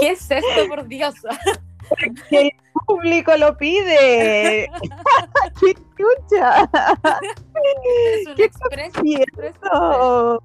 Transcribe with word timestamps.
¿Qué 0.00 0.10
es 0.10 0.30
esto, 0.30 0.68
por 0.68 0.86
Dios? 0.86 1.14
Que 2.28 2.40
el 2.42 2.50
público 2.86 3.36
lo 3.36 3.56
pide. 3.56 4.70
¡Qué 5.60 5.74
chucha! 5.96 6.68
Es 7.94 8.26
un 8.28 8.34
¿Qué 8.34 8.50
¿Qué 8.50 8.90
sí. 9.02 9.22
está 9.42 10.38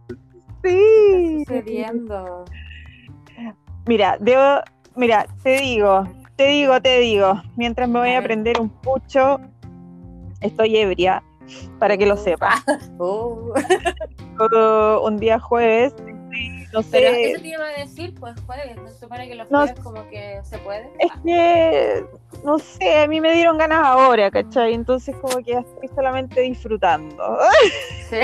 sucediendo? 1.46 2.46
Mira, 3.86 4.18
debo, 4.20 4.62
mira, 4.96 5.28
te 5.44 5.58
digo, 5.58 6.08
te 6.38 6.48
digo, 6.48 6.82
te 6.82 7.00
digo, 7.00 7.42
mientras 7.58 7.90
me 7.90 8.00
voy 8.00 8.12
A 8.12 8.20
a 8.20 8.22
prender 8.22 8.62
un 8.62 8.70
pucho, 8.70 9.42
estoy 10.40 10.78
ebria, 10.78 11.22
para 11.80 11.98
que 11.98 12.06
lo 12.06 12.16
sepas. 12.16 12.64
Oh. 12.98 13.54
Todo 14.38 15.06
un 15.06 15.18
día 15.18 15.38
jueves, 15.40 15.94
no 16.74 16.82
sé, 16.82 16.90
Pero 16.92 17.08
eso 17.10 17.42
te 17.42 17.48
iba 17.48 17.66
a 17.66 17.80
decir, 17.80 18.14
pues 18.20 18.36
jueves, 18.46 18.76
no 18.78 18.88
se 18.90 19.00
supone 19.00 19.28
que 19.30 19.36
los 19.36 19.50
No. 19.52 19.60
jueves 19.60 19.80
como 19.84 20.10
que 20.10 20.42
se 20.44 20.58
puede. 20.60 20.90
es 21.00 21.12
que, 21.24 22.06
no 22.44 22.58
sé, 22.60 23.00
a 23.00 23.08
mí 23.08 23.22
me 23.22 23.32
dieron 23.34 23.58
ganas 23.58 23.80
ahora, 23.86 24.30
¿cachai? 24.32 24.74
Entonces 24.74 25.16
como 25.18 25.38
que 25.44 25.54
estoy 25.54 25.88
solamente 25.96 26.42
disfrutando. 26.42 27.38
Sí. 28.10 28.20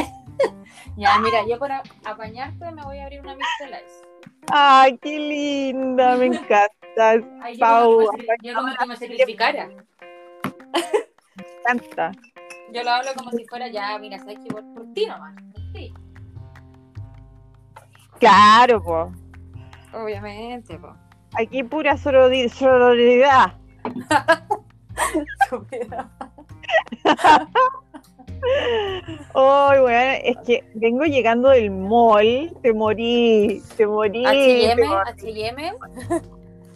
ya, 0.98 1.18
mira, 1.20 1.46
yo 1.48 1.58
para 1.58 1.82
apañarte 2.06 2.72
me 2.72 2.84
voy 2.84 2.98
a 3.00 3.04
abrir 3.04 3.22
una 3.22 3.36
mixelize. 3.36 4.04
Ay, 4.52 4.98
qué 5.00 5.18
linda, 5.20 6.16
me 6.16 6.26
encanta, 6.28 6.70
Ay, 7.42 7.56
yo 7.56 7.60
Pau, 7.60 7.96
como, 8.06 8.12
que 8.12 8.18
me- 8.18 8.28
yo 8.42 8.54
como 8.56 8.76
que 8.76 8.86
me 8.86 8.96
sacrificara. 8.98 9.68
me 9.68 9.76
encanta. 11.72 12.12
Yo 12.72 12.84
lo 12.84 12.90
hablo 12.92 13.12
como 13.16 13.32
si 13.32 13.46
fuera 13.46 13.68
ya, 13.68 13.98
mira, 14.00 14.20
sabes 14.20 14.38
que 14.40 14.50
por, 14.50 14.64
por 14.76 14.94
ti 14.94 15.06
nomás. 15.08 15.34
Por 15.54 15.72
ti. 15.74 15.94
Claro, 18.20 18.82
pues. 18.84 19.08
Obviamente, 19.94 20.78
po. 20.78 20.94
Aquí 21.40 21.64
pura 21.64 21.96
sorori- 21.96 22.50
sororidad. 22.50 23.54
Ay, 29.34 29.80
weón, 29.80 30.18
es 30.24 30.38
que 30.46 30.64
vengo 30.76 31.04
llegando 31.06 31.50
del 31.50 31.72
mall, 31.72 32.56
te 32.62 32.74
morí, 32.74 33.62
te 33.76 33.86
morí, 33.86 34.26
H&M, 34.26 34.84
H&M, 34.86 35.74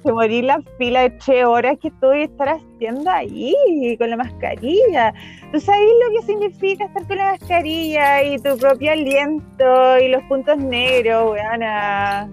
te 0.04 0.12
morí 0.12 0.42
la 0.42 0.62
fila 0.78 1.02
de 1.02 1.10
tres 1.12 1.46
horas 1.46 1.78
que 1.82 1.88
estoy 1.88 2.24
estar 2.24 2.50
haciendo 2.50 3.10
ahí 3.10 3.56
con 3.98 4.10
la 4.10 4.18
mascarilla. 4.18 5.14
¿Tú 5.52 5.60
sabes 5.60 5.82
lo 5.82 6.20
que 6.20 6.26
significa 6.26 6.86
estar 6.86 7.08
con 7.08 7.18
la 7.18 7.32
mascarilla 7.32 8.24
y 8.24 8.38
tu 8.40 8.58
propio 8.58 8.92
aliento 8.92 10.00
y 10.00 10.10
los 10.10 10.22
puntos 10.24 10.58
negros, 10.58 11.32
weona? 11.32 12.30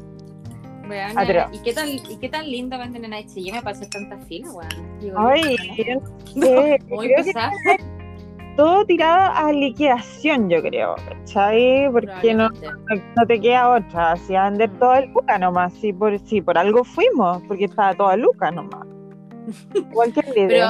weón, 0.89 1.19
Atroz. 1.19 1.47
¿y 1.53 1.63
qué 1.63 1.73
tan 1.73 1.89
y 1.89 2.17
qué 2.21 2.29
tan 2.29 2.51
lindo 2.51 2.77
venden 2.77 3.05
en 3.05 3.15
H&M 3.15 3.63
para 3.63 3.77
hacer 3.77 3.89
tanta 3.89 4.19
fila, 4.27 4.51
weón? 4.51 5.01
Digo, 5.01 5.19
Ay, 5.19 5.57
no 6.35 6.47
sé, 6.47 6.79
muy 6.89 7.09
que 7.09 7.15
pesado. 7.15 7.53
Todo 8.61 8.85
tirado 8.85 9.33
a 9.35 9.51
liquidación, 9.53 10.51
yo 10.51 10.61
creo, 10.61 10.95
¿cachai? 11.09 11.91
Porque 11.91 12.35
no, 12.35 12.51
no 12.51 13.27
te 13.27 13.41
queda 13.41 13.71
otra, 13.71 14.17
si 14.17 14.35
a 14.35 14.51
vender 14.51 14.71
Mm. 14.71 14.79
todo 14.79 14.95
el 14.97 15.11
Luca 15.15 15.39
nomás, 15.39 15.73
si 15.75 15.95
por, 15.95 16.19
si 16.19 16.43
por 16.43 16.59
algo 16.59 16.85
fuimos, 16.85 17.43
porque 17.49 17.65
estaba 17.65 17.95
toda 17.95 18.17
Luca 18.19 18.51
nomás. 18.51 18.87
Igual 19.75 20.13
que. 20.13 20.21
Pero, 20.35 20.67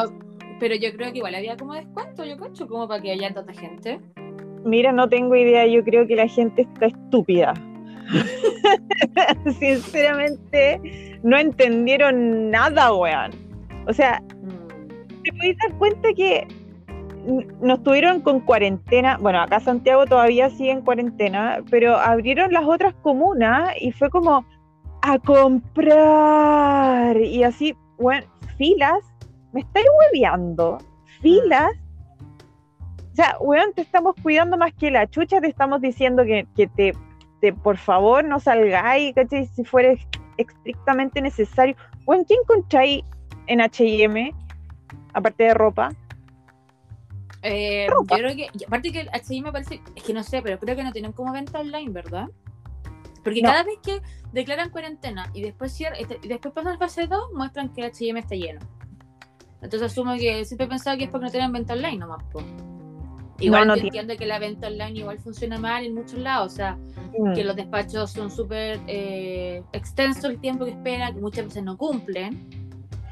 pero 0.61 0.77
yo 0.77 0.93
creo 0.97 1.11
que 1.11 1.19
igual 1.19 1.35
había 1.35 1.57
como 1.57 1.75
descuento, 1.75 2.25
yo 2.25 2.37
cacho, 2.39 2.69
como 2.69 2.87
para 2.87 3.03
que 3.03 3.11
haya 3.11 3.35
tanta 3.35 3.53
gente. 3.53 3.99
Mira, 4.65 4.93
no 4.93 5.09
tengo 5.09 5.35
idea, 5.35 5.67
yo 5.67 5.83
creo 5.83 6.07
que 6.07 6.15
la 6.15 6.29
gente 6.29 6.63
está 6.63 6.87
estúpida. 6.87 7.55
Sinceramente, 9.59 10.81
no 11.25 11.37
entendieron 11.39 12.51
nada, 12.51 12.93
weón. 12.95 13.33
O 13.89 13.93
sea, 13.93 14.23
Mm. 14.43 15.23
te 15.25 15.33
podéis 15.33 15.57
dar 15.59 15.79
cuenta 15.79 16.09
que 16.15 16.47
nos 17.61 17.83
tuvieron 17.83 18.21
con 18.21 18.41
cuarentena. 18.41 19.19
Bueno, 19.19 19.41
acá 19.41 19.61
Santiago 19.61 20.07
todavía 20.07 20.51
sigue 20.51 20.73
en 20.73 20.83
cuarentena, 20.83 21.63
pero 21.71 21.97
abrieron 21.97 22.53
las 22.53 22.65
otras 22.65 22.95
comunas 23.03 23.73
y 23.81 23.93
fue 23.93 24.11
como 24.11 24.45
a 25.03 25.19
comprar. 25.19 27.17
Y 27.17 27.43
así, 27.45 27.77
bueno, 27.99 28.27
filas. 28.57 29.05
Me 29.53 29.61
estáis 29.61 29.87
hueveando. 29.99 30.79
Filas. 31.21 31.73
O 33.13 33.17
sea, 33.17 33.37
weón, 33.41 33.73
te 33.75 33.83
estamos 33.83 34.15
cuidando 34.23 34.57
más 34.57 34.73
que 34.75 34.91
la 34.91 35.07
chucha, 35.09 35.41
te 35.41 35.49
estamos 35.49 35.81
diciendo 35.81 36.25
que, 36.25 36.47
que 36.57 36.69
te, 36.69 36.95
te, 37.41 37.53
por 37.53 37.77
favor, 37.77 38.25
no 38.25 38.39
salgáis, 38.39 39.15
¿cachai? 39.15 39.47
Si 39.47 39.65
fuera 39.65 39.95
estrictamente 40.37 41.21
necesario. 41.21 41.77
Weón, 42.07 42.25
¿qué 42.25 42.35
encontráis 42.35 43.05
en 43.47 43.61
H&M? 43.61 44.33
Aparte 45.13 45.45
de 45.45 45.55
ropa. 45.55 45.91
Eh, 47.43 47.87
yo 47.89 48.05
creo 48.17 48.37
que, 48.37 48.49
aparte 48.67 48.93
que 48.93 49.01
el 49.01 49.09
H&M 49.11 49.43
me 49.47 49.53
parece, 49.53 49.81
es 49.95 50.03
que 50.03 50.13
no 50.13 50.23
sé, 50.23 50.43
pero 50.43 50.59
creo 50.59 50.77
que 50.77 50.85
no 50.85 50.93
tienen 50.93 51.13
como 51.13 51.33
venta 51.33 51.61
online, 51.61 51.91
¿verdad? 51.91 52.27
Porque 53.25 53.43
No. 53.43 53.49
cada 53.51 53.63
vez 53.65 53.79
que 53.83 54.01
declaran 54.33 54.71
cuarentena 54.71 55.31
y 55.35 55.43
después 55.43 55.79
cier- 55.79 55.95
este- 55.99 56.19
y 56.23 56.29
después 56.29 56.53
pasan 56.55 56.79
fase 56.79 57.07
2, 57.07 57.33
muestran 57.35 57.71
que 57.73 57.83
el 57.83 57.87
H&M 57.89 58.21
está 58.21 58.35
lleno. 58.35 58.61
Entonces 59.63 59.91
asumo 59.93 60.15
que 60.17 60.45
siempre 60.45 60.67
he 60.67 60.69
pensado 60.69 60.97
que 60.97 61.05
es 61.05 61.11
porque 61.11 61.27
no 61.27 61.31
tienen 61.31 61.53
venta 61.53 61.75
online 61.75 61.99
nomás. 61.99 62.25
Igual 63.39 63.69
no 63.69 63.75
entiendo 63.75 64.15
que 64.19 64.27
la 64.27 64.39
venta 64.39 64.67
online 64.69 64.99
igual 65.01 65.19
funciona 65.19 65.59
mal 65.59 65.85
en 65.85 65.95
muchos 65.95 66.19
lados, 66.19 66.53
o 66.53 66.57
sea, 66.57 66.77
Mm. 67.19 67.33
que 67.35 67.43
los 67.45 67.57
despachos 67.57 68.11
son 68.11 68.31
súper 68.31 68.81
eh, 68.87 69.63
extensos 69.73 70.25
el 70.27 70.39
tiempo 70.41 70.65
que 70.67 70.73
esperan, 70.73 71.15
que 71.15 71.21
muchas 71.21 71.47
veces 71.47 71.63
no 71.63 71.77
cumplen. 71.79 72.49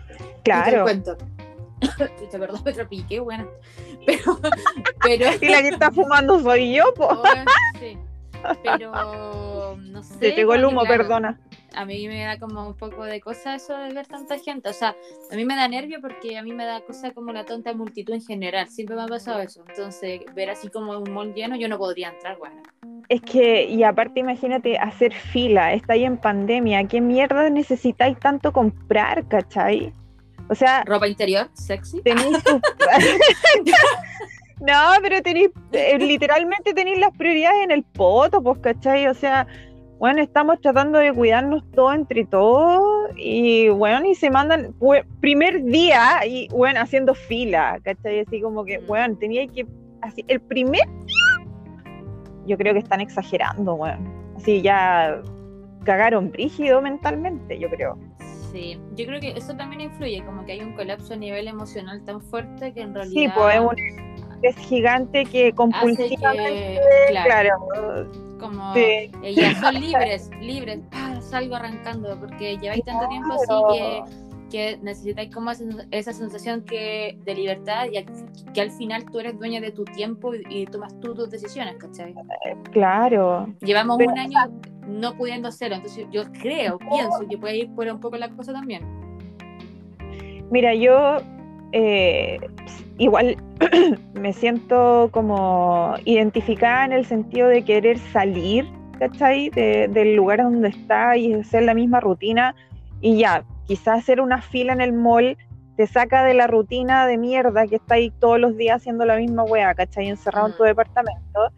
Te 0.08 0.42
Claro. 0.44 0.82
cuento. 0.84 1.16
Chucha, 2.18 2.38
perdón, 2.38 2.62
me 2.64 2.72
tropiqué, 2.72 3.20
bueno. 3.20 3.48
Pero, 4.06 4.38
pero, 5.02 5.26
Y 5.40 5.48
la 5.48 5.62
que 5.62 5.68
está 5.68 5.90
fumando 5.90 6.40
soy 6.40 6.74
yo, 6.74 6.92
po. 6.94 7.06
oh, 7.10 7.24
sí. 7.78 7.98
Pero, 8.62 9.76
no 9.76 10.02
sé. 10.02 10.18
Te 10.18 10.32
pegó 10.32 10.54
el 10.54 10.64
humo, 10.64 10.82
claro, 10.82 10.96
perdona. 10.96 11.40
A 11.74 11.84
mí 11.84 12.08
me 12.08 12.24
da 12.24 12.38
como 12.38 12.66
un 12.66 12.74
poco 12.74 13.04
de 13.04 13.20
cosa 13.20 13.56
eso 13.56 13.76
de 13.76 13.92
ver 13.92 14.06
tanta 14.06 14.38
gente. 14.38 14.68
O 14.68 14.72
sea, 14.72 14.96
a 15.30 15.36
mí 15.36 15.44
me 15.44 15.54
da 15.54 15.68
nervio 15.68 16.00
porque 16.00 16.38
a 16.38 16.42
mí 16.42 16.52
me 16.52 16.64
da 16.64 16.80
cosa 16.80 17.12
como 17.12 17.32
la 17.32 17.44
tonta 17.44 17.72
multitud 17.74 18.14
en 18.14 18.22
general. 18.22 18.68
Siempre 18.68 18.96
me 18.96 19.02
ha 19.02 19.06
pasado 19.06 19.40
eso. 19.40 19.64
Entonces, 19.68 20.22
ver 20.34 20.50
así 20.50 20.68
como 20.68 20.98
un 20.98 21.12
mall 21.12 21.34
lleno, 21.34 21.56
yo 21.56 21.68
no 21.68 21.78
podría 21.78 22.08
entrar, 22.08 22.38
bueno. 22.38 22.62
Es 23.08 23.22
que, 23.22 23.64
y 23.64 23.82
aparte, 23.84 24.20
imagínate 24.20 24.78
hacer 24.78 25.12
fila, 25.12 25.72
está 25.72 25.94
ahí 25.94 26.04
en 26.04 26.16
pandemia. 26.16 26.86
¿Qué 26.88 27.00
mierda 27.00 27.48
necesitáis 27.50 28.18
tanto 28.18 28.52
comprar, 28.52 29.26
cachai? 29.28 29.92
O 30.50 30.54
sea, 30.54 30.82
Ropa 30.86 31.06
interior, 31.09 31.48
sexy. 31.54 32.00
tenéis 32.03 32.38
sus- 32.44 32.60
No, 34.60 34.75
pero 35.03 35.22
tenéis, 35.22 35.50
eh, 35.72 35.98
literalmente 35.98 36.75
tenéis 36.75 36.98
las 36.98 37.16
prioridades 37.16 37.62
en 37.64 37.70
el 37.70 37.84
poto, 37.84 38.42
pues, 38.42 38.58
¿cachai? 38.58 39.06
O 39.06 39.14
sea, 39.14 39.47
bueno, 40.00 40.20
estamos 40.20 40.60
tratando 40.60 40.98
de 40.98 41.12
cuidarnos 41.12 41.62
todos 41.72 41.94
entre 41.94 42.25
todos 42.25 43.10
y, 43.16 43.69
bueno, 43.69 44.04
y 44.08 44.14
se 44.16 44.31
mandan, 44.31 44.75
primer 45.20 45.62
día, 45.64 46.26
y, 46.26 46.48
bueno, 46.48 46.81
haciendo 46.81 47.14
fila, 47.14 47.78
¿cachai? 47.84 48.20
Así 48.20 48.41
como 48.41 48.64
que, 48.64 48.81
Mm. 48.81 48.87
bueno, 48.88 49.16
tenía 49.16 49.47
que, 49.47 49.64
así, 50.03 50.25
el 50.26 50.41
primer 50.41 50.87
día, 50.88 51.47
yo 52.47 52.56
creo 52.58 52.72
que 52.72 52.81
están 52.81 53.00
exagerando, 53.00 53.76
bueno. 53.76 53.98
Así 54.37 54.60
ya 54.62 55.20
cagaron 55.84 56.31
brígido 56.32 56.81
mentalmente, 56.82 57.58
yo 57.60 57.69
creo. 57.70 57.97
Sí, 58.53 58.81
yo 58.94 59.06
creo 59.06 59.20
que 59.20 59.31
eso 59.31 59.54
también 59.54 59.82
influye, 59.82 60.25
como 60.25 60.44
que 60.44 60.53
hay 60.53 60.60
un 60.60 60.72
colapso 60.72 61.14
a 61.14 61.16
nivel 61.16 61.48
emocional 61.48 62.03
tan 62.04 62.20
fuerte 62.20 62.72
que 62.72 62.81
en 62.81 62.94
realidad 62.94 63.20
Sí, 63.20 63.28
pues 63.34 63.54
es 63.54 63.60
un 63.60 64.09
es 64.42 64.56
gigante 64.56 65.25
que 65.25 65.52
compulsivamente, 65.52 66.78
que, 66.78 67.11
claro, 67.11 67.67
claro, 67.72 68.11
como 68.38 68.72
sí. 68.72 69.11
ellas 69.22 69.58
son 69.58 69.75
libres, 69.81 70.31
libres, 70.40 70.81
¡pah! 70.90 71.20
salgo 71.20 71.56
arrancando, 71.56 72.19
porque 72.20 72.56
lleváis 72.58 72.84
tanto 72.84 73.08
tiempo 73.08 73.34
así 73.34 73.78
que, 73.78 74.02
que 74.50 74.78
necesitáis 74.82 75.34
como 75.34 75.50
esa, 75.90 76.12
sensación 76.12 76.62
que, 76.62 77.19
de 77.25 77.34
libertad 77.34 77.87
y 77.93 78.05
que 78.52 78.61
al 78.61 78.70
final 78.70 79.05
tú 79.11 79.19
eres 79.19 79.37
dueña 79.38 79.61
de 79.61 79.72
tu 79.72 79.84
tiempo 79.84 80.34
y, 80.34 80.43
y 80.49 80.67
tomas 80.67 80.99
tú 81.00 81.14
tus 81.14 81.31
decisiones, 81.31 81.76
¿cachai? 81.76 82.14
Claro. 82.70 83.52
Llevamos 83.61 83.99
Pero, 83.99 84.12
un 84.12 84.19
año 84.19 84.38
no 84.88 85.17
pudiendo 85.17 85.49
hacerlo, 85.49 85.76
entonces 85.76 86.06
yo 86.11 86.25
creo, 86.32 86.79
pienso 86.79 87.26
que 87.29 87.37
puede 87.38 87.56
ir 87.58 87.70
por 87.75 87.87
un 87.87 88.00
poco 88.00 88.17
la 88.17 88.29
cosa 88.31 88.52
también. 88.52 88.82
Mira, 90.50 90.75
yo 90.75 91.19
eh, 91.73 92.38
igual 92.96 93.37
me 94.14 94.32
siento 94.32 95.11
como 95.12 95.94
identificada 96.05 96.85
en 96.87 96.93
el 96.93 97.05
sentido 97.05 97.49
de 97.49 97.62
querer 97.64 97.99
salir, 97.99 98.67
¿cachai? 98.99 99.50
De- 99.50 99.88
del 99.88 100.17
lugar 100.17 100.43
donde 100.43 100.69
está 100.69 101.17
y 101.17 101.34
hacer 101.34 101.64
la 101.64 101.75
misma 101.75 102.00
rutina 102.00 102.55
y 103.00 103.19
ya, 103.19 103.44
quizás 103.67 103.99
hacer 103.99 104.20
una 104.20 104.41
fila 104.41 104.73
en 104.73 104.81
el 104.81 104.93
mall 104.93 105.37
te 105.76 105.87
saca 105.87 106.25
de 106.25 106.34
la 106.34 106.46
rutina 106.49 107.06
de 107.06 107.19
mierda 107.19 107.67
que 107.67 107.76
está 107.76 107.94
ahí 107.94 108.11
todos 108.19 108.41
los 108.41 108.56
días 108.56 108.76
haciendo 108.79 109.05
la 109.05 109.17
misma 109.17 109.44
weá, 109.44 109.75
¿cachai? 109.75 110.08
Encerrado 110.08 110.49
en 110.49 110.56
tu 110.56 110.64
Mm. 110.64 110.67
departamento. 110.67 111.52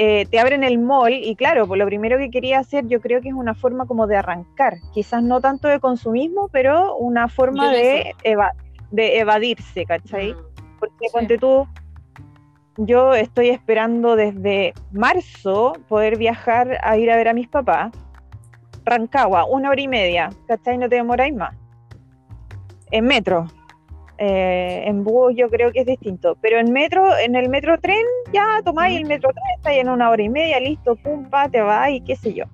Eh, 0.00 0.26
te 0.30 0.38
abren 0.38 0.62
el 0.62 0.78
mall 0.78 1.12
y 1.12 1.34
claro, 1.34 1.66
pues 1.66 1.76
lo 1.76 1.84
primero 1.84 2.18
que 2.18 2.30
quería 2.30 2.60
hacer 2.60 2.86
yo 2.86 3.00
creo 3.00 3.20
que 3.20 3.30
es 3.30 3.34
una 3.34 3.56
forma 3.56 3.84
como 3.84 4.06
de 4.06 4.16
arrancar, 4.16 4.78
quizás 4.94 5.24
no 5.24 5.40
tanto 5.40 5.66
de 5.66 5.80
consumismo, 5.80 6.48
pero 6.52 6.96
una 6.96 7.26
forma 7.26 7.72
de, 7.72 8.14
de 8.92 9.18
evadirse, 9.18 9.84
¿cachai? 9.86 10.34
Mm, 10.34 10.78
Porque 10.78 11.08
ponte 11.12 11.36
tú, 11.36 11.66
yo 12.76 13.12
estoy 13.12 13.48
esperando 13.48 14.14
desde 14.14 14.72
marzo 14.92 15.72
poder 15.88 16.16
viajar 16.16 16.78
a 16.84 16.96
ir 16.96 17.10
a 17.10 17.16
ver 17.16 17.26
a 17.26 17.34
mis 17.34 17.48
papás. 17.48 17.90
Rancagua, 18.84 19.46
una 19.46 19.70
hora 19.70 19.80
y 19.80 19.88
media, 19.88 20.30
¿cachai? 20.46 20.78
No 20.78 20.88
te 20.88 20.94
demoráis 20.94 21.34
más. 21.34 21.56
En 22.92 23.04
metro, 23.04 23.48
eh, 24.18 24.82
en 24.84 25.04
bus 25.04 25.32
yo 25.36 25.48
creo 25.48 25.70
que 25.72 25.80
es 25.80 25.86
distinto, 25.86 26.36
pero 26.40 26.58
en 26.58 26.72
metro, 26.72 27.16
en 27.16 27.36
el 27.36 27.48
metro 27.48 27.78
tren, 27.78 28.04
ya 28.32 28.60
tomáis 28.64 28.98
el 28.98 29.06
metro 29.06 29.30
tren, 29.30 29.44
está 29.56 29.72
en 29.72 29.88
una 29.88 30.10
hora 30.10 30.22
y 30.22 30.28
media, 30.28 30.58
listo, 30.58 30.96
pum, 30.96 31.30
pa, 31.30 31.48
te 31.48 31.60
va 31.60 31.90
y 31.90 32.00
qué 32.00 32.16
sé 32.16 32.34
yo. 32.34 32.44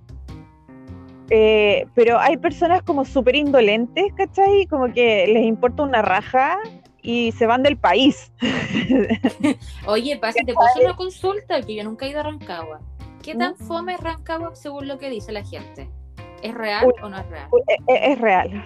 Eh, 1.31 1.87
pero 1.95 2.19
hay 2.19 2.37
personas 2.37 2.83
como 2.83 3.07
súper 3.07 3.37
indolentes, 3.37 4.05
¿cachai? 4.15 4.67
Como 4.67 4.93
que 4.93 5.27
les 5.27 5.45
importa 5.45 5.83
una 5.83 6.03
raja 6.03 6.59
y 7.01 7.33
se 7.33 7.47
van 7.47 7.63
del 7.63 7.79
país. 7.79 8.31
Oye, 9.87 10.17
te 10.17 10.55
paso 10.55 10.81
una 10.83 10.97
consulta, 10.97 11.63
que 11.63 11.77
yo 11.77 11.85
nunca 11.85 12.05
he 12.05 12.11
ido 12.11 12.21
a 12.21 12.25
Rancagua. 12.25 12.81
¿Qué 13.23 13.35
tan 13.35 13.57
fome 13.57 13.95
es 13.95 14.01
Rancagua 14.01 14.55
según 14.55 14.87
lo 14.87 14.99
que 14.99 15.09
dice 15.09 15.33
la 15.33 15.43
gente? 15.43 15.89
¿Es 16.43 16.53
real 16.53 16.93
o 17.03 17.09
no 17.09 17.19
es 17.19 17.27
real? 17.31 17.49
es 17.87 18.21
real. 18.21 18.65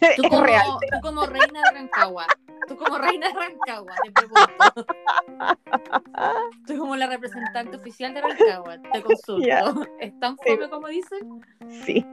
Tú 0.16 0.22
como, 0.28 0.44
tú 0.46 1.00
como 1.02 1.26
reina 1.26 1.60
de 1.62 1.70
Rancagua. 1.72 2.26
Tú 2.68 2.76
como 2.76 2.98
reina 2.98 3.28
de 3.28 3.34
Rancagua, 3.34 3.94
te 4.04 4.10
pregunto. 4.12 4.86
Tú 6.66 6.78
como 6.78 6.96
la 6.96 7.06
representante 7.06 7.76
oficial 7.76 8.14
de 8.14 8.20
Rancagua, 8.20 8.78
te 8.92 9.02
consulto. 9.02 9.86
¿Es 10.00 10.18
tan 10.20 10.36
fome 10.36 10.68
como 10.68 10.88
dicen? 10.88 11.40
Sí. 11.84 12.04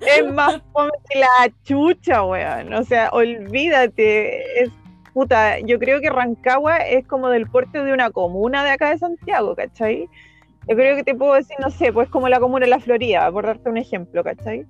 es 0.00 0.32
más 0.32 0.60
fome 0.72 0.92
que 1.08 1.18
la 1.20 1.50
chucha, 1.64 2.24
weón. 2.24 2.74
O 2.74 2.84
sea, 2.84 3.10
olvídate. 3.10 4.62
Es 4.62 4.70
puta. 5.12 5.58
Yo 5.60 5.78
creo 5.78 6.00
que 6.00 6.10
Rancagua 6.10 6.76
es 6.78 7.06
como 7.06 7.30
del 7.30 7.48
puerto 7.48 7.82
de 7.84 7.92
una 7.92 8.10
comuna 8.10 8.64
de 8.64 8.70
acá 8.70 8.90
de 8.90 8.98
Santiago, 8.98 9.56
¿cachai? 9.56 10.08
Yo 10.68 10.74
creo 10.74 10.96
que 10.96 11.04
te 11.04 11.14
puedo 11.14 11.34
decir, 11.34 11.56
no 11.60 11.70
sé, 11.70 11.92
pues 11.92 12.08
como 12.08 12.28
la 12.28 12.40
comuna 12.40 12.64
de 12.64 12.70
la 12.70 12.80
Florida, 12.80 13.30
por 13.30 13.46
darte 13.46 13.70
un 13.70 13.76
ejemplo, 13.76 14.24
¿cachai? 14.24 14.66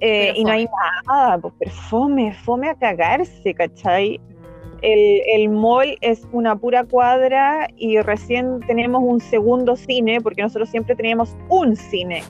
Eh, 0.00 0.32
y 0.34 0.44
no 0.44 0.50
hay 0.50 0.68
nada, 1.06 1.38
pues, 1.38 1.54
pero 1.58 1.70
fome, 1.70 2.34
fome 2.44 2.68
a 2.68 2.74
cagarse, 2.74 3.54
¿cachai? 3.54 4.18
Mm. 4.18 4.34
El, 4.82 5.20
el, 5.34 5.48
mall 5.48 5.96
es 6.00 6.26
una 6.32 6.56
pura 6.56 6.84
cuadra 6.84 7.68
y 7.76 8.00
recién 8.00 8.60
tenemos 8.66 9.02
un 9.04 9.20
segundo 9.20 9.76
cine, 9.76 10.20
porque 10.20 10.42
nosotros 10.42 10.68
siempre 10.68 10.96
teníamos 10.96 11.36
un 11.48 11.76
cine. 11.76 12.22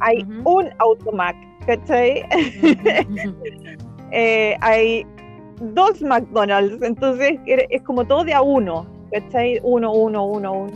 Hay 0.00 0.24
un 0.44 0.70
Automac, 0.78 1.36
¿cachai? 1.66 2.24
Eh, 4.10 4.56
hay 4.62 5.06
dos 5.60 6.00
McDonald's, 6.00 6.82
entonces 6.82 7.38
es 7.46 7.82
como 7.82 8.06
todo 8.06 8.24
de 8.24 8.32
a 8.32 8.40
uno, 8.40 8.86
¿cachai? 9.12 9.60
Uno, 9.62 9.92
uno, 9.92 10.24
uno, 10.24 10.52
uno. 10.52 10.72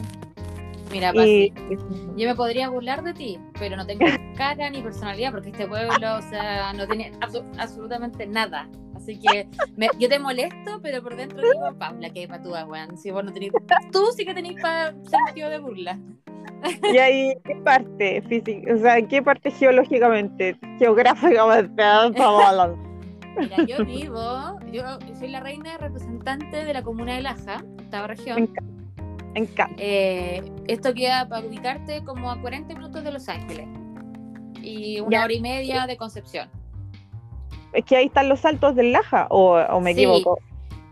Mira, 0.93 1.13
Pasi, 1.13 1.53
yo 2.17 2.29
me 2.29 2.35
podría 2.35 2.69
burlar 2.69 3.03
de 3.03 3.15
ti, 3.15 3.39
pero 3.59 3.77
no 3.77 3.87
tengo 3.87 4.05
cara 4.37 4.69
ni 4.71 4.83
personalidad 4.83 5.33
porque 5.33 5.51
este 5.51 5.67
pueblo, 5.67 6.17
o 6.17 6.23
sea, 6.23 6.73
no 6.75 6.87
tiene 6.87 7.13
absolutamente 7.59 8.27
nada. 8.27 8.69
Así 8.95 9.19
que 9.19 9.49
yo 9.99 10.09
te 10.09 10.19
molesto, 10.19 10.81
pero 10.81 11.03
por 11.03 11.17
dentro 11.17 11.41
digo, 11.41 11.77
Paula, 11.77 12.11
que 12.11 12.29
patúa, 12.29 12.65
weón. 12.67 12.97
Si 12.97 13.11
vos 13.11 13.25
no 13.25 13.33
tenés, 13.33 13.51
tú 13.91 14.07
sí 14.17 14.25
que 14.25 14.35
tenés 14.35 14.61
para 14.63 14.95
sentido 15.05 15.51
de 15.51 15.59
burla. 15.59 15.99
¿Y 16.93 16.99
ahí 16.99 17.35
qué 17.45 17.57
parte 17.57 18.23
física? 18.29 18.75
O 18.75 18.79
sea, 18.79 19.03
¿qué 19.03 19.21
parte 19.21 19.51
geológicamente, 19.51 20.57
geográficamente 20.79 21.83
estamos 21.83 22.45
hablando? 22.47 22.93
Mira, 23.37 23.57
yo 23.65 23.85
vivo, 23.85 24.61
yo 24.71 24.99
soy 25.19 25.29
la 25.29 25.41
reina 25.41 25.79
representante 25.79 26.65
de 26.65 26.73
la 26.73 26.83
comuna 26.83 27.15
de 27.15 27.23
Laja, 27.23 27.65
esta 27.81 28.07
región. 28.07 28.53
Eh, 29.79 30.43
esto 30.69 30.95
queda 30.95 31.29
para 31.29 31.47
ubicarte 31.47 32.05
como 32.05 32.31
a 32.31 32.41
40 32.41 32.75
minutos 32.75 33.03
de 33.03 33.13
Los 33.13 33.29
Ángeles 33.29 33.67
y 34.61 35.01
una 35.01 35.25
hora 35.25 35.33
y 35.33 35.41
media 35.41 35.87
de 35.87 35.97
Concepción. 35.97 36.51
Es 37.73 37.85
que 37.85 37.97
ahí 37.97 38.07
están 38.07 38.29
los 38.29 38.41
saltos 38.41 38.77
del 38.77 38.93
Laja, 38.93 39.27
o, 39.31 39.81
me 39.81 39.93
equivoco. 39.93 40.39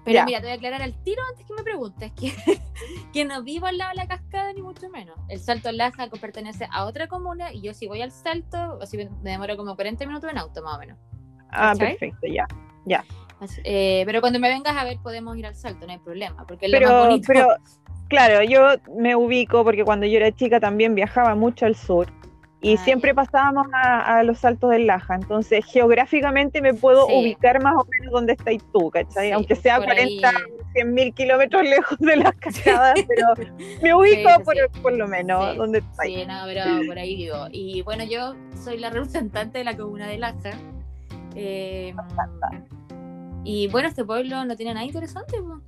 Pero 0.04 0.24
mira, 0.24 0.40
te 0.40 0.46
voy 0.46 0.52
a 0.52 0.54
aclarar 0.54 0.82
al 0.82 0.94
tiro 1.02 1.22
antes 1.30 1.46
que 1.46 1.52
me 1.52 1.62
preguntes, 1.62 2.10
que, 2.12 2.32
que 3.12 3.24
no 3.24 3.42
vivo 3.42 3.66
al 3.66 3.76
lado 3.76 3.90
de 3.90 3.96
la 3.96 4.08
cascada, 4.08 4.52
ni 4.54 4.62
mucho 4.62 4.88
menos. 4.88 5.14
El 5.28 5.38
salto 5.38 5.68
del 5.68 5.76
Laja 5.76 6.08
pertenece 6.08 6.66
a 6.72 6.86
otra 6.86 7.06
comuna 7.06 7.52
y 7.52 7.60
yo 7.60 7.74
si 7.74 7.86
voy 7.86 8.00
al 8.00 8.10
salto, 8.10 8.78
así 8.80 8.96
me 8.96 9.10
demoro 9.22 9.56
como 9.56 9.76
40 9.76 10.06
minutos 10.06 10.30
en 10.30 10.38
auto, 10.38 10.62
más 10.62 10.76
o 10.76 10.78
menos. 10.78 10.98
Ah, 11.50 11.74
perfecto, 11.78 12.26
ya, 12.26 12.46
ya. 12.86 13.04
Eh, 13.64 14.02
pero 14.06 14.20
cuando 14.20 14.38
me 14.38 14.48
vengas 14.48 14.76
a 14.76 14.84
ver 14.84 14.98
podemos 15.02 15.36
ir 15.36 15.46
al 15.46 15.54
salto, 15.54 15.86
no 15.86 15.92
hay 15.92 15.98
problema, 15.98 16.46
porque 16.46 16.66
es 16.66 16.72
lo 16.72 16.80
más 16.80 17.06
bonito. 17.06 17.24
Pero 17.26 17.48
Claro, 18.10 18.42
yo 18.42 18.72
me 18.98 19.14
ubico 19.14 19.62
porque 19.62 19.84
cuando 19.84 20.04
yo 20.04 20.16
era 20.16 20.32
chica 20.32 20.58
también 20.58 20.96
viajaba 20.96 21.36
mucho 21.36 21.64
al 21.64 21.76
sur 21.76 22.08
y 22.60 22.74
ah, 22.74 22.84
siempre 22.84 23.14
pasábamos 23.14 23.68
a, 23.72 24.22
los 24.24 24.40
saltos 24.40 24.70
del 24.70 24.88
Laja, 24.88 25.14
entonces 25.14 25.64
geográficamente 25.64 26.60
me 26.60 26.74
puedo 26.74 27.06
ubicar 27.06 27.62
más 27.62 27.74
o 27.76 27.86
menos 27.88 28.12
donde 28.12 28.32
estáis 28.32 28.62
tú, 28.72 28.90
¿cachai? 28.90 29.30
Aunque 29.30 29.54
sea 29.54 29.78
40, 29.78 30.32
100 30.72 30.92
mil 30.92 31.14
kilómetros 31.14 31.62
lejos 31.62 31.96
de 32.00 32.16
las 32.16 32.34
cascadas, 32.40 33.00
pero 33.06 33.48
me 33.80 33.94
ubico 33.94 34.28
por, 34.82 34.92
lo 34.92 35.06
menos 35.06 35.56
donde 35.56 35.78
estáis. 35.78 36.18
Sí, 36.18 36.26
no, 36.26 36.42
pero 36.46 36.64
por 36.86 36.98
ahí 36.98 37.14
vivo. 37.14 37.46
Y 37.52 37.82
bueno, 37.82 38.02
yo 38.04 38.34
soy 38.62 38.76
la 38.78 38.90
representante 38.90 39.58
de 39.58 39.64
la 39.64 39.76
comuna 39.76 40.08
de 40.08 40.18
Laja. 40.18 40.50
Eh, 41.36 41.94
y 43.52 43.66
bueno, 43.66 43.88
este 43.88 44.04
pueblo 44.04 44.44
no 44.44 44.54
tiene 44.56 44.74
nada 44.74 44.86
interesante, 44.86 45.42
pues. 45.42 45.58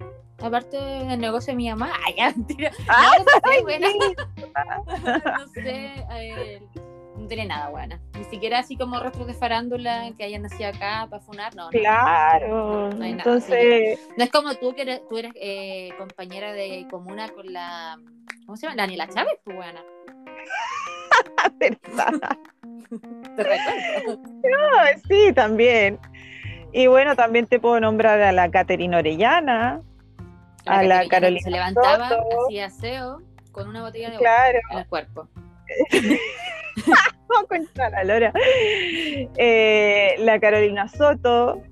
Aparte 0.41 0.77
del 0.77 1.19
negocio 1.19 1.53
de 1.53 1.57
mi 1.57 1.69
mamá, 1.69 1.91
ay, 2.07 2.15
ya, 2.17 2.31
mentira. 2.31 2.71
Ah, 2.89 3.11
no, 3.19 3.51
sé, 3.51 3.63
buena. 3.63 3.89
no 5.39 5.49
sé, 5.49 6.07
eh, 6.13 6.63
no 7.17 7.27
tiene 7.27 7.47
nada 7.47 7.71
buena. 7.71 8.01
Ni 8.17 8.25
siquiera 8.27 8.61
así 8.61 8.77
como 8.77 9.01
rostros 9.01 9.27
de 9.27 9.35
farándula 9.35 10.13
que 10.17 10.23
hayan 10.23 10.43
nacido 10.43 10.69
acá 10.69 11.09
para 11.11 11.21
funar, 11.25 11.57
no. 11.57 11.71
Claro. 11.71 12.91
No, 12.91 13.05
hay 13.05 13.13
Entonces. 13.13 13.99
Nada, 13.99 14.15
no 14.17 14.25
es 14.25 14.31
como 14.31 14.55
tú 14.55 14.77
que 14.77 14.83
eres, 14.83 15.01
tú 15.09 15.19
eres 15.19 15.33
eh, 15.35 15.91
compañera 15.99 16.53
de 16.53 16.87
comuna 16.89 17.31
con 17.31 17.53
la. 17.53 17.99
¿Cómo 18.47 18.57
se 18.57 18.67
llama? 18.67 18.77
Daniela 18.77 19.09
Chávez, 19.09 19.35
pues 19.43 19.57
buena. 19.57 19.83
¿Te? 21.59 21.71
No, 24.11 25.01
sí, 25.09 25.33
también. 25.33 25.99
Y 26.73 26.87
bueno, 26.87 27.17
también 27.17 27.47
te 27.47 27.61
puedo 27.61 27.81
nombrar 27.81 28.21
a 28.21 28.33
la 28.33 28.51
Caterina 28.51 28.99
Orellana 28.99 29.83
a 30.67 30.83
la 30.83 31.07
Carolina. 31.09 31.41
Se 31.43 31.51
levantaba, 31.51 32.11
hacía 32.47 32.67
aseo 32.67 33.21
con 33.51 33.69
una 33.69 33.83
botella 33.83 34.11
de 34.11 34.17
claro. 34.17 34.59
en 34.71 34.79
el 34.79 34.87
cuerpo. 34.87 35.29
la 37.77 38.05
lora. 38.05 38.33
Eh, 39.37 40.15
la 40.19 40.39
Carolina 40.39 40.89
Soto. 40.89 41.63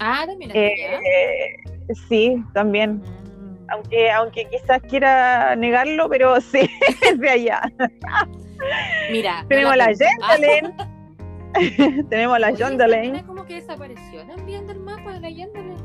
Ah, 0.00 0.24
también 0.26 0.50
eh, 0.54 1.56
Sí, 2.08 2.42
también. 2.52 2.96
Mm. 2.96 3.66
Aunque, 3.68 4.10
aunque 4.10 4.44
quizás 4.46 4.80
quiera 4.82 5.56
negarlo, 5.56 6.08
pero 6.08 6.40
sí, 6.40 6.68
es 7.02 7.18
de 7.18 7.30
allá. 7.30 7.62
Mira. 9.10 9.44
Tenemos 9.48 9.76
la 9.76 9.92
Jendalen. 9.94 10.74
Tenemos 12.10 12.38
la 12.38 12.54
Jendalen. 12.54 13.24
como 13.24 13.44
que 13.44 13.54
desapareció 13.54 14.05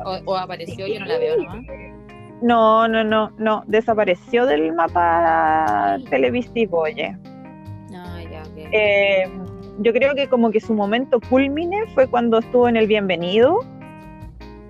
O, 0.05 0.31
o 0.31 0.38
apareció, 0.38 0.88
yo 0.88 1.00
no 1.00 1.05
la 1.05 1.17
veo 1.17 1.38
nomás. 1.38 1.65
No, 2.41 2.88
no, 2.88 3.03
no, 3.03 3.31
no, 3.38 3.63
desapareció 3.67 4.46
del 4.46 4.74
mapa 4.74 5.98
televisivo, 6.10 6.79
oye. 6.79 7.15
Ah, 7.93 8.20
ya, 8.24 8.43
eh, 8.72 9.29
yo 9.79 9.93
creo 9.93 10.15
que 10.15 10.27
como 10.27 10.50
que 10.51 10.60
su 10.60 10.74
momento 10.74 11.20
culmine 11.29 11.86
fue 11.93 12.08
cuando 12.08 12.39
estuvo 12.39 12.67
en 12.67 12.77
el 12.77 12.88
Bienvenido 12.88 13.60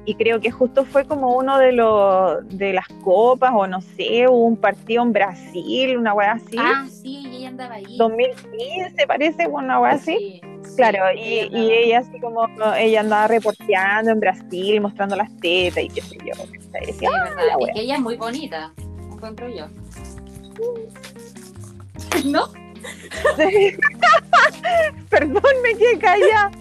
y 0.06 0.16
creo 0.16 0.40
que 0.40 0.50
justo 0.50 0.84
fue 0.86 1.06
como 1.06 1.36
uno 1.36 1.60
de 1.60 1.74
los 1.74 2.48
de 2.50 2.74
las 2.74 2.88
copas 3.04 3.52
o 3.54 3.68
no 3.68 3.82
sé, 3.82 4.28
un 4.28 4.58
partido 4.58 5.04
en 5.04 5.14
Brasil, 5.14 5.98
una 5.98 6.14
weá 6.14 6.34
así. 6.34 6.58
Ah, 6.58 6.88
sí, 6.90 7.24
ella 7.32 7.50
andaba 7.50 7.76
ahí. 7.76 7.98
2015 7.98 9.08
parece, 9.08 9.48
una 9.48 9.80
weá 9.80 9.92
así. 9.94 10.42
Claro, 10.76 11.00
y, 11.16 11.50
y, 11.52 11.72
ella 11.72 12.00
así 12.00 12.20
como, 12.20 12.48
ella 12.78 13.02
andaba 13.02 13.28
reporteando 13.28 14.12
en 14.12 14.20
Brasil, 14.20 14.82
mostrando 14.82 15.16
las 15.16 15.36
tetas 15.38 15.84
y 15.84 15.90
qué 15.90 16.02
sé 16.02 16.18
yo. 16.26 16.34
Sí, 16.34 17.06
verdad, 17.06 17.58
y 17.60 17.74
que 17.74 17.82
ella 17.82 17.96
es 17.96 18.02
muy 18.02 18.16
bonita, 18.16 18.74
encuentro 19.12 19.50
yo. 19.50 19.68
¿No? 22.26 22.48
Perdón, 25.10 25.44
me 25.64 25.76
quedé 25.76 26.00
callada. 26.00 26.52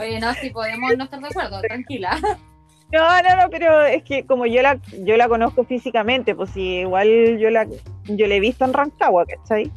Oye, 0.00 0.18
no, 0.18 0.32
si 0.34 0.50
podemos 0.50 0.96
no 0.96 1.04
estar 1.04 1.20
de 1.20 1.28
acuerdo, 1.28 1.60
tranquila. 1.60 2.18
No, 2.92 3.22
no, 3.22 3.36
no, 3.36 3.50
pero 3.50 3.82
es 3.84 4.02
que 4.02 4.26
como 4.26 4.46
yo 4.46 4.62
la, 4.62 4.80
yo 5.04 5.16
la 5.16 5.28
conozco 5.28 5.62
físicamente, 5.62 6.34
pues 6.34 6.56
igual 6.56 7.38
yo 7.38 7.48
la, 7.50 7.64
yo 8.06 8.26
la 8.26 8.34
he 8.34 8.40
visto 8.40 8.64
en 8.64 8.72
Rancagua, 8.72 9.26
¿cachai? 9.26 9.70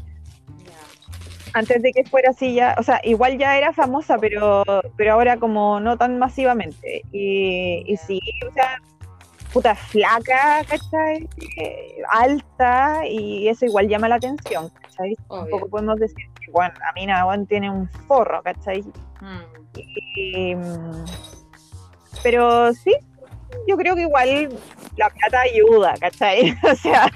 Antes 1.54 1.84
de 1.84 1.92
que 1.92 2.04
fuera 2.06 2.32
así 2.32 2.56
ya, 2.56 2.76
o 2.80 2.82
sea, 2.82 3.00
igual 3.04 3.38
ya 3.38 3.56
era 3.56 3.72
famosa, 3.72 4.18
pero, 4.18 4.64
pero 4.98 5.14
ahora 5.14 5.38
como 5.38 5.80
no 5.80 5.96
tan 5.96 6.18
masivamente. 6.18 7.04
Y, 7.12 7.84
y 7.86 7.98
sí, 7.98 8.20
o 8.50 8.52
sea, 8.52 8.82
puta 9.54 9.76
flaca, 9.76 10.64
¿cachai? 10.68 11.30
Eh, 11.58 12.02
alta, 12.10 13.04
y 13.08 13.48
eso 13.48 13.66
igual 13.68 13.88
llama 13.88 14.10
la 14.10 14.16
atención, 14.16 14.70
¿cachai? 14.70 15.16
Tampoco 15.30 15.70
podemos 15.70 16.00
decir 16.00 16.26
que, 16.44 16.52
bueno, 16.52 16.74
a 16.90 16.94
mí 16.94 17.06
nada, 17.06 17.38
tiene 17.46 17.70
un 17.70 17.88
forro, 18.08 18.42
¿cachai? 18.42 18.82
Mm. 19.22 19.63
Mm, 19.76 21.06
pero 22.22 22.74
sí, 22.74 22.96
yo 23.68 23.78
creo 23.78 23.96
que 23.96 24.02
igual 24.02 24.50
la 24.98 25.10
plata 25.10 25.42
ayuda, 25.42 25.96
¿cachai? 26.00 26.56
O 26.72 26.76
sea, 26.76 27.10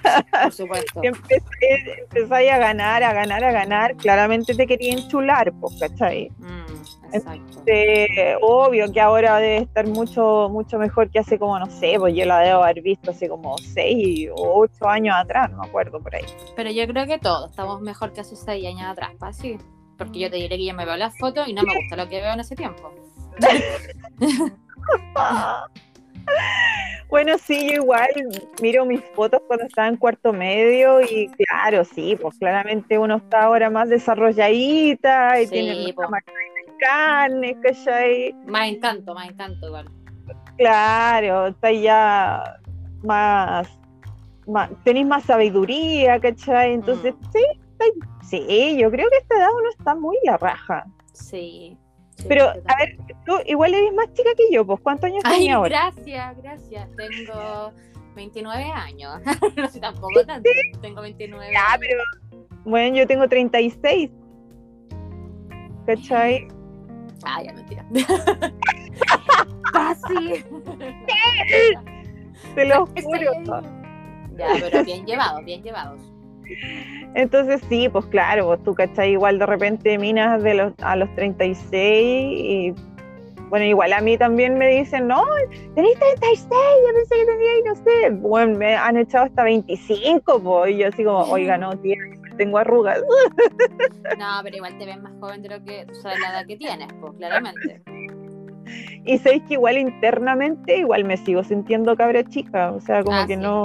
Por 0.43 0.53
supuesto. 0.53 1.01
empezáis 1.03 2.51
a 2.51 2.57
ganar, 2.57 3.03
a 3.03 3.13
ganar, 3.13 3.43
a 3.43 3.51
ganar, 3.51 3.95
claramente 3.95 4.55
te 4.55 4.65
querían 4.65 5.07
chular, 5.09 5.53
pues, 5.59 5.77
¿cachai? 5.79 6.29
Mm, 6.37 7.13
exacto. 7.13 7.61
obvio 8.41 8.91
que 8.91 9.01
ahora 9.01 9.37
debe 9.37 9.57
estar 9.57 9.87
mucho, 9.87 10.49
mucho 10.49 10.79
mejor 10.79 11.09
que 11.11 11.19
hace 11.19 11.37
como, 11.37 11.59
no 11.59 11.67
sé, 11.67 11.95
pues 11.99 12.15
yo 12.15 12.25
la 12.25 12.39
debo 12.39 12.63
haber 12.63 12.81
visto 12.81 13.11
hace 13.11 13.29
como 13.29 13.57
seis 13.59 14.29
o 14.35 14.61
ocho 14.61 14.87
años 14.87 15.15
atrás, 15.15 15.51
no 15.51 15.59
me 15.59 15.67
acuerdo 15.67 15.99
por 15.99 16.15
ahí. 16.15 16.25
Pero 16.55 16.71
yo 16.71 16.87
creo 16.87 17.05
que 17.05 17.19
todos 17.19 17.51
estamos 17.51 17.81
mejor 17.81 18.13
que 18.13 18.21
hace 18.21 18.35
seis 18.35 18.65
años 18.65 18.89
atrás, 18.89 19.11
¿pa? 19.19 19.31
Sí. 19.33 19.57
Porque 19.97 20.19
yo 20.19 20.29
te 20.29 20.37
diré 20.37 20.57
que 20.57 20.65
yo 20.65 20.73
me 20.73 20.85
veo 20.85 20.97
las 20.97 21.17
fotos 21.17 21.47
y 21.47 21.53
no 21.53 21.63
me 21.63 21.75
gusta 21.75 21.95
lo 21.95 22.07
que 22.07 22.21
veo 22.21 22.33
en 22.33 22.39
ese 22.39 22.55
tiempo. 22.55 22.93
Bueno, 27.09 27.37
sí, 27.37 27.69
yo 27.69 27.83
igual 27.83 28.09
miro 28.61 28.85
mis 28.85 29.01
fotos 29.15 29.41
cuando 29.47 29.65
estaba 29.65 29.87
en 29.87 29.95
cuarto 29.95 30.33
medio 30.33 31.01
y 31.01 31.29
claro, 31.29 31.85
sí, 31.85 32.17
pues 32.21 32.37
claramente 32.37 32.97
uno 32.97 33.15
está 33.15 33.43
ahora 33.43 33.69
más 33.69 33.87
desarrolladita 33.87 35.41
y 35.41 35.47
tiene 35.47 35.93
más 35.95 36.23
carne, 36.79 37.57
¿cachai? 37.61 38.33
Más 38.45 38.67
encanto, 38.67 39.13
más 39.13 39.29
encanto 39.29 39.67
igual. 39.67 39.89
Claro, 40.57 41.47
está 41.47 41.71
ya 41.71 42.59
más, 43.03 43.69
más 44.45 44.69
tenéis 44.83 45.07
más 45.07 45.23
sabiduría, 45.23 46.19
¿cachai? 46.19 46.73
Entonces, 46.73 47.15
mm. 47.15 47.31
sí, 47.31 47.43
sí, 48.23 48.77
yo 48.79 48.91
creo 48.91 49.09
que 49.09 49.17
esta 49.17 49.37
edad 49.37 49.49
uno 49.57 49.69
está 49.69 49.95
muy 49.95 50.17
la 50.23 50.37
raja. 50.37 50.85
Sí, 51.13 51.77
pero, 52.27 52.45
a 52.45 52.75
ver, 52.77 52.97
tú 53.25 53.33
igual 53.45 53.73
eres 53.73 53.93
más 53.93 54.11
chica 54.13 54.29
que 54.35 54.51
yo, 54.51 54.65
pues 54.65 54.79
¿cuántos 54.81 55.05
años 55.05 55.23
tienes 55.23 55.53
ahora? 55.53 55.91
Gracias, 55.93 56.37
gracias. 56.41 56.89
Tengo 56.95 57.71
29 58.15 58.63
años. 58.63 59.21
no 59.55 59.67
sé 59.67 59.79
tampoco 59.79 60.25
tanto. 60.25 60.49
Tengo 60.81 61.01
29 61.01 61.53
Ya, 61.53 61.77
pero 61.79 62.03
bueno, 62.65 62.97
yo 62.97 63.05
tengo 63.05 63.27
36. 63.27 64.09
¿Cachai? 65.85 66.47
Ah, 67.23 67.41
ya 67.43 67.53
mentira. 67.53 67.85
Casi. 69.73 70.43
Te 72.55 72.65
lo 72.65 72.85
juro. 72.87 73.61
Ya, 74.37 74.47
pero 74.59 74.83
bien 74.83 75.05
llevados, 75.05 75.45
bien 75.45 75.61
llevados. 75.63 76.01
Entonces 77.15 77.61
sí, 77.69 77.89
pues 77.89 78.05
claro, 78.05 78.47
pues 78.47 78.63
tú 78.63 78.75
cachai 78.75 79.11
igual 79.11 79.39
de 79.39 79.45
repente 79.45 79.97
minas 79.97 80.41
de 80.43 80.53
los, 80.53 80.73
a 80.81 80.95
los 80.95 81.13
36 81.15 81.73
y 81.73 82.75
bueno, 83.49 83.65
igual 83.65 83.93
a 83.93 84.01
mí 84.01 84.17
también 84.17 84.57
me 84.57 84.67
dicen, 84.67 85.07
no, 85.07 85.23
tenéis 85.73 85.97
36, 85.99 86.49
yo 86.49 86.93
pensé 86.93 87.15
que 87.15 87.25
teníais, 87.25 87.65
no 87.65 87.75
sé, 87.75 88.09
bueno, 88.21 88.57
me 88.57 88.75
han 88.75 88.97
echado 88.97 89.25
hasta 89.25 89.43
25, 89.43 90.43
pues, 90.43 90.73
y 90.73 90.77
yo 90.79 90.87
así 90.89 91.03
como, 91.03 91.19
oiga, 91.19 91.57
no, 91.57 91.77
tía, 91.77 91.97
tengo 92.37 92.57
arrugas. 92.57 93.01
No, 94.17 94.39
pero 94.41 94.55
igual 94.55 94.77
te 94.77 94.85
ves 94.85 95.01
más 95.01 95.13
joven 95.19 95.41
de 95.41 95.49
lo 95.49 95.63
que 95.63 95.85
tú 95.85 95.93
sabes 95.95 96.19
la 96.19 96.29
edad 96.29 96.45
que 96.47 96.57
tienes, 96.57 96.87
pues, 96.99 97.13
claramente. 97.17 97.81
Y 99.05 99.17
sabéis 99.19 99.43
que 99.43 99.53
igual 99.53 99.77
internamente, 99.77 100.77
igual 100.77 101.03
me 101.03 101.17
sigo 101.17 101.43
sintiendo 101.43 101.95
cabra 101.95 102.23
chica, 102.23 102.71
o 102.71 102.81
sea, 102.81 103.03
como 103.03 103.17
ah, 103.17 103.27
que 103.27 103.37
no 103.37 103.63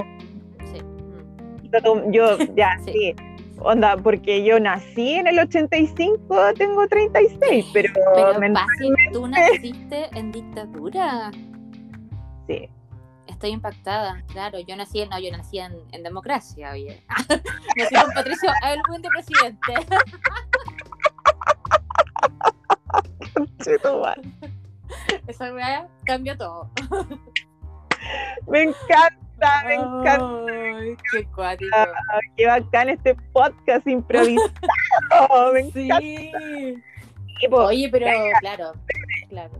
yo 2.11 2.37
ya 2.55 2.77
sí. 2.85 3.15
Onda, 3.59 3.95
porque 3.97 4.43
yo 4.43 4.59
nací 4.59 5.13
en 5.13 5.27
el 5.27 5.39
85, 5.39 6.53
tengo 6.57 6.87
36, 6.87 7.69
pero, 7.71 7.93
pero 7.93 8.39
mentalmente... 8.39 9.09
tú 9.13 9.27
naciste 9.27 10.09
en 10.17 10.31
dictadura. 10.31 11.31
Sí. 12.47 12.67
Estoy 13.27 13.51
impactada, 13.51 14.21
claro. 14.27 14.59
Yo 14.59 14.75
nací 14.75 15.01
en, 15.01 15.09
no, 15.09 15.19
yo 15.19 15.31
nací 15.31 15.59
en, 15.59 15.73
en 15.91 16.03
democracia, 16.03 16.71
oye. 16.71 17.03
nací 17.77 17.95
con 17.95 18.11
Patricio 18.13 18.49
buen 18.89 19.01
de 19.01 19.09
presidente. 19.09 19.73
Esa 25.27 25.53
weá 25.53 25.87
cambia 26.05 26.37
todo. 26.37 26.69
Me 28.47 28.63
encanta 28.63 29.63
me 29.65 29.75
encanta. 29.75 30.53
Qué 31.11 31.25
cuático. 31.35 31.75
qué 32.37 32.47
bacán 32.47 32.89
este 32.89 33.15
podcast 33.31 33.87
improvisado. 33.87 35.53
me 35.53 35.63
sí. 35.71 35.91
Oye, 37.51 37.89
pero 37.91 38.05
claro, 38.39 38.73
claro. 39.29 39.51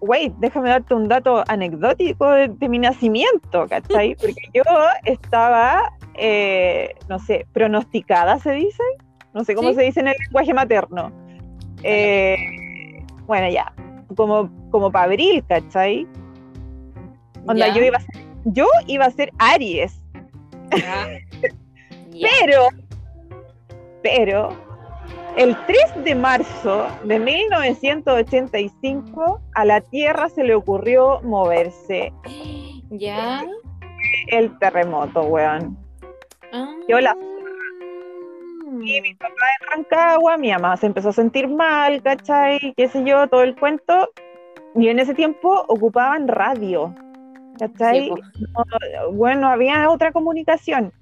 Wait, 0.00 0.32
déjame 0.38 0.68
darte 0.70 0.94
un 0.94 1.08
dato 1.08 1.42
anecdótico 1.48 2.30
de, 2.30 2.68
mi 2.68 2.78
nacimiento, 2.78 3.66
¿cachai? 3.68 4.14
Porque 4.20 4.50
yo 4.54 4.62
estaba, 5.04 5.92
eh, 6.14 6.94
no 7.08 7.18
sé, 7.18 7.46
pronosticada, 7.52 8.38
¿se 8.38 8.52
dice? 8.52 8.82
No 9.34 9.44
sé 9.44 9.54
cómo 9.54 9.72
se 9.74 9.82
dice 9.82 10.00
en 10.00 10.08
el 10.08 10.16
lenguaje 10.24 10.54
materno. 10.54 11.12
Eh, 11.82 12.36
bueno, 13.26 13.50
ya, 13.50 13.72
como, 14.16 14.50
como 14.70 14.90
para 14.90 15.04
abril, 15.04 15.44
¿cachai? 15.46 16.06
Onda, 17.46 17.68
yo 17.74 17.82
iba 17.82 17.98
a 17.98 18.00
ser 18.00 18.26
yo 18.46 18.66
iba 18.86 19.04
a 19.04 19.10
ser 19.10 19.32
Aries. 19.38 20.00
Ah, 20.72 21.06
pero, 22.12 22.68
pero, 24.02 24.50
el 25.36 25.56
3 25.66 26.04
de 26.04 26.14
marzo 26.14 26.86
de 27.04 27.18
1985 27.18 29.40
a 29.54 29.64
la 29.64 29.80
Tierra 29.80 30.28
se 30.28 30.44
le 30.44 30.54
ocurrió 30.54 31.20
moverse. 31.22 32.12
¿Ya? 32.90 33.42
El 34.28 34.56
terremoto, 34.58 35.22
weón. 35.22 35.76
Yo 36.88 37.00
la 37.00 37.16
y 38.82 39.00
mi 39.00 39.14
papá 39.14 39.34
en 39.60 39.84
Rancagua, 39.84 40.36
mi 40.36 40.50
mamá 40.50 40.76
se 40.76 40.86
empezó 40.86 41.08
a 41.08 41.12
sentir 41.12 41.48
mal, 41.48 42.02
¿cachai? 42.02 42.74
Qué 42.76 42.88
sé 42.88 43.02
yo, 43.04 43.26
todo 43.28 43.42
el 43.42 43.56
cuento. 43.56 44.10
Y 44.74 44.88
en 44.88 44.98
ese 44.98 45.14
tiempo 45.14 45.64
ocupaban 45.68 46.28
radio. 46.28 46.94
¿Cachai? 47.58 48.10
bueno, 49.12 49.48
había 49.48 49.90
otra 49.90 50.12
comunicación. 50.12 50.92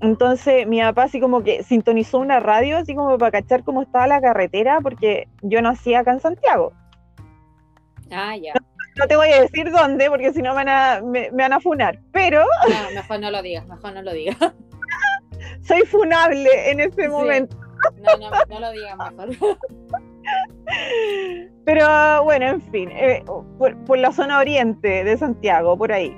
Entonces 0.00 0.66
mi 0.66 0.80
papá 0.80 1.04
así 1.04 1.20
como 1.20 1.42
que 1.42 1.62
sintonizó 1.62 2.18
una 2.18 2.38
radio 2.40 2.76
así 2.76 2.94
como 2.94 3.16
para 3.16 3.32
cachar 3.32 3.64
cómo 3.64 3.82
estaba 3.82 4.06
la 4.06 4.20
carretera 4.20 4.80
porque 4.82 5.28
yo 5.42 5.62
nací 5.62 5.94
acá 5.94 6.12
en 6.12 6.20
Santiago. 6.20 6.72
Ah, 8.10 8.36
ya. 8.36 8.52
No, 8.96 9.06
te 9.06 9.16
voy 9.16 9.28
a 9.28 9.42
decir 9.42 9.70
dónde 9.70 10.08
porque 10.08 10.32
si 10.32 10.42
no 10.42 10.54
me, 10.54 10.64
me, 11.02 11.30
van 11.30 11.52
a 11.52 11.60
funar, 11.60 11.98
pero... 12.12 12.44
No, 12.68 12.94
mejor 12.94 13.20
no 13.20 13.30
lo 13.30 13.42
digas, 13.42 13.66
mejor 13.66 13.92
no 13.92 14.02
lo 14.02 14.12
digas. 14.12 14.36
Soy 15.62 15.82
funable 15.82 16.70
en 16.70 16.80
este 16.80 17.08
momento. 17.08 17.56
No, 17.96 18.16
no, 18.16 18.30
no 18.48 18.60
lo 18.60 18.72
digas 18.72 18.96
mejor. 18.96 19.28
Pero 21.64 22.22
bueno, 22.22 22.46
en 22.46 22.60
fin, 22.60 22.90
eh, 22.92 23.24
por, 23.58 23.98
la 23.98 24.12
zona 24.12 24.38
oriente 24.38 25.02
de 25.02 25.16
Santiago, 25.16 25.76
por 25.76 25.92
ahí. 25.92 26.16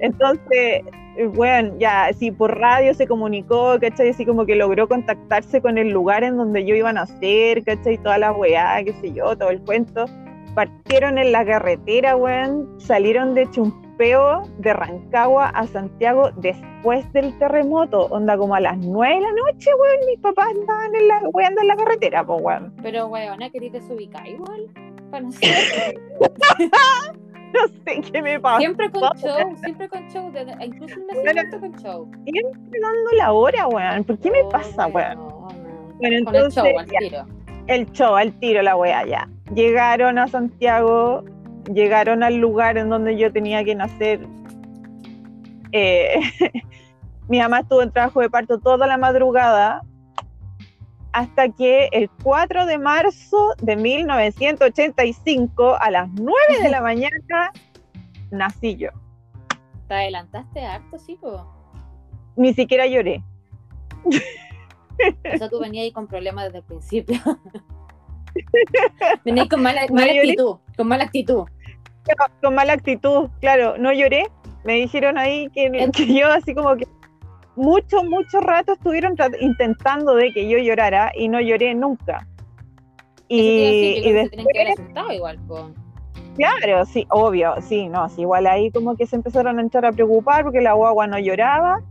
Entonces, 0.00 0.82
bueno, 1.34 1.74
ya, 1.78 2.10
sí, 2.12 2.30
por 2.30 2.58
radio 2.58 2.94
se 2.94 3.06
comunicó, 3.06 3.78
¿cachai? 3.80 4.10
Así 4.10 4.24
como 4.24 4.46
que 4.46 4.54
logró 4.54 4.88
contactarse 4.88 5.60
con 5.60 5.78
el 5.78 5.90
lugar 5.90 6.24
en 6.24 6.36
donde 6.36 6.64
yo 6.64 6.74
iba 6.74 6.90
a 6.90 6.94
nacer, 6.94 7.62
¿cachai? 7.64 7.98
Toda 7.98 8.18
la 8.18 8.32
weá, 8.32 8.82
qué 8.84 8.92
sé 9.00 9.12
yo, 9.12 9.36
todo 9.36 9.50
el 9.50 9.60
cuento. 9.62 10.06
Partieron 10.54 11.18
en 11.18 11.32
la 11.32 11.44
carretera, 11.44 12.16
weón, 12.16 12.80
salieron 12.80 13.34
de 13.34 13.50
De 13.98 14.74
Rancagua 14.74 15.48
a 15.48 15.66
Santiago 15.66 16.30
después 16.36 17.10
del 17.14 17.36
terremoto, 17.38 18.04
onda 18.06 18.36
como 18.36 18.54
a 18.54 18.60
las 18.60 18.76
nueve 18.76 19.14
de 19.14 19.20
la 19.22 19.32
noche, 19.32 19.70
weón, 19.74 20.06
mis 20.06 20.20
papás 20.20 20.48
andaban 20.48 20.94
en 20.94 21.08
la, 21.08 21.20
weón, 21.32 21.54
en 21.58 21.66
la 21.66 21.76
carretera, 21.76 22.22
pues, 22.22 22.42
weón. 22.42 22.74
Pero, 22.82 23.06
weón, 23.06 23.38
¿querés 23.50 23.72
desubicar 23.72 24.28
igual? 24.28 24.68
no 25.12 25.32
sé 25.32 25.98
qué 28.12 28.20
me 28.20 28.38
pasa. 28.38 28.58
Siempre 28.58 28.90
con 28.90 29.02
show, 29.16 29.56
siempre 29.62 29.88
con 29.88 30.06
show, 30.08 30.30
incluso 30.60 31.00
en 31.00 31.06
nacimiento 31.06 31.58
con 31.60 31.74
show. 31.76 32.06
Siempre 32.24 32.80
dando 32.80 33.12
la 33.16 33.32
hora, 33.32 33.66
weón. 33.68 34.04
¿Por 34.04 34.18
qué 34.18 34.30
me 34.30 34.44
pasa, 34.50 34.88
weón? 34.88 35.16
Bueno, 35.98 36.18
entonces, 36.18 36.62
el 36.62 36.74
show 36.74 36.78
al 36.78 36.86
tiro. 36.86 37.24
El 37.66 37.90
show 37.92 38.14
al 38.14 38.38
tiro, 38.40 38.60
la 38.62 38.76
weá, 38.76 39.06
ya. 39.06 39.26
Llegaron 39.54 40.18
a 40.18 40.28
Santiago 40.28 41.24
llegaron 41.72 42.22
al 42.22 42.36
lugar 42.36 42.78
en 42.78 42.88
donde 42.88 43.16
yo 43.16 43.32
tenía 43.32 43.64
que 43.64 43.74
nacer. 43.74 44.20
Eh, 45.72 46.20
mi 47.28 47.38
mamá 47.38 47.60
estuvo 47.60 47.82
en 47.82 47.92
trabajo 47.92 48.20
de 48.20 48.30
parto 48.30 48.58
toda 48.58 48.86
la 48.86 48.96
madrugada 48.96 49.82
hasta 51.12 51.48
que 51.48 51.88
el 51.92 52.10
4 52.22 52.66
de 52.66 52.78
marzo 52.78 53.54
de 53.62 53.76
1985 53.76 55.76
a 55.80 55.90
las 55.90 56.08
9 56.10 56.34
de 56.62 56.68
la 56.68 56.80
mañana 56.82 57.52
nací 58.30 58.76
yo. 58.76 58.90
¿Te 59.88 59.94
adelantaste 59.94 60.64
harto, 60.64 60.98
sí, 60.98 61.16
po? 61.16 61.52
Ni 62.36 62.52
siquiera 62.52 62.86
lloré. 62.86 63.22
O 64.04 65.38
sea, 65.38 65.48
tú 65.48 65.58
venías 65.58 65.84
ahí 65.84 65.92
con 65.92 66.06
problemas 66.06 66.46
desde 66.46 66.58
el 66.58 66.64
principio. 66.64 67.18
venías 69.24 69.48
con 69.48 69.62
mala, 69.62 69.86
mala 69.90 70.12
actitud, 70.12 70.56
con 70.76 70.88
mala 70.88 71.04
actitud. 71.04 71.44
Con 72.42 72.54
mala 72.54 72.74
actitud, 72.74 73.28
claro, 73.40 73.76
no 73.78 73.92
lloré. 73.92 74.26
Me 74.64 74.74
dijeron 74.74 75.18
ahí 75.18 75.48
que, 75.54 75.70
que 75.96 76.14
yo 76.14 76.26
así 76.28 76.54
como 76.54 76.76
que 76.76 76.86
mucho, 77.56 78.04
mucho 78.04 78.40
rato 78.40 78.74
estuvieron 78.74 79.16
intentando 79.40 80.14
de 80.14 80.32
que 80.32 80.48
yo 80.48 80.58
llorara 80.58 81.10
y 81.14 81.28
no 81.28 81.40
lloré 81.40 81.74
nunca. 81.74 82.26
Y, 83.28 84.02
y 84.04 84.12
después... 84.12 84.46
igual, 85.12 85.38
Claro, 86.36 86.84
sí, 86.84 87.06
obvio, 87.08 87.54
sí, 87.62 87.88
no, 87.88 88.10
sí, 88.10 88.20
igual 88.20 88.46
ahí 88.46 88.70
como 88.70 88.94
que 88.94 89.06
se 89.06 89.16
empezaron 89.16 89.58
a 89.58 89.62
echar 89.62 89.86
a 89.86 89.92
preocupar 89.92 90.44
porque 90.44 90.60
la 90.60 90.74
guagua 90.74 91.06
no 91.06 91.18
lloraba, 91.18 91.82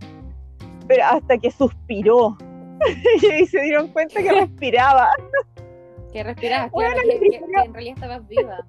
pero 0.88 1.04
hasta 1.04 1.40
que 1.40 1.50
suspiró 1.50 2.38
y 3.40 3.46
se 3.48 3.62
dieron 3.62 3.88
cuenta 3.88 4.22
que 4.22 4.32
respiraba. 4.42 5.10
Que 6.14 6.24
respiraba, 6.24 6.70
claro, 6.70 7.00
que, 7.20 7.42
en 7.66 7.74
realidad 7.74 7.96
estabas 7.96 8.28
viva. 8.28 8.60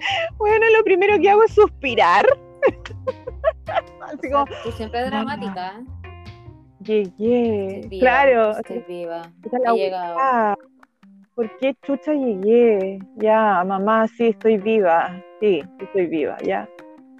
Bueno, 0.38 0.66
lo 0.76 0.84
primero 0.84 1.18
que 1.18 1.30
hago 1.30 1.42
es 1.44 1.52
suspirar. 1.52 2.26
Así 4.00 4.30
como, 4.30 4.46
Tú 4.64 4.72
siempre 4.72 5.04
dramática. 5.04 5.80
Llegué. 6.80 7.86
claro. 8.00 8.52
Estoy 8.52 8.84
viva. 8.88 9.22
He 9.52 9.76
llegado. 9.76 10.56
¿Por 11.34 11.56
qué 11.58 11.74
chucha 11.82 12.12
llegué? 12.12 12.98
Ya, 13.16 13.62
mamá, 13.64 14.06
sí, 14.08 14.28
estoy 14.28 14.58
viva. 14.58 15.22
Sí, 15.40 15.62
estoy 15.78 16.06
viva, 16.06 16.36
ya. 16.44 16.68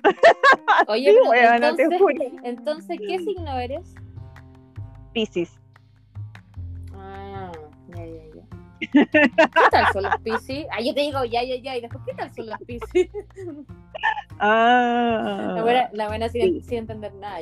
Oye, 0.89 1.11
entonces, 1.11 1.89
entonces, 2.43 2.99
¿qué 2.99 3.19
signo 3.19 3.59
eres? 3.59 3.95
Piscis. 5.13 5.60
¿Qué 8.93 9.29
tal 9.71 9.93
son 9.93 10.03
los 10.05 10.17
Piscis? 10.19 10.67
Ah, 10.71 10.81
yo 10.81 10.95
te 10.95 11.01
digo 11.01 11.25
ya, 11.25 11.43
ya, 11.43 11.57
ya, 11.57 11.77
y 11.77 11.81
después, 11.81 12.03
¿qué 12.07 12.15
tal 12.15 12.35
son 12.35 12.47
los 12.47 12.59
Piscis? 12.67 13.11
Ah. 14.39 15.53
La 15.57 15.63
buena, 15.63 15.91
la 15.93 16.09
buena 16.09 16.29
sin, 16.29 16.63
sin, 16.65 16.79
entender 16.79 17.15
nada 17.15 17.41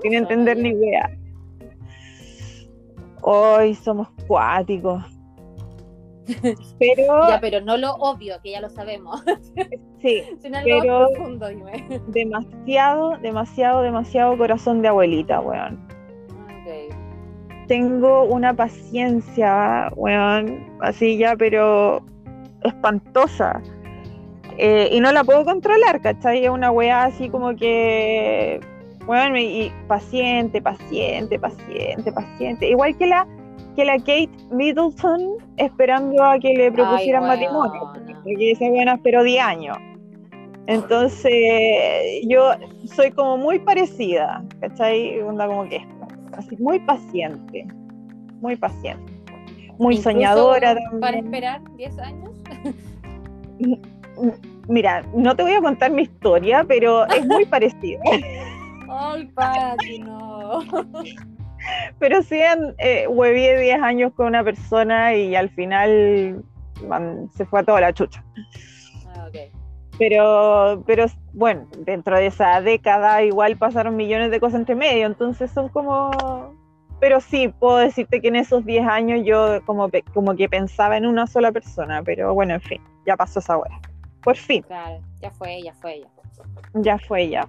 Sin 0.00 0.14
entender 0.14 0.56
ni 0.56 0.68
idea. 0.68 1.10
Hoy 3.22 3.74
somos 3.74 4.08
cuáticos. 4.28 5.02
Pero, 6.78 7.28
ya, 7.28 7.38
pero 7.40 7.60
no 7.60 7.76
lo 7.76 7.92
obvio, 7.96 8.36
que 8.42 8.52
ya 8.52 8.60
lo 8.60 8.70
sabemos. 8.70 9.22
Sí, 10.04 10.22
pero 10.64 11.08
demasiado, 12.08 13.16
demasiado, 13.22 13.80
demasiado 13.80 14.36
corazón 14.36 14.82
de 14.82 14.88
abuelita, 14.88 15.40
weón. 15.40 15.82
Tengo 17.66 18.24
una 18.24 18.54
paciencia, 18.54 19.90
weón, 19.96 20.66
así 20.80 21.16
ya, 21.16 21.34
pero 21.36 22.04
espantosa. 22.62 23.62
Eh, 24.58 24.88
y 24.92 25.00
no 25.00 25.12
la 25.12 25.24
puedo 25.24 25.44
controlar, 25.44 26.00
¿cachai? 26.00 26.44
Es 26.44 26.50
una 26.50 26.70
weá 26.70 27.04
así 27.04 27.28
como 27.28 27.56
que, 27.56 28.60
bueno, 29.06 29.38
y 29.38 29.72
paciente, 29.88 30.62
paciente, 30.62 31.38
paciente, 31.38 32.12
paciente. 32.12 32.68
Igual 32.68 32.96
que 32.96 33.06
la 33.06 33.26
que 33.74 33.84
la 33.84 33.98
Kate 33.98 34.30
Middleton 34.50 35.36
esperando 35.56 36.22
a 36.22 36.38
que 36.38 36.54
le 36.54 36.70
propusieran 36.70 37.26
matrimonio, 37.26 37.92
porque 38.22 38.52
esa 38.52 38.68
buena 38.68 38.94
esperó 38.94 39.22
10 39.24 39.44
años. 39.44 39.76
Entonces, 40.66 41.32
yo 42.26 42.52
soy 42.86 43.10
como 43.10 43.36
muy 43.36 43.58
parecida, 43.58 44.42
¿cachai? 44.60 45.20
Onda 45.20 45.46
como 45.46 45.68
que 45.68 45.86
así, 46.36 46.56
muy 46.58 46.78
paciente, 46.80 47.66
muy 48.40 48.56
paciente, 48.56 49.12
muy 49.78 49.96
soñadora. 49.96 50.76
¿Para 51.00 51.18
esperar 51.18 51.62
10 51.76 51.98
años? 51.98 52.30
Mira, 54.68 55.02
no 55.14 55.34
te 55.34 55.42
voy 55.42 55.52
a 55.52 55.60
contar 55.60 55.90
mi 55.90 56.02
historia, 56.02 56.64
pero 56.66 57.06
es 57.06 57.26
muy 57.26 57.44
parecida. 57.50 58.00
Ay, 58.88 59.26
Pati, 59.34 59.98
no. 60.00 60.60
Pero 61.98 62.22
sí, 62.22 62.38
eh, 62.78 63.06
10 63.08 63.82
años 63.82 64.12
con 64.12 64.26
una 64.26 64.44
persona 64.44 65.14
y 65.14 65.34
al 65.34 65.48
final 65.48 66.44
se 67.34 67.46
fue 67.46 67.60
a 67.60 67.62
toda 67.64 67.80
la 67.80 67.92
chucha. 67.94 68.22
Ah, 69.16 69.26
okay. 69.28 69.50
Pero, 69.98 70.82
pero 70.86 71.06
bueno, 71.32 71.66
dentro 71.78 72.16
de 72.16 72.26
esa 72.26 72.60
década 72.60 73.22
igual 73.22 73.56
pasaron 73.56 73.96
millones 73.96 74.30
de 74.30 74.40
cosas 74.40 74.60
entre 74.60 74.74
medio, 74.74 75.06
entonces 75.06 75.50
son 75.50 75.68
como... 75.68 76.54
Pero 77.00 77.20
sí, 77.20 77.48
puedo 77.48 77.78
decirte 77.78 78.20
que 78.20 78.28
en 78.28 78.36
esos 78.36 78.64
10 78.64 78.86
años 78.86 79.20
yo 79.24 79.64
como, 79.66 79.90
como 80.12 80.34
que 80.36 80.48
pensaba 80.48 80.96
en 80.96 81.06
una 81.06 81.26
sola 81.26 81.52
persona, 81.52 82.02
pero 82.02 82.32
bueno, 82.34 82.54
en 82.54 82.60
fin, 82.60 82.80
ya 83.06 83.16
pasó 83.16 83.40
esa 83.40 83.58
hora. 83.58 83.78
Por 84.22 84.36
fin. 84.36 84.62
Claro, 84.62 85.00
ya 85.20 85.30
fue 85.30 85.56
ella, 85.56 85.74
fue 85.74 85.96
ella. 85.96 86.08
Ya 86.74 86.98
fue 86.98 87.22
ella. 87.22 87.48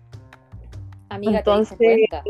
Amiga, 1.10 1.40
Entonces, 1.40 1.78
¿te 1.78 2.08
cuenta? 2.10 2.24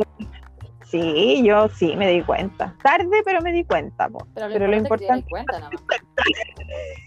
Sí, 0.85 1.43
yo 1.43 1.67
sí 1.69 1.95
me 1.95 2.09
di 2.09 2.21
cuenta. 2.21 2.75
Tarde, 2.83 3.21
pero 3.25 3.41
me 3.41 3.51
di 3.51 3.63
cuenta. 3.63 4.09
Pero 4.35 4.67
lo, 4.67 4.75
importante. 4.75 5.27
cuenta, 5.29 5.69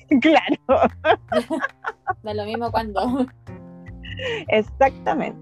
claro. 0.20 0.90
da 2.22 2.34
lo 2.34 2.44
mismo 2.44 2.70
cuando. 2.70 3.26
Exactamente. 4.48 5.38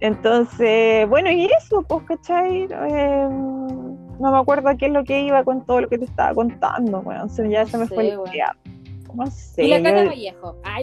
Entonces, 0.00 1.08
bueno, 1.08 1.30
y 1.30 1.46
eso, 1.46 1.82
pues, 1.82 2.04
¿cachai? 2.04 2.68
Eh, 2.70 3.28
no 3.28 4.32
me 4.32 4.38
acuerdo 4.38 4.68
a 4.68 4.76
qué 4.76 4.86
es 4.86 4.92
lo 4.92 5.02
que 5.04 5.22
iba 5.22 5.42
con 5.44 5.64
todo 5.64 5.80
lo 5.80 5.88
que 5.88 5.98
te 5.98 6.04
estaba 6.04 6.34
contando, 6.34 7.00
bueno, 7.02 7.26
ya 7.48 7.64
se 7.64 7.78
me 7.78 7.86
fue 7.86 8.10
el 8.10 8.20
día. 8.30 8.54
No 9.14 9.26
sé. 9.26 9.64
Y 9.64 9.68
la 9.68 9.82
Cata 9.82 10.04
Vallejo. 10.04 10.56
Ah, 10.64 10.80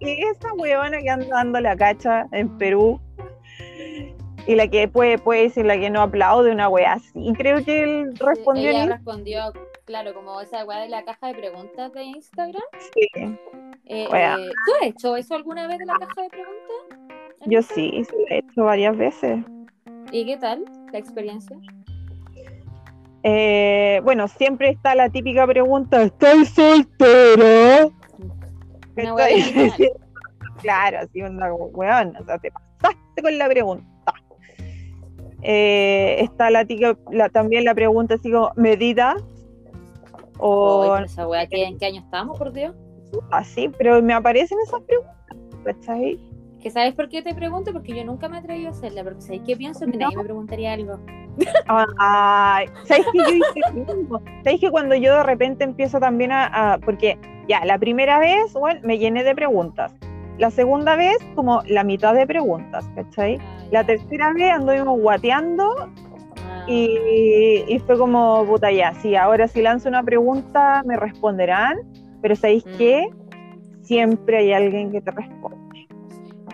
y 0.00 0.24
esa 0.24 0.52
huevona 0.54 0.98
que 0.98 1.10
anda 1.10 1.26
dando 1.28 1.60
la 1.60 1.76
cacha 1.76 2.26
en 2.32 2.48
Perú 2.58 3.00
y 4.46 4.54
la 4.54 4.68
que 4.68 4.88
puede, 4.88 5.18
puede 5.18 5.42
decir 5.42 5.64
la 5.66 5.78
que 5.78 5.90
no 5.90 6.02
aplaude 6.02 6.50
una 6.50 6.68
wea 6.68 6.94
así. 6.94 7.32
Creo 7.36 7.64
que 7.64 7.82
él 7.82 8.16
respondió. 8.18 8.70
Ella 8.70 8.86
respondió, 8.86 9.52
claro, 9.84 10.14
como 10.14 10.40
esa 10.40 10.64
wea 10.64 10.80
de 10.80 10.88
la 10.88 11.04
caja 11.04 11.28
de 11.28 11.34
preguntas 11.34 11.92
de 11.92 12.04
Instagram. 12.04 12.62
Sí. 12.92 13.08
Eh, 13.86 14.08
eh, 14.12 14.34
¿Tú 14.66 14.72
has 14.80 14.86
hecho 14.88 15.16
eso 15.16 15.34
alguna 15.34 15.66
vez 15.66 15.78
de 15.78 15.86
la 15.86 15.94
caja 15.94 16.22
de 16.22 16.28
preguntas? 16.28 17.18
Yo 17.46 17.62
sí, 17.62 18.04
sí, 18.04 18.16
lo 18.16 18.34
he 18.34 18.38
hecho 18.38 18.64
varias 18.64 18.96
veces. 18.96 19.44
¿Y 20.10 20.24
qué 20.26 20.36
tal 20.36 20.64
la 20.92 20.98
experiencia? 20.98 21.56
Eh, 23.24 24.00
bueno, 24.02 24.26
siempre 24.26 24.70
está 24.70 24.94
la 24.94 25.08
típica 25.08 25.46
pregunta, 25.46 26.02
¿estás 26.02 26.48
soltero? 26.48 27.92
claro, 30.60 30.98
así 31.00 31.22
onda, 31.22 31.52
weón, 31.52 32.16
o 32.16 32.24
sea, 32.24 32.38
te 32.38 32.50
pasaste 32.50 33.22
con 33.22 33.38
la 33.38 33.48
pregunta. 33.48 33.91
Eh, 35.42 36.16
está 36.20 36.50
la, 36.50 36.66
la, 37.10 37.28
también 37.28 37.64
la 37.64 37.74
pregunta 37.74 38.14
así 38.14 38.30
como, 38.30 38.52
¿medida? 38.56 39.16
O, 40.38 40.96
esa 40.96 41.26
¿en 41.50 41.78
qué 41.78 41.86
año 41.86 42.00
estamos, 42.00 42.38
por 42.38 42.52
Dios? 42.52 42.74
Así, 43.30 43.70
pero 43.78 44.00
me 44.02 44.14
aparecen 44.14 44.58
esas 44.64 44.80
preguntas, 44.82 45.16
¿cachai? 45.64 46.18
¿Que 46.60 46.70
sabes 46.70 46.94
por 46.94 47.08
qué 47.08 47.22
te 47.22 47.34
pregunto? 47.34 47.72
Porque 47.72 47.94
yo 47.94 48.04
nunca 48.04 48.28
me 48.28 48.38
atreví 48.38 48.66
a 48.66 48.70
hacerla, 48.70 49.02
porque 49.02 49.20
¿sabes 49.20 49.42
qué 49.44 49.56
pienso? 49.56 49.84
Que 49.84 49.98
nadie 49.98 50.16
me 50.16 50.24
preguntaría 50.24 50.72
algo. 50.72 50.98
Ay, 51.98 52.66
¿sabes 52.84 53.06
qué 53.12 53.18
yo 53.18 54.20
¿Sabes 54.44 54.60
que 54.60 54.70
cuando 54.70 54.94
yo 54.94 55.16
de 55.16 55.22
repente 55.24 55.64
empiezo 55.64 55.98
también 55.98 56.30
a, 56.32 56.78
porque 56.84 57.18
ya, 57.48 57.64
la 57.64 57.78
primera 57.78 58.18
vez, 58.18 58.52
bueno, 58.52 58.80
me 58.84 58.98
llené 58.98 59.24
de 59.24 59.34
preguntas. 59.34 59.92
La 60.38 60.50
segunda 60.50 60.96
vez, 60.96 61.16
como 61.34 61.62
la 61.66 61.84
mitad 61.84 62.14
de 62.14 62.26
preguntas, 62.26 62.88
¿cachai? 62.94 63.38
Ah, 63.40 63.64
la 63.70 63.84
tercera 63.84 64.32
vez 64.32 64.52
anduvimos 64.52 64.98
guateando 65.00 65.90
ah. 66.46 66.64
y, 66.66 67.80
fue 67.86 67.98
como, 67.98 68.44
puta, 68.46 68.72
ya, 68.72 68.94
sí, 68.94 69.14
ahora 69.14 69.46
si 69.48 69.62
lanzo 69.62 69.88
una 69.88 70.02
pregunta 70.02 70.82
me 70.86 70.96
responderán, 70.96 71.78
pero 72.20 72.34
¿sabéis 72.36 72.64
mm. 72.66 72.76
qué? 72.78 73.10
Siempre 73.82 74.38
hay 74.38 74.52
alguien 74.52 74.90
que 74.92 75.00
te 75.00 75.10
responde. 75.10 75.86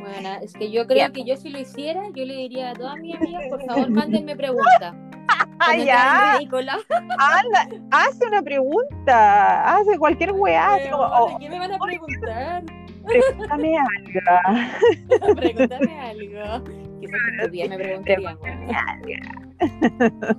Bueno, 0.00 0.30
es 0.42 0.52
que 0.54 0.70
yo 0.70 0.86
creo 0.86 1.12
que 1.12 1.24
yo 1.24 1.36
si 1.36 1.50
lo 1.50 1.58
hiciera, 1.58 2.02
yo 2.14 2.24
le 2.24 2.34
diría 2.34 2.70
a 2.70 2.74
todas 2.74 2.96
mis 2.96 3.14
amigas, 3.14 3.42
por 3.50 3.62
favor, 3.66 3.90
mándenme 3.90 4.36
preguntas. 4.36 4.94
Cuando 5.58 5.84
ya. 5.84 6.36
Anda, 6.36 7.68
hace 7.90 8.26
una 8.26 8.42
pregunta, 8.42 9.76
hace 9.76 9.98
cualquier 9.98 10.32
weá, 10.32 10.78
como, 10.90 11.04
oh, 11.04 11.38
¿Qué 11.38 11.48
me 11.48 11.58
van 11.58 11.72
a 11.72 11.78
preguntar? 11.78 12.64
Pregúntame 13.08 13.76
algo. 13.78 15.34
Pregúntame 15.36 16.00
algo. 16.00 16.64
Quizás 17.00 17.20
otro 17.34 17.48
día 17.50 17.68
me 17.68 17.76
preguntarían. 17.76 18.38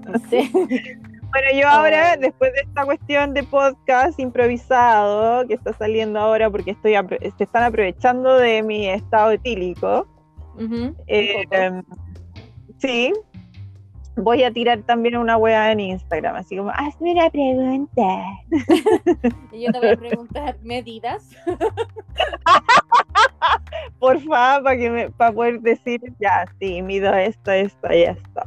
No 0.07 0.19
sé. 0.29 0.49
Bueno, 1.31 1.47
yo 1.53 1.67
ahora, 1.67 2.17
después 2.17 2.51
de 2.53 2.61
esta 2.61 2.85
cuestión 2.85 3.33
de 3.35 3.43
podcast 3.43 4.19
improvisado 4.19 5.47
que 5.47 5.53
está 5.53 5.73
saliendo 5.73 6.19
ahora 6.19 6.49
porque 6.49 6.71
estoy 6.71 6.93
se 7.37 7.43
están 7.43 7.63
aprovechando 7.63 8.37
de 8.37 8.63
mi 8.63 8.89
estado 8.89 9.31
etílico, 9.31 10.07
eh, 11.05 11.45
em, 11.51 11.83
sí, 12.79 13.13
voy 14.19 14.43
a 14.43 14.51
tirar 14.51 14.83
también 14.83 15.17
una 15.17 15.37
wea 15.37 15.71
en 15.71 15.79
Instagram, 15.79 16.35
así 16.35 16.57
como, 16.57 16.71
hazme 16.71 17.13
una 17.13 17.29
pregunta. 17.29 18.25
Y 19.51 19.65
yo 19.65 19.71
te 19.71 19.79
voy 19.79 19.89
a 19.89 19.97
preguntar 19.97 20.57
medidas. 20.61 21.29
Por 23.99 24.19
favor, 24.21 24.63
para 24.63 24.77
que 24.77 24.89
me, 24.89 25.09
para 25.11 25.33
poder 25.33 25.61
decir, 25.61 26.01
ya, 26.19 26.45
sí, 26.59 26.81
mido 26.81 27.13
esto, 27.13 27.51
esto 27.51 27.87
y 27.91 28.03
esto. 28.03 28.41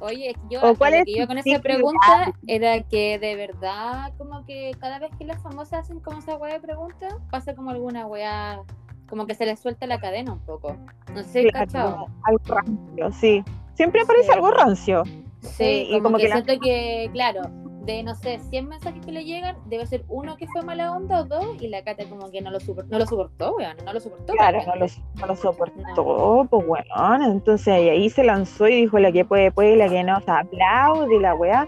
Oye, 0.00 0.34
yo, 0.48 0.62
¿O 0.62 0.74
cuál 0.74 0.92
lo 0.92 0.98
es 0.98 1.04
que 1.04 1.10
iba 1.10 1.26
con 1.26 1.38
esa 1.38 1.60
pregunta 1.60 2.32
era 2.46 2.80
que 2.82 3.18
de 3.18 3.36
verdad, 3.36 4.12
como 4.16 4.46
que 4.46 4.72
cada 4.80 4.98
vez 4.98 5.10
que 5.18 5.26
las 5.26 5.42
famosas 5.42 5.80
hacen 5.80 6.00
como 6.00 6.18
esa 6.18 6.36
weá 6.36 6.54
de 6.54 6.60
preguntas, 6.60 7.14
pasa 7.30 7.54
como 7.54 7.70
alguna 7.70 8.06
weá, 8.06 8.62
como 9.10 9.26
que 9.26 9.34
se 9.34 9.44
les 9.44 9.58
suelta 9.60 9.86
la 9.86 10.00
cadena 10.00 10.32
un 10.32 10.40
poco. 10.40 10.76
No 11.14 11.22
sé, 11.24 11.42
Claro, 11.50 11.66
¿cachado? 11.66 12.06
algo 12.24 12.40
rancio, 12.46 13.12
sí. 13.12 13.44
Siempre 13.74 14.00
aparece 14.02 14.26
Sí. 14.28 14.32
algo 14.32 14.50
rancio. 14.50 15.02
Sí, 15.40 15.86
y 15.88 15.92
como, 15.94 16.02
como 16.04 16.16
que, 16.18 16.22
que 16.24 16.28
la- 16.28 16.34
siento 16.42 16.60
que, 16.62 17.10
claro, 17.12 17.42
de 17.86 18.02
no 18.02 18.14
sé, 18.14 18.38
100 18.50 18.68
mensajes 18.68 19.04
que 19.04 19.10
le 19.10 19.24
llegan, 19.24 19.56
debe 19.66 19.86
ser 19.86 20.04
uno 20.08 20.36
que 20.36 20.46
fue 20.48 20.60
mala 20.62 20.92
onda 20.92 21.20
o 21.20 21.24
dos, 21.24 21.56
y 21.60 21.68
la 21.68 21.82
Cata 21.82 22.04
como 22.10 22.30
que 22.30 22.42
no 22.42 22.50
lo, 22.50 22.58
supor- 22.60 22.84
no 22.88 22.98
lo 22.98 23.06
soportó, 23.06 23.56
weón, 23.56 23.74
no 23.84 23.92
lo 23.94 24.00
soportó. 24.00 24.34
Claro, 24.34 24.58
no 24.66 24.76
lo, 24.76 24.86
no 25.14 25.26
lo 25.26 25.34
soportó, 25.36 26.46
pues 26.50 26.66
bueno, 26.66 27.24
entonces 27.32 27.68
ahí 27.68 28.08
se 28.10 28.22
lanzó 28.22 28.68
y 28.68 28.82
dijo 28.82 28.98
la 28.98 29.10
que 29.12 29.24
puede, 29.24 29.50
puede, 29.50 29.76
la 29.76 29.88
que 29.88 30.04
no, 30.04 30.18
o 30.18 30.20
sea, 30.20 30.40
aplaude 30.40 31.18
la 31.20 31.34
weá. 31.34 31.66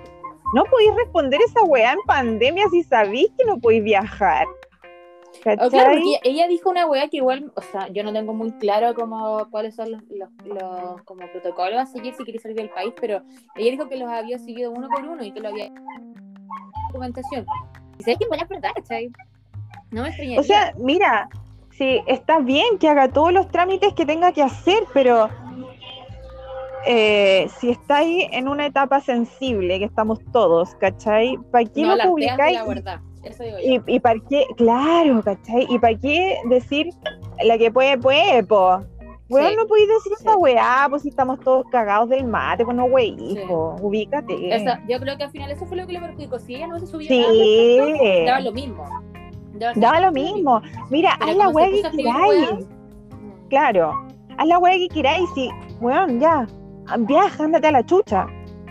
No 0.55 0.65
podéis 0.65 0.95
responder 0.97 1.41
esa 1.47 1.63
weá 1.65 1.93
en 1.93 1.99
pandemia 2.07 2.67
si 2.71 2.83
sabéis 2.83 3.29
que 3.39 3.47
no 3.47 3.59
podéis 3.59 3.83
viajar. 3.85 4.47
Claro, 5.41 5.71
porque 5.71 6.21
ella 6.25 6.47
dijo 6.47 6.71
una 6.71 6.87
weá 6.87 7.09
que 7.09 7.17
igual, 7.17 7.53
o 7.55 7.63
sea, 7.63 7.89
yo 7.89 8.05
no 8.05 8.13
tengo 8.13 8.35
muy 8.35 8.53
claro 8.53 8.95
como 8.95 9.49
cuáles 9.51 9.75
son 9.75 9.93
los, 9.93 10.03
los, 10.11 10.29
los 10.45 11.03
como 11.03 11.27
protocolos 11.29 11.81
a 11.81 11.87
seguir 11.87 12.15
si 12.15 12.25
queréis 12.25 12.43
salir 12.43 12.57
del 12.57 12.71
país, 12.71 12.93
pero 13.01 13.23
ella 13.57 13.71
dijo 13.71 13.89
que 13.89 13.97
los 13.97 14.11
había 14.11 14.39
seguido 14.39 14.71
uno 14.71 14.89
por 14.89 15.05
uno 15.05 15.25
y 15.25 15.33
que 15.33 15.41
lo 15.41 15.49
había 15.49 15.71
documentación. 16.89 17.47
Y 17.99 18.05
sabes 18.05 18.19
que 18.19 18.29
buena 18.29 18.45
verdad, 18.45 18.71
¿cachai? 18.75 19.11
No 19.91 20.03
me 20.03 20.09
extrañaría. 20.09 20.41
O 20.41 20.43
sea, 20.43 20.75
mira, 20.79 21.29
sí, 21.71 22.03
está 22.07 22.39
bien 22.39 22.79
que 22.79 22.89
haga 22.89 23.09
todos 23.09 23.33
los 23.33 23.49
trámites 23.49 23.95
que 23.95 24.07
tenga 24.07 24.33
que 24.33 24.43
hacer, 24.43 24.85
pero 24.93 25.29
eh, 26.87 27.49
si 27.59 27.71
estáis 27.71 28.27
en 28.33 28.49
una 28.49 28.67
etapa 28.67 29.01
sensible, 29.01 29.79
que 29.79 29.85
estamos 29.85 30.19
todos, 30.33 30.75
¿cachai? 30.77 31.39
¿Para 31.51 31.65
qué 31.65 31.83
no, 31.83 31.97
lo 31.97 32.05
publicáis? 32.05 32.59
la 32.59 32.65
verdad. 32.65 33.01
Eso 33.25 33.43
digo 33.45 33.57
yo. 33.59 33.83
Y, 33.87 33.95
y 33.97 34.01
para 34.01 34.19
qué, 34.29 34.45
claro, 34.57 35.23
¿cachai? 35.23 35.67
¿Y 35.69 35.79
para 35.79 35.99
qué 35.99 36.37
decir 36.49 36.91
la 37.45 37.57
que 37.59 37.71
puede, 37.71 37.99
puede, 37.99 38.43
po? 38.45 38.81
Weón, 39.29 39.49
Sí, 39.51 39.57
no 39.57 39.67
podéis 39.67 39.89
decir 39.89 40.13
sí. 40.17 40.17
esta 40.19 40.37
weá, 40.37 40.87
pues 40.91 41.03
si 41.03 41.09
estamos 41.09 41.41
todos 41.41 41.65
cagados 41.71 42.11
del 42.11 42.25
mate, 42.27 42.65
pues 42.65 42.77
no 42.77 42.85
wey, 42.85 43.17
Sí. 43.19 43.25
hijo, 43.39 43.77
ubícate. 43.81 44.55
Eso, 44.55 44.73
yo 44.89 44.99
creo 45.01 45.17
que 45.17 45.25
al 45.25 45.31
final 45.31 45.51
eso 45.51 45.65
fue 45.65 45.77
lo 45.79 45.87
que 45.87 45.95
le 45.95 46.01
perjudicó. 46.01 46.39
Si 46.39 46.57
ella 46.57 46.67
no 46.67 46.79
se 46.79 46.87
subió 46.87 47.09
Sí. 47.09 47.21
nada, 47.21 47.33
respecto, 47.33 48.25
daba 48.27 48.41
lo 48.41 48.53
mismo. 48.53 48.85
Daba, 49.55 49.73
Daba 49.77 50.01
lo 50.01 50.13
mismo. 50.13 50.61
Mira, 50.91 51.17
Pero 51.19 51.31
haz 51.31 51.37
la 51.39 51.49
weá 51.49 51.67
que 51.71 51.97
queráis. 51.97 52.67
Claro, 53.49 53.93
haz 54.37 54.47
la 54.47 54.59
weá 54.59 54.77
que 54.77 54.89
queráis, 54.89 55.29
y, 55.37 55.51
weón, 55.81 56.21
ya, 56.21 56.47
viaja, 56.99 57.45
ándate 57.45 57.69
a 57.69 57.73
la 57.73 57.87
chucha. 57.87 58.27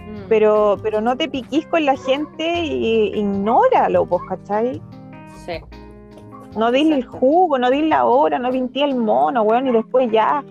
Mm. 0.08 0.28
Pero, 0.30 0.78
pero 0.82 1.02
no 1.02 1.16
te 1.18 1.28
piquís 1.30 1.66
con 1.68 1.86
la 1.86 1.96
gente 1.98 2.64
y 2.64 3.18
ignóralo, 3.18 4.06
pues, 4.06 4.22
¿cachai? 4.30 4.82
Sí. 5.46 5.54
No 6.58 6.72
dile 6.72 6.96
el 6.96 7.06
jugo, 7.06 7.58
no 7.58 7.70
dile 7.70 7.88
la 7.88 8.06
hora, 8.06 8.38
no 8.38 8.52
vintí 8.52 8.82
el 8.82 8.96
mono, 8.96 9.44
weón, 9.44 9.68
y 9.68 9.72
después 9.72 10.12
ya, 10.12 10.44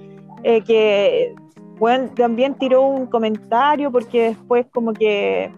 eh, 0.42 0.62
que, 0.62 1.34
weón, 1.78 2.08
también 2.14 2.54
tiró 2.54 2.82
un 2.82 3.06
comentario 3.06 3.90
porque 3.92 4.28
después 4.28 4.66
como 4.72 4.92
que 4.92 5.52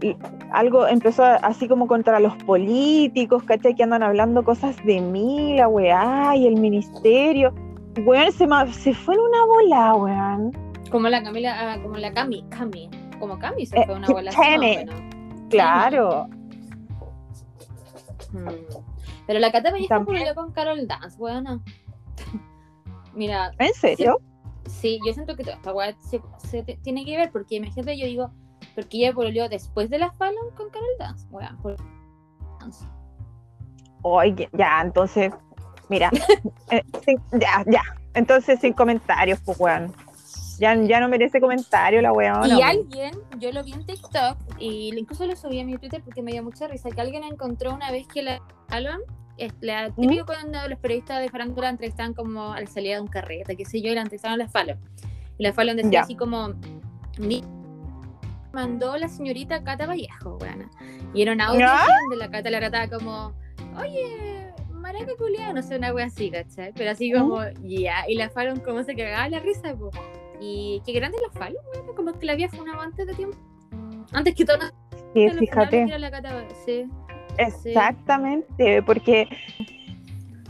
y 0.00 0.16
algo 0.52 0.86
empezó 0.86 1.24
así 1.24 1.66
como 1.66 1.86
contra 1.86 2.20
los 2.20 2.34
políticos, 2.44 3.42
¿cachai? 3.44 3.74
Que 3.74 3.82
andan 3.82 4.02
hablando 4.02 4.44
cosas 4.44 4.76
de 4.84 5.00
mí, 5.00 5.56
la 5.56 5.68
weá, 5.68 6.36
y 6.36 6.46
el 6.46 6.60
ministerio. 6.60 7.52
Weón, 8.04 8.30
se, 8.32 8.46
ma- 8.46 8.66
se 8.72 8.94
fue 8.94 9.14
en 9.14 9.20
una 9.20 9.44
bola, 9.46 9.94
weón. 9.94 10.52
Como 10.90 11.08
la 11.08 11.22
Camila, 11.22 11.72
ah, 11.74 11.82
como 11.82 11.96
la 11.96 12.12
Cami, 12.12 12.44
Cami. 12.48 12.90
Como 13.18 13.38
Cami 13.38 13.66
se 13.66 13.78
Eh, 13.78 13.82
fue 13.86 13.94
una. 13.96 14.06
Cami. 14.32 14.78
Claro. 15.50 16.28
Mm. 18.32 18.48
Pero 19.26 19.38
la 19.40 19.50
Cata 19.52 19.70
Pellizco 19.72 20.04
pololeó 20.04 20.34
con 20.34 20.52
Carol 20.52 20.86
Dance, 20.86 21.16
weona. 21.18 21.60
Mira, 23.14 23.50
¿En 23.58 23.72
serio? 23.74 24.20
sí, 24.66 24.98
yo 25.06 25.12
siento 25.12 25.34
que 25.36 25.42
toda 25.44 25.56
esta 25.56 25.72
weá 25.74 25.94
se, 25.98 26.20
se 26.38 26.62
te- 26.62 26.76
tiene 26.82 27.04
que 27.04 27.16
ver 27.16 27.30
porque 27.32 27.56
imagínate, 27.56 27.98
yo 27.98 28.06
digo, 28.06 28.30
porque 28.74 28.98
ella 28.98 29.12
pololeó 29.12 29.48
después 29.48 29.90
de 29.90 29.98
la 29.98 30.12
Fallon 30.12 30.50
con 30.56 30.70
Carol 30.70 30.88
Dance, 30.98 31.26
weón. 31.30 31.56
por-. 31.58 31.76
Oye, 34.02 34.48
ya, 34.52 34.80
entonces, 34.82 35.32
mira, 35.88 36.10
eh, 36.70 36.82
sin- 37.04 37.20
ya, 37.40 37.64
ya. 37.66 37.82
Entonces, 38.14 38.60
sin 38.60 38.72
comentarios, 38.72 39.40
pues, 39.44 39.58
weón. 39.60 39.92
Ya, 40.58 40.74
ya 40.74 41.00
no 41.00 41.08
merece 41.08 41.40
comentario 41.40 42.02
la 42.02 42.12
weón. 42.12 42.40
y 42.58 42.62
alguien, 42.62 43.12
yo 43.38 43.52
lo 43.52 43.62
vi 43.64 43.72
en 43.72 43.86
TikTok 43.86 44.36
y 44.58 44.92
incluso 44.98 45.26
lo 45.26 45.36
subí 45.36 45.60
a 45.60 45.64
mi 45.64 45.76
Twitter 45.78 46.02
porque 46.04 46.20
me 46.22 46.32
dio 46.32 46.42
mucha 46.42 46.66
risa, 46.66 46.90
que 46.90 47.00
alguien 47.00 47.22
encontró 47.24 47.72
una 47.74 47.90
vez 47.90 48.06
que 48.08 48.22
la 48.22 48.42
Fallon, 48.68 49.00
es 49.36 49.52
la 49.60 49.90
típico 49.90 50.26
cuando 50.26 50.58
los 50.68 50.78
periodistas 50.80 51.20
de 51.20 51.28
farándula 51.28 51.68
entrevistan 51.68 52.12
como 52.12 52.52
a 52.52 52.60
la 52.60 52.66
salida 52.66 52.96
de 52.96 53.00
un 53.02 53.06
carrete, 53.06 53.56
qué 53.56 53.64
sé 53.64 53.80
yo, 53.80 53.92
y 53.92 53.94
la 53.94 54.00
entrevistaron 54.00 54.40
a 54.40 54.44
la 54.44 54.48
Fallon. 54.50 54.78
Y 55.38 55.44
la 55.44 55.52
Fallon 55.52 55.76
decía 55.76 55.90
así 56.00 56.16
como, 56.16 56.54
"Ni- 57.18 57.44
mandó 58.52 58.96
la 58.96 59.08
señorita 59.08 59.62
Cata 59.62 59.86
Vallejo, 59.86 60.38
weona. 60.40 60.68
Y 61.14 61.22
era 61.22 61.32
un 61.32 61.40
audio 61.40 61.60
donde 62.02 62.16
la 62.16 62.30
Cata 62.30 62.50
la 62.50 62.58
trataba 62.58 62.88
como, 62.98 63.32
oye, 63.78 64.52
maraca 64.72 65.12
culiada, 65.16 65.52
no 65.52 65.62
sé, 65.62 65.76
una 65.76 65.92
wea 65.92 66.06
así, 66.06 66.30
¿cachai? 66.30 66.72
Pero 66.74 66.90
así 66.90 67.12
como, 67.12 67.40
ya, 67.62 68.08
y 68.08 68.14
la 68.16 68.28
Fallon 68.30 68.58
como 68.60 68.82
se 68.82 68.96
cagaba 68.96 69.28
la 69.28 69.38
risa, 69.40 69.74
po. 69.76 69.90
Y 70.40 70.82
qué 70.86 70.92
grande 70.92 71.18
la 71.26 71.30
Fallon, 71.38 71.62
weona, 71.74 71.92
como 71.94 72.12
que 72.18 72.26
la 72.26 72.32
había 72.32 72.48
funado 72.48 72.80
antes 72.80 73.06
de 73.06 73.14
tiempo. 73.14 73.36
Antes 74.12 74.34
que 74.34 74.44
todo 74.44 74.58
Sí, 75.14 75.28
fíjate. 75.30 75.70
que 75.70 75.82
era 75.82 75.98
la 75.98 76.10
Cata, 76.10 76.44
sí. 76.64 76.86
Exactamente, 77.38 78.82
porque 78.82 79.28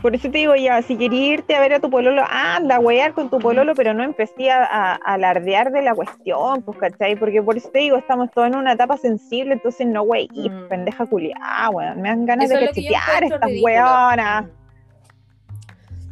por 0.01 0.15
eso 0.15 0.31
te 0.31 0.37
digo 0.39 0.55
ya, 0.55 0.81
si 0.81 0.95
querías 0.97 1.39
irte 1.39 1.55
a 1.55 1.59
ver 1.59 1.73
a 1.73 1.79
tu 1.79 1.89
pololo, 1.89 2.23
anda 2.29 2.77
a 2.77 2.79
wear 2.79 3.13
con 3.13 3.29
tu 3.29 3.37
pololo, 3.39 3.73
pero 3.75 3.93
no 3.93 4.03
empecé 4.03 4.49
a, 4.49 4.63
a 4.63 4.95
alardear 4.95 5.71
de 5.71 5.81
la 5.81 5.93
cuestión, 5.93 6.61
pues, 6.63 6.77
¿cachai? 6.77 7.15
Porque 7.17 7.43
por 7.43 7.57
eso 7.57 7.69
te 7.69 7.79
digo, 7.79 7.97
estamos 7.97 8.31
todos 8.31 8.47
en 8.47 8.55
una 8.55 8.73
etapa 8.73 8.97
sensible, 8.97 9.53
entonces 9.53 9.85
no 9.87 10.03
wey, 10.03 10.29
Mm. 10.33 10.67
pendeja 10.69 11.05
culiada, 11.05 11.69
weón, 11.69 12.01
me 12.01 12.09
dan 12.09 12.25
ganas 12.25 12.45
Eso 12.49 12.59
de 12.59 12.65
encuentro 12.65 13.35
estas 13.35 13.51
weonas. 13.61 14.45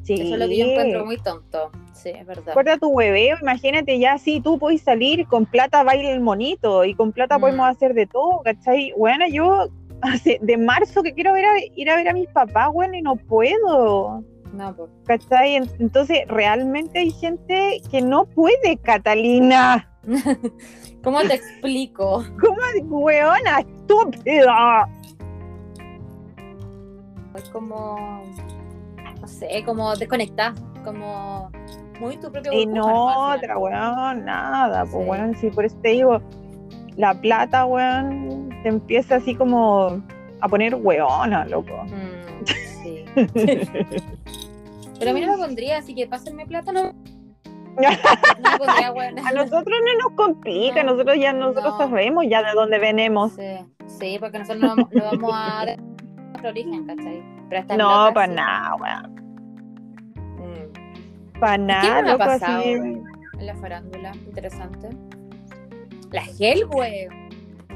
Sí. 0.03 0.13
Eso 0.13 0.33
es 0.33 0.39
lo 0.39 0.47
que 0.47 0.57
yo 0.57 0.65
encuentro 0.65 1.05
muy 1.05 1.17
tonto. 1.17 1.71
Sí, 1.97 2.09
es 2.09 2.25
verdad. 2.25 2.43
Recuerda 2.47 2.77
tu 2.77 2.89
hueveo, 2.89 3.37
imagínate 3.41 3.97
ya, 3.99 4.17
si 4.19 4.39
tú 4.39 4.59
puedes 4.59 4.81
salir, 4.81 5.25
con 5.27 5.45
plata 5.45 5.81
baila 5.83 6.11
el 6.11 6.19
monito, 6.21 6.85
y 6.85 6.93
con 6.93 7.11
plata 7.11 7.37
Mm. 7.37 7.41
podemos 7.41 7.67
hacer 7.67 7.93
de 7.95 8.05
todo, 8.05 8.41
¿cachai? 8.43 8.93
Bueno, 8.97 9.25
yo 9.27 9.67
hace 10.01 10.37
de 10.41 10.57
marzo 10.57 11.01
que 11.01 11.13
quiero 11.13 11.33
ver 11.33 11.45
a- 11.45 11.59
ir 11.75 11.89
a 11.89 11.95
ver 11.95 12.07
a 12.09 12.13
mis 12.13 12.27
papás, 12.29 12.69
bueno, 12.71 12.95
y 12.95 13.01
no 13.01 13.15
puedo, 13.15 14.23
No, 14.53 14.75
pues. 14.75 14.89
¿cachai? 15.05 15.55
En- 15.55 15.69
Entonces, 15.79 16.19
realmente 16.27 16.99
hay 16.99 17.09
gente 17.11 17.81
que 17.89 18.01
no 18.01 18.25
puede, 18.25 18.77
Catalina. 18.83 19.89
¿Cómo 21.03 21.19
te 21.21 21.33
explico? 21.33 22.23
¿Cómo, 22.39 22.99
weona, 22.99 23.59
estúpida? 23.61 24.87
Es 27.35 27.49
como, 27.49 28.23
no 29.21 29.27
sé, 29.27 29.63
como 29.65 29.95
desconectar, 29.95 30.53
como 30.83 31.51
muy 31.99 32.17
tu 32.17 32.31
propio 32.31 32.51
Y 32.53 32.65
no 32.65 33.29
otra, 33.33 33.57
weón, 33.57 34.25
nada, 34.25 34.85
pues, 34.85 35.07
weón, 35.07 35.35
sí, 35.35 35.49
por 35.49 35.65
eso 35.65 35.77
te 35.81 35.89
digo, 35.89 36.21
la 36.95 37.13
plata, 37.19 37.65
weón, 37.65 38.49
te 38.63 38.69
empieza 38.69 39.15
así 39.15 39.35
como 39.35 40.01
a 40.41 40.47
poner 40.47 40.75
weona, 40.75 41.45
loco. 41.45 41.73
Mm, 41.85 42.45
sí. 42.83 43.05
Pero 44.99 45.11
a 45.11 45.13
mí 45.13 45.21
no 45.21 45.31
me 45.33 45.37
pondría, 45.37 45.77
así 45.77 45.93
que 45.93 46.07
pásenme 46.07 46.45
plata, 46.45 46.71
no. 46.71 46.93
No 47.77 48.57
podría, 48.57 48.91
weón. 48.91 49.19
A 49.19 49.31
nosotros 49.33 49.65
no 49.85 50.03
nos 50.09 50.13
complica, 50.15 50.81
No, 50.83 50.93
nosotros 50.93 51.17
ya 51.19 51.31
nosotros 51.33 51.75
no. 51.77 51.77
sabemos 51.77 52.25
ya 52.27 52.41
de 52.41 52.53
dónde 52.55 52.79
venimos. 52.79 53.33
Sí, 53.33 53.57
sí, 53.99 54.17
porque 54.19 54.39
nosotros 54.39 54.63
no 54.63 54.69
vamos, 54.69 54.89
vamos 54.91 55.31
a 55.35 55.65
dar 55.65 55.77
nuestro 56.15 56.49
origen, 56.49 56.85
¿cachai? 56.87 57.23
Pero 57.49 57.77
No, 57.77 58.11
para 58.13 58.27
nada, 58.27 58.75
weón. 58.75 59.16
Para 61.39 61.57
¿Qué 61.57 61.63
me 61.63 61.73
ha 61.73 62.01
loco, 62.01 62.17
pasado 62.17 62.59
así. 62.59 62.69
en 62.69 63.05
la 63.39 63.55
farándula? 63.55 64.11
Interesante. 64.25 64.89
La 66.11 66.23
Hellway. 66.39 67.07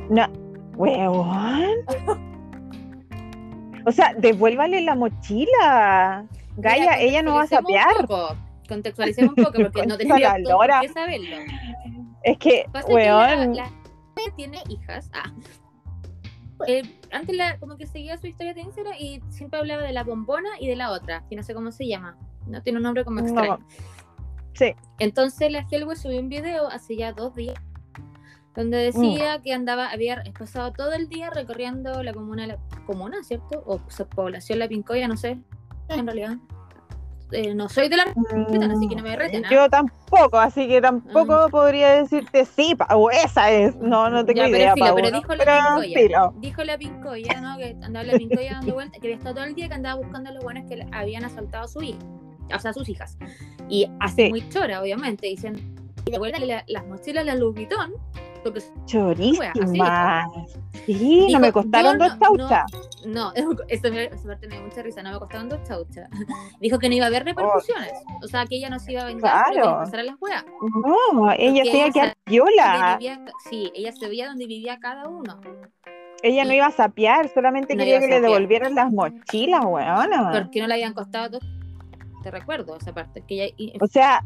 No, 0.09 0.27
weón. 0.75 1.85
O 3.85 3.91
sea, 3.91 4.13
devuélvale 4.13 4.81
la 4.81 4.95
mochila. 4.95 6.25
Gaia, 6.57 6.81
Mira, 6.81 6.99
ella 6.99 7.21
no 7.21 7.35
va 7.35 7.43
a 7.43 7.47
sapear. 7.47 8.07
Contextualicemos 8.67 9.33
un 9.37 9.43
poco, 9.43 9.57
porque 9.57 9.85
no 9.85 9.97
tenemos 9.97 10.19
qué 10.81 10.89
saberlo. 10.89 11.39
Es 12.23 12.37
que, 12.37 12.65
que 12.65 12.65
la, 12.73 12.85
weón, 12.85 13.55
la 13.55 13.69
tiene 14.35 14.61
hijas. 14.69 15.09
Ah. 15.13 15.31
Eh, 16.67 16.83
antes 17.11 17.35
la, 17.35 17.57
como 17.59 17.75
que 17.75 17.87
seguía 17.87 18.17
su 18.17 18.27
historia 18.27 18.53
de 18.53 18.61
Instagram 18.61 18.93
y 18.99 19.21
siempre 19.29 19.59
hablaba 19.59 19.81
de 19.81 19.93
la 19.93 20.03
bombona 20.03 20.49
y 20.59 20.67
de 20.67 20.75
la 20.75 20.91
otra, 20.91 21.23
que 21.27 21.35
no 21.35 21.43
sé 21.43 21.53
cómo 21.53 21.71
se 21.71 21.87
llama. 21.87 22.17
No 22.47 22.61
tiene 22.61 22.77
un 22.77 22.83
nombre 22.83 23.03
como 23.05 23.21
No. 23.21 23.27
extraño. 23.27 23.59
Sí. 24.53 24.73
Entonces 24.99 25.51
la 25.51 25.65
Hellway 25.69 25.95
subió 25.95 26.19
un 26.19 26.29
video 26.29 26.67
hace 26.67 26.95
ya 26.95 27.13
dos 27.13 27.33
días 27.35 27.55
donde 28.55 28.77
decía 28.77 29.41
que 29.41 29.53
andaba, 29.53 29.89
había 29.89 30.23
pasado 30.37 30.73
todo 30.73 30.91
el 30.93 31.07
día 31.07 31.29
recorriendo 31.29 32.03
la 32.03 32.13
comuna, 32.13 32.47
la 32.47 32.57
comuna, 32.85 33.23
¿cierto? 33.23 33.63
O 33.65 33.79
población 34.13 34.59
La 34.59 34.67
Pincoya, 34.67 35.07
no 35.07 35.15
sé, 35.15 35.39
en 35.89 36.05
realidad. 36.05 36.37
Eh, 37.31 37.55
no 37.55 37.69
soy 37.69 37.87
de 37.87 37.95
la 37.95 38.03
así 38.03 38.89
que 38.89 38.95
no 38.97 39.03
me 39.03 39.15
reten, 39.15 39.45
¿ah? 39.45 39.49
Yo 39.49 39.69
tampoco, 39.69 40.37
así 40.37 40.67
que 40.67 40.81
tampoco 40.81 41.47
podría 41.49 41.91
decirte 41.91 42.43
sí, 42.43 42.75
Pau, 42.75 43.09
esa 43.09 43.49
es. 43.51 43.77
No, 43.77 44.09
no 44.09 44.25
tengo 44.25 44.39
Ya, 44.39 44.45
pero 44.47 44.57
idea, 44.57 44.73
filo, 44.73 44.85
Pau, 44.87 44.95
pero 44.95 45.11
¿no? 45.11 45.17
dijo 45.17 45.35
la 45.35 45.45
Pero 45.45 45.81
Pincoya. 45.81 46.31
Dijo 46.41 46.63
la 46.65 46.77
Pincoya, 46.77 47.39
¿no? 47.41 47.57
Que 47.57 47.77
andaba 47.81 48.03
la 48.03 48.17
Pincoya 48.17 48.51
dando 48.55 48.73
vueltas, 48.73 48.99
que 48.99 49.07
había 49.07 49.15
estado 49.15 49.35
todo 49.35 49.45
el 49.45 49.55
día 49.55 49.69
que 49.69 49.75
andaba 49.75 50.01
buscando 50.01 50.29
a 50.29 50.33
los 50.33 50.43
buenos 50.43 50.69
que 50.69 50.85
habían 50.91 51.23
asaltado 51.23 51.63
a 51.63 51.67
su 51.69 51.81
hija, 51.81 51.99
o 52.55 52.59
sea, 52.59 52.73
sus 52.73 52.87
hijas. 52.89 53.17
Y 53.69 53.87
así 53.99 54.23
Sí. 54.25 54.29
muy 54.29 54.47
chora, 54.49 54.81
obviamente, 54.81 55.27
dicen, 55.27 55.75
y 56.05 56.11
devuélvele 56.11 56.45
la- 56.45 56.63
las 56.67 56.85
mochilas 56.87 57.23
a 57.23 57.25
la 57.25 57.35
Louis 57.35 57.55
Vuitton, 57.55 57.93
porque 58.43 58.61
Chorísima. 58.85 59.53
Sí, 60.85 61.27
no 61.31 61.39
me 61.39 61.51
costaron 61.51 61.97
dos 61.99 62.17
no- 62.17 62.37
chauchas. 62.37 62.65
no, 63.05 63.31
eso 63.67 63.91
me, 63.91 64.07
parte 64.09 64.47
me 64.47 64.55
dio 64.55 64.63
mucha 64.65 64.81
risa, 64.81 65.03
no 65.03 65.11
me 65.11 65.19
costaban 65.19 65.47
dos 65.49 65.59
chauchas. 65.63 66.09
Dijo 66.59 66.79
que 66.79 66.89
no 66.89 66.95
iba 66.95 67.05
a 67.05 67.07
haber 67.09 67.23
repercusiones, 67.25 67.91
o 68.23 68.27
sea, 68.27 68.45
que 68.45 68.55
ella 68.55 68.69
no 68.69 68.79
se 68.79 68.93
iba 68.93 69.03
a 69.03 69.05
vengar, 69.05 69.45
que 69.45 69.51
Claro. 69.59 69.77
pasaran 69.77 70.05
las 70.07 70.15
weas. 70.19 70.43
No, 71.13 71.31
ella 71.33 71.63
se 71.65 71.77
iba 71.77 71.85
a 71.87 71.91
quedar 71.91 72.13
viola. 72.25 72.97
vivía- 72.99 73.23
sí, 73.49 73.71
ella 73.75 73.91
sabía 73.93 74.27
dónde 74.27 74.47
vivía 74.47 74.79
cada 74.79 75.07
uno. 75.07 75.39
Ella 76.23 76.45
no 76.45 76.53
iba 76.53 76.67
a 76.67 76.71
sapear, 76.71 77.29
solamente 77.33 77.73
No 77.75 77.79
quería 77.79 77.99
que 77.99 78.07
le 78.07 78.21
devolvieran 78.21 78.75
las 78.75 78.91
mochilas, 78.91 79.65
weona. 79.65 80.31
porque 80.31 80.61
no 80.61 80.67
le 80.67 80.73
habían 80.75 80.93
costado 80.93 81.29
dos. 81.29 81.43
Te 82.23 82.31
recuerdo 82.31 82.77
esa 82.77 82.93
parte. 82.93 83.23
Que 83.27 83.43
ella, 83.45 83.53
y- 83.57 83.73
O 83.81 83.87
sea, 83.87 84.23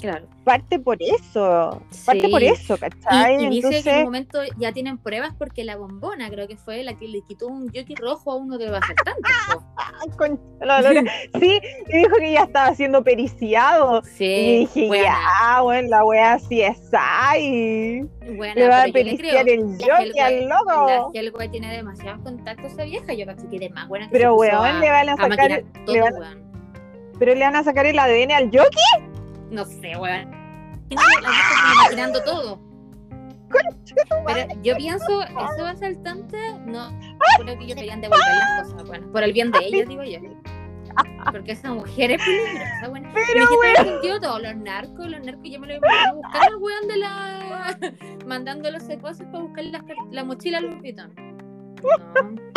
claro. 0.00 0.26
parte 0.44 0.78
por 0.78 0.98
eso. 1.02 1.82
Parte 2.04 2.26
Sí. 2.26 2.28
por 2.30 2.42
eso, 2.42 2.76
¿cachai? 2.76 3.44
y 3.44 3.48
dice 3.48 3.82
que 3.82 3.90
en 3.90 3.98
un 4.00 4.04
momento 4.04 4.38
ya 4.58 4.72
tienen 4.72 4.98
pruebas 4.98 5.34
porque 5.38 5.64
la 5.64 5.76
bombona 5.76 6.28
creo 6.30 6.46
que 6.46 6.56
fue 6.56 6.82
la 6.84 6.94
que 6.94 7.08
le 7.08 7.22
quitó 7.22 7.46
un 7.48 7.66
jockey 7.68 7.96
rojo 7.96 8.30
a 8.32 8.36
uno 8.36 8.58
con 10.18 10.40
la 10.60 10.80
Lora- 10.82 11.02
sí, 11.40 11.60
y 11.88 11.96
dijo 11.98 12.16
que 12.18 12.32
ya 12.32 12.42
estaba 12.44 12.74
siendo 12.74 13.02
periciado. 13.02 14.02
Sí, 14.02 14.24
y 14.24 14.58
dije, 14.60 14.86
buena, 14.88 15.04
ya, 15.04 15.60
bueno, 15.62 15.88
la 15.88 16.04
wea 16.04 16.38
sí 16.38 16.60
es 16.62 16.78
ahí. 16.92 18.02
buena, 18.36 18.54
Le 18.54 18.68
va 18.68 18.82
a 18.82 18.88
periciar 18.88 19.48
el 19.48 19.62
jockey 19.78 20.18
al 20.20 20.48
loco. 20.48 21.10
La 21.14 21.20
Hellway 21.20 21.48
tiene 21.48 21.74
demasiados 21.74 22.20
contactos 22.22 22.72
esa 22.72 22.84
vieja. 22.84 23.14
Yo 23.14 23.24
que 23.50 23.58
de 23.58 23.70
más 23.70 23.88
buena 23.88 24.06
que 24.06 24.12
Pero, 24.12 24.34
weón, 24.36 24.54
a, 24.54 24.78
le 24.80 24.90
van 24.90 25.08
a 25.08 25.12
a 25.14 25.16
sacar- 25.16 25.64
todo, 25.84 25.94
le 25.94 26.00
van-. 26.02 26.45
Pero 27.18 27.34
le 27.34 27.40
van 27.40 27.56
a 27.56 27.64
sacar 27.64 27.86
el 27.86 27.98
ADN 27.98 28.32
al 28.32 28.44
jockey. 28.46 29.10
No 29.50 29.64
sé, 29.64 29.96
weón. 29.96 30.30
Como 30.90 31.82
maquinando 31.82 32.22
todo. 32.22 32.60
Pero 34.26 34.62
yo 34.62 34.76
pienso, 34.76 35.22
esos 35.22 35.60
asaltantes, 35.60 36.60
no, 36.66 36.90
creo 37.38 37.58
que 37.58 37.64
ellos 37.64 37.76
deberían 37.76 38.00
devolver 38.00 38.26
las 38.28 38.68
cosas, 38.68 38.86
bueno, 38.88 39.12
por 39.12 39.22
el 39.22 39.32
bien 39.32 39.50
de 39.52 39.58
ellos, 39.64 39.88
digo 39.88 40.02
yo. 40.02 40.18
Porque 41.30 41.52
esa 41.52 41.72
mujer 41.72 42.12
es 42.12 42.22
peligrosa, 42.24 42.88
bueno. 42.88 43.10
Pero, 43.14 43.84
sentido 43.84 44.20
todos 44.20 44.42
los 44.42 44.56
narcos, 44.56 45.06
los 45.06 45.20
narcos 45.20 45.44
yo 45.44 45.60
me 45.60 45.66
lo 45.66 45.74
iba 45.76 45.88
a 46.08 46.12
buscar 46.14 46.48
al 46.48 46.56
weón 46.56 46.88
de 46.88 46.96
la. 46.96 47.78
mandando 48.26 48.70
los 48.70 48.82
secuaces 48.82 49.26
para 49.26 49.44
buscar 49.44 49.64
las 49.64 49.82
la 50.10 50.24
mochila 50.24 50.58
al 50.58 50.76
Vuitton. 50.76 51.14
No. 51.82 52.55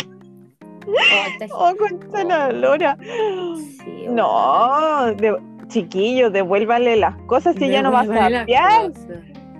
Oh, 0.86 1.46
Oh, 1.52 1.76
concha 1.76 2.24
la 2.24 2.52
lora. 2.52 2.96
Sí. 3.02 4.06
No, 4.08 5.12
de- 5.14 5.38
chiquillos, 5.68 6.32
devuélvale 6.32 6.96
las 6.96 7.16
cosas 7.22 7.54
si 7.56 7.64
ella 7.64 7.82
no 7.82 7.92
va 7.92 8.00
a 8.00 8.06
sapear. 8.06 8.92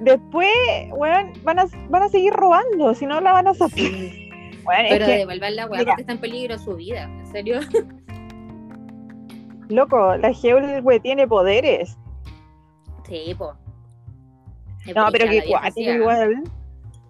Después, 0.01 0.51
weón, 0.93 1.33
van 1.45 1.59
a, 1.61 1.67
van 1.89 2.03
a 2.03 2.09
seguir 2.09 2.33
robando, 2.33 2.95
si 2.95 3.07
no 3.07 3.21
la 3.21 3.33
van 3.33 3.49
a 3.49 3.55
sapear. 3.55 3.93
Bueno, 4.65 4.85
Pero 4.89 5.05
es 5.05 5.11
que, 5.11 5.17
devolver 5.19 5.53
la 5.53 5.67
weá 5.67 5.85
porque 5.85 6.01
está 6.01 6.13
en 6.13 6.19
peligro 6.19 6.59
su 6.59 6.75
vida, 6.77 7.05
¿en 7.05 7.27
serio? 7.27 7.61
loco, 9.69 10.17
la 10.17 10.33
Geol, 10.33 10.83
tiene 11.03 11.29
poderes. 11.29 11.97
Sí, 13.09 13.35
po. 13.37 13.55
No, 14.95 15.09
pero 15.13 15.29
que 15.29 15.45
cuático 15.45 15.91
igual. 15.91 16.43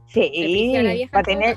Sí, 0.07 0.29
brígida 0.31 0.83
la 0.83 0.93
vieja 0.93 1.11
va 1.15 1.19
a 1.19 1.21
en 1.21 1.25
todo 1.25 1.39
tener. 1.39 1.57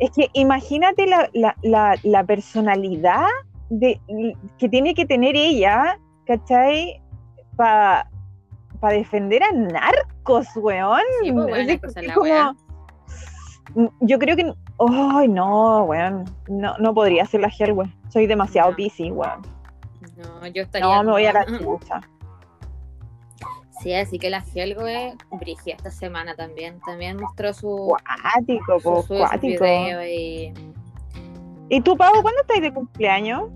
Es 0.00 0.10
que 0.10 0.28
imagínate 0.32 1.06
la, 1.06 1.28
la, 1.32 1.54
la, 1.62 1.96
la 2.02 2.24
personalidad 2.24 3.26
de, 3.70 4.00
que 4.58 4.68
tiene 4.68 4.94
que 4.94 5.06
tener 5.06 5.36
ella, 5.36 5.98
¿cachai? 6.26 7.00
Para 7.56 8.06
defender 8.90 9.42
a 9.42 9.52
narcos, 9.52 10.48
weón. 10.56 11.00
Sí, 11.22 11.32
pues, 11.32 11.46
weón, 11.46 11.70
es 11.70 11.80
como- 12.14 12.22
weá. 12.22 12.54
Yo 14.00 14.18
creo 14.18 14.36
que. 14.36 14.52
Ay, 14.78 15.28
no, 15.28 15.84
weón. 15.84 16.24
No, 16.48 16.76
no 16.78 16.92
podría 16.94 17.24
ser 17.26 17.40
la 17.40 17.48
Hellway. 17.56 17.92
Soy 18.08 18.26
demasiado 18.26 18.70
No. 18.70 18.76
piscis, 18.76 19.10
weón. 19.12 19.42
No, 20.16 20.46
yo 20.48 20.62
estaría. 20.62 20.86
No, 20.86 21.02
me 21.04 21.10
voy 21.12 21.26
a 21.26 21.32
la 21.32 21.46
chucha. 21.58 22.00
Sí, 23.84 23.92
así 23.94 24.18
que 24.18 24.30
la 24.30 24.42
Helgo 24.54 24.82
Brigia 25.32 25.74
esta 25.76 25.90
semana 25.90 26.34
también. 26.34 26.80
También 26.86 27.18
mostró 27.20 27.52
su. 27.52 27.94
Cuático, 28.32 28.80
su- 28.80 29.06
sus 29.06 29.18
cuático. 29.18 29.64
y. 29.66 30.52
¿Y 31.68 31.80
tú, 31.82 31.96
Pau, 31.96 32.10
cuándo 32.22 32.40
estás 32.40 32.60
de 32.62 32.72
cumpleaños? 32.72 33.50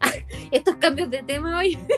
Estos 0.50 0.76
cambios 0.76 1.10
de 1.10 1.22
tema 1.22 1.58
hoy. 1.58 1.78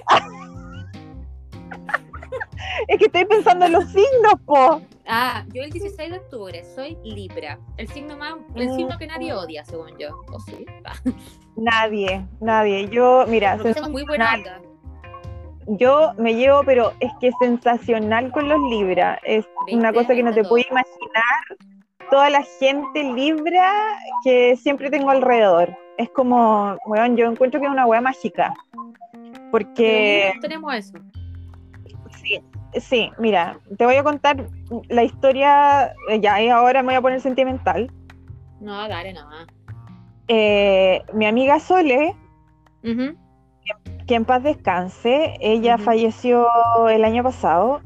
Es 2.89 2.99
que 2.99 3.07
estoy 3.07 3.25
pensando 3.25 3.67
en 3.67 3.73
los 3.73 3.85
signos, 3.87 4.35
po. 4.45 4.81
Ah, 5.07 5.45
yo 5.53 5.63
el 5.63 5.71
16 5.71 6.11
de 6.11 6.19
octubre 6.19 6.65
soy 6.75 6.97
Libra. 7.05 7.59
El 7.77 7.89
signo 7.89 8.17
más. 8.17 8.35
El 8.55 8.69
Mm. 8.69 8.77
signo 8.77 8.99
que 8.99 9.07
nadie 9.07 9.33
odia, 9.33 9.65
según 9.65 9.97
yo. 9.99 10.21
¿O 10.33 10.41
sí? 10.41 10.67
Ah, 10.85 10.95
Nadie, 11.57 12.27
nadie. 12.41 12.89
Yo, 12.89 13.25
mira, 13.29 13.59
son 13.75 13.93
muy 13.93 14.05
buena. 14.05 14.37
Yo 15.67 16.13
me 16.19 16.35
llevo, 16.35 16.63
pero 16.65 16.93
es 17.01 17.13
que 17.21 17.31
sensacional 17.41 18.31
con 18.33 18.49
los 18.49 18.61
Libra. 18.71 19.19
Es 19.25 19.47
una 19.71 19.93
cosa 19.93 20.15
que 20.15 20.23
no 20.23 20.33
te 20.33 20.45
puedo 20.45 20.65
imaginar. 20.71 21.25
Toda 22.11 22.31
la 22.31 22.43
gente 22.61 23.03
Libra 23.03 23.73
que 24.23 24.57
siempre 24.57 24.91
tengo 24.91 25.11
alrededor. 25.11 25.77
Es 25.99 26.09
como, 26.11 26.77
weón, 26.87 27.17
yo 27.17 27.27
encuentro 27.27 27.59
que 27.59 27.67
es 27.67 27.73
una 27.73 27.87
wea 27.87 28.01
mágica. 28.01 28.55
Porque, 29.51 30.29
Pero 30.31 30.41
tenemos 30.41 30.75
eso. 30.75 30.99
sí, 32.23 32.41
sí, 32.79 33.11
mira, 33.19 33.59
te 33.77 33.87
voy 33.87 33.97
a 33.97 34.05
contar 34.05 34.45
la 34.89 35.03
historia, 35.03 35.95
eh, 36.11 36.21
ya, 36.21 36.41
y 36.43 36.49
ahora 36.49 36.83
me 36.83 36.89
voy 36.89 36.95
a 36.97 37.01
poner 37.01 37.21
sentimental. 37.21 37.91
No, 38.61 38.89
dale, 38.89 39.13
no. 39.13 39.29
Eh, 40.29 41.03
mi 41.13 41.27
amiga 41.27 41.59
Sole. 41.59 42.15
Que 44.07 44.15
en 44.15 44.25
paz 44.25 44.43
descanse, 44.43 45.35
ella 45.41 45.79
falleció 45.79 46.47
el 46.89 47.05
año 47.05 47.23
pasado. 47.23 47.81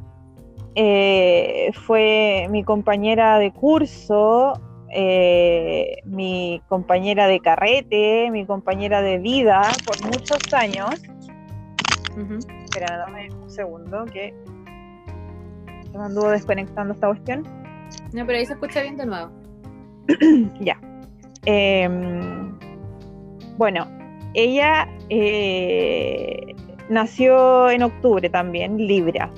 Eh, 0.75 1.71
fue 1.87 2.47
mi 2.51 2.63
compañera 2.63 3.39
de 3.39 3.53
curso, 3.53 4.53
eh, 4.93 5.97
mi 6.05 6.63
compañera 6.69 7.27
de 7.27 7.41
carrete, 7.41 8.31
mi 8.31 8.45
compañera 8.47 9.03
de 9.03 9.19
vida 9.19 9.63
por 9.87 10.05
muchos 10.05 10.39
años. 10.53 10.91
Espera, 12.65 12.99
dame 12.99 13.29
un 13.33 13.51
segundo 13.51 14.05
que 14.05 14.35
se 15.91 15.99
me 15.99 16.05
anduvo 16.05 16.29
desconectando 16.29 16.95
esta 16.95 17.09
cuestión. 17.09 17.45
No, 18.13 18.27
pero 18.27 18.39
ahí 18.39 18.47
se 18.47 18.53
escucha 18.53 18.83
bien 18.83 18.97
de 18.97 19.07
nuevo. 19.07 19.31
Ya. 20.61 20.79
Em, 21.47 22.59
bueno, 23.57 23.87
ella, 24.35 24.89
eh, 25.11 26.55
nació 26.89 27.71
en 27.71 27.83
octubre 27.83 28.29
también, 28.31 28.79
Libra. 28.79 29.31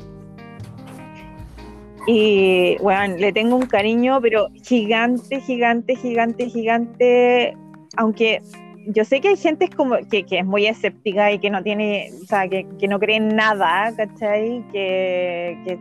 Y 2.06 2.76
bueno, 2.78 3.16
le 3.16 3.32
tengo 3.32 3.56
un 3.56 3.66
cariño, 3.66 4.20
pero 4.20 4.48
gigante, 4.64 5.40
gigante, 5.40 5.96
gigante, 5.96 6.48
gigante. 6.48 7.56
Aunque 7.96 8.42
yo 8.86 9.04
sé 9.04 9.20
que 9.20 9.28
hay 9.28 9.36
gente 9.36 9.68
como 9.68 9.96
que, 10.10 10.24
es 10.28 10.44
muy 10.44 10.66
escéptica 10.66 11.32
y 11.32 11.38
que 11.38 11.50
no 11.50 11.62
tiene, 11.62 12.10
o 12.22 12.26
sea, 12.26 12.48
que, 12.48 12.66
no 12.88 12.98
cree 12.98 13.16
en 13.16 13.28
nada, 13.28 13.94
¿cachai? 13.96 14.64
Que, 14.72 15.78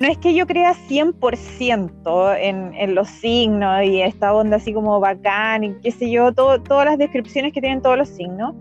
no 0.00 0.08
es 0.08 0.18
que 0.18 0.34
yo 0.34 0.46
crea 0.46 0.74
100% 0.74 2.36
en, 2.40 2.74
en 2.74 2.94
los 2.94 3.08
signos 3.08 3.84
y 3.84 4.02
esta 4.02 4.34
onda 4.34 4.56
así 4.56 4.72
como 4.72 4.98
bacán 5.00 5.64
y 5.64 5.74
qué 5.82 5.90
sé 5.90 6.10
yo, 6.10 6.32
todas 6.32 6.84
las 6.84 6.98
descripciones 6.98 7.52
que 7.52 7.60
tienen 7.60 7.82
todos 7.82 7.98
los 7.98 8.08
signos. 8.08 8.54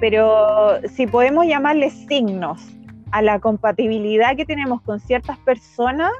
Pero 0.00 0.80
si 0.88 1.06
podemos 1.06 1.46
llamarles 1.46 1.92
signos 2.08 2.66
a 3.10 3.20
la 3.22 3.38
compatibilidad 3.38 4.36
que 4.36 4.46
tenemos 4.46 4.80
con 4.82 4.98
ciertas 4.98 5.38
personas 5.38 6.10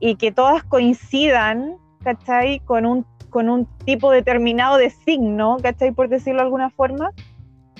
y 0.00 0.16
que 0.16 0.32
todas 0.32 0.64
coincidan, 0.64 1.76
¿cachai? 2.02 2.60
Con 2.60 2.86
un, 2.86 3.06
con 3.30 3.48
un 3.48 3.66
tipo 3.84 4.10
determinado 4.10 4.78
de 4.78 4.90
signo, 4.90 5.58
¿cachai? 5.62 5.92
Por 5.92 6.08
decirlo 6.08 6.40
de 6.40 6.46
alguna 6.46 6.70
forma, 6.70 7.10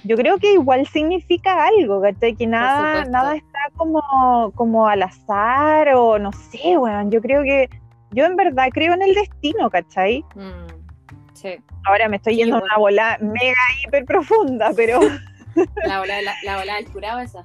yo 0.04 0.16
creo 0.16 0.38
que 0.38 0.52
igual 0.52 0.86
significa 0.86 1.66
algo, 1.66 2.00
¿cachai? 2.00 2.34
Que 2.34 2.46
nada, 2.46 3.04
nada 3.04 3.36
está 3.36 3.58
como, 3.76 4.52
como 4.54 4.86
al 4.86 5.02
azar 5.02 5.94
o 5.94 6.18
no 6.18 6.32
sé, 6.32 6.76
bueno, 6.76 7.10
yo 7.10 7.20
creo 7.20 7.42
que, 7.42 7.68
yo 8.10 8.24
en 8.24 8.36
verdad 8.36 8.68
creo 8.72 8.94
en 8.94 9.02
el 9.02 9.14
destino, 9.14 9.70
¿cachai? 9.70 10.24
Mm, 10.34 11.34
sí. 11.34 11.56
Ahora 11.86 12.08
me 12.08 12.16
estoy 12.16 12.36
yendo 12.36 12.56
a 12.56 12.62
una 12.62 12.76
bola 12.76 13.18
mega 13.20 13.60
hiper 13.84 14.04
profunda, 14.04 14.70
pero... 14.74 15.00
La 15.86 15.98
bola, 15.98 16.22
la, 16.22 16.34
la 16.44 16.58
bola 16.58 16.74
del 16.76 16.88
curado 16.88 17.18
esa 17.18 17.44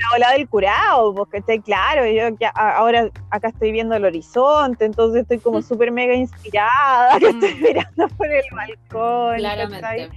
la 0.00 0.16
ola 0.16 0.32
del 0.32 0.48
curado, 0.48 1.14
porque 1.14 1.38
está 1.38 1.56
claro, 1.58 2.06
yo 2.06 2.36
ahora 2.54 3.10
acá 3.30 3.48
estoy 3.48 3.72
viendo 3.72 3.94
el 3.94 4.04
horizonte, 4.04 4.84
entonces 4.84 5.22
estoy 5.22 5.38
como 5.38 5.62
súper 5.62 5.90
mega 5.92 6.14
inspirada, 6.14 7.18
que 7.18 7.28
estoy 7.28 7.54
mm. 7.54 7.62
mirando 7.62 8.08
por 8.16 8.26
el 8.26 8.44
balcón. 8.52 9.36
Claramente. 9.36 10.10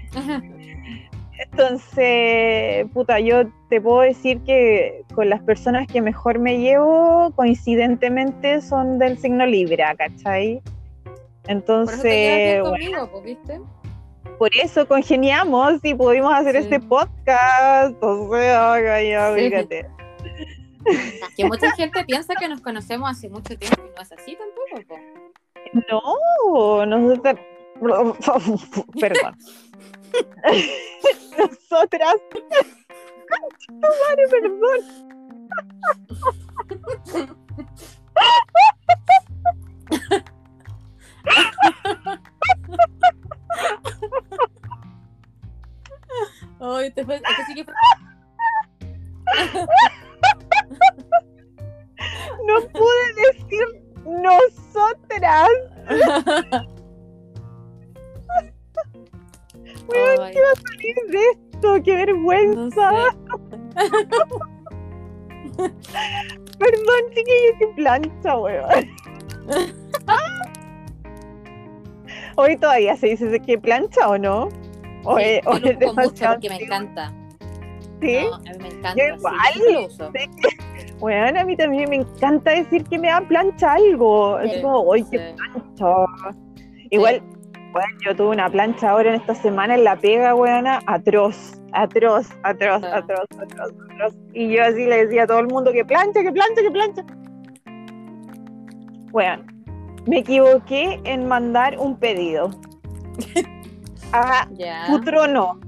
Entonces, 1.39 2.85
puta, 2.93 3.19
yo 3.19 3.43
te 3.69 3.81
puedo 3.81 4.01
decir 4.01 4.39
que 4.41 5.03
con 5.15 5.29
las 5.29 5.41
personas 5.41 5.87
que 5.87 6.01
mejor 6.01 6.39
me 6.39 6.59
llevo, 6.59 7.31
coincidentemente 7.35 8.61
son 8.61 8.99
del 8.99 9.17
signo 9.17 9.45
Libra, 9.45 9.95
¿cachai? 9.95 10.61
Entonces, 11.47 12.61
por 12.61 12.79
eso 12.79 13.07
bueno, 13.07 13.21
¿viste? 13.23 13.61
Por 14.37 14.49
eso 14.55 14.87
congeniamos 14.87 15.83
y 15.83 15.93
pudimos 15.93 16.33
hacer 16.33 16.55
este 16.55 16.79
podcast. 16.79 17.95
O 18.01 18.29
sea, 18.35 19.01
ya, 19.01 19.33
fíjate. 19.33 19.87
Que 21.37 21.45
mucha 21.45 21.71
gente 21.71 22.03
piensa 22.05 22.35
que 22.35 22.47
nos 22.47 22.61
conocemos 22.61 23.09
hace 23.09 23.29
mucho 23.29 23.57
tiempo 23.57 23.81
y 23.85 23.95
no 23.95 24.01
es 24.01 24.11
así 24.11 24.37
tampoco. 24.37 24.99
No, 25.89 26.85
nosotros. 26.85 27.39
Perdón. 28.99 29.37
Nosotras. 31.37 32.15
Madre, 33.69 34.23
perdón. 34.29 34.79
Ay, 46.59 46.91
te 46.91 47.03
fue, 47.03 47.21
sí 47.47 47.55
que 47.55 47.65
No 52.45 52.61
pude 52.71 53.13
decir 53.33 53.65
nosotras. 54.05 55.49
Bueno, 59.87 60.23
¿qué 60.31 60.39
va 60.39 60.51
a 60.51 60.55
salir 60.55 60.95
de 61.09 61.19
esto? 61.31 61.83
¡Qué 61.83 61.95
vergüenza! 61.95 62.91
Perdón, 66.59 67.01
chiquillos, 67.09 67.55
qué 67.59 67.67
plancha, 67.75 68.37
weón. 68.37 68.87
Hoy 72.35 72.57
todavía 72.57 72.95
se 72.97 73.07
dice 73.07 73.39
que 73.39 73.57
plancha 73.57 74.07
o 74.07 74.17
no. 74.17 74.49
O, 75.03 75.17
sí, 75.17 75.23
es, 75.23 75.45
o 75.45 75.57
es 75.57 75.79
demasiado 75.79 76.35
porque 76.35 76.49
me 76.49 76.63
encanta. 76.63 77.13
¿Sí? 78.01 78.17
a 78.17 78.37
mí 78.37 78.57
me 78.59 78.67
encanta. 78.69 78.95
Yo 78.95 79.15
igual. 79.15 79.35
Sí, 79.53 80.95
Bueno, 80.99 81.39
a 81.39 81.43
mí 81.43 81.55
también 81.55 81.89
me 81.89 81.97
encanta 81.97 82.51
decir 82.51 82.83
que 82.85 82.97
me 82.97 83.07
da 83.09 83.21
plancha 83.21 83.73
algo. 83.73 84.39
es 84.39 84.61
como, 84.61 84.93
¡ay, 84.93 85.05
qué 85.11 85.35
plancha! 85.35 86.05
Igual, 86.89 87.21
bueno, 87.73 87.97
yo 88.05 88.15
tuve 88.15 88.29
una 88.29 88.49
plancha 88.49 88.91
ahora 88.91 89.09
en 89.09 89.15
esta 89.19 89.33
semana 89.33 89.73
en 89.73 89.83
la 89.83 89.95
pega, 89.95 90.35
weona, 90.35 90.79
atroz, 90.85 91.59
atroz, 91.71 92.27
atroz, 92.43 92.83
atroz, 92.83 93.27
atroz, 93.41 93.71
atroz. 93.89 94.13
Y 94.33 94.53
yo 94.53 94.63
así 94.63 94.85
le 94.85 95.05
decía 95.05 95.23
a 95.23 95.27
todo 95.27 95.39
el 95.39 95.47
mundo 95.47 95.73
que 95.73 95.83
plancha, 95.83 96.21
que 96.21 96.31
plancha, 96.31 96.61
que 96.61 96.71
plancha. 96.71 97.03
Bueno, 99.11 99.43
me 100.05 100.19
equivoqué 100.19 101.01
en 101.03 101.27
mandar 101.27 101.79
un 101.79 101.97
pedido. 101.97 102.51
a 104.13 104.47
Futrono. 104.87 105.59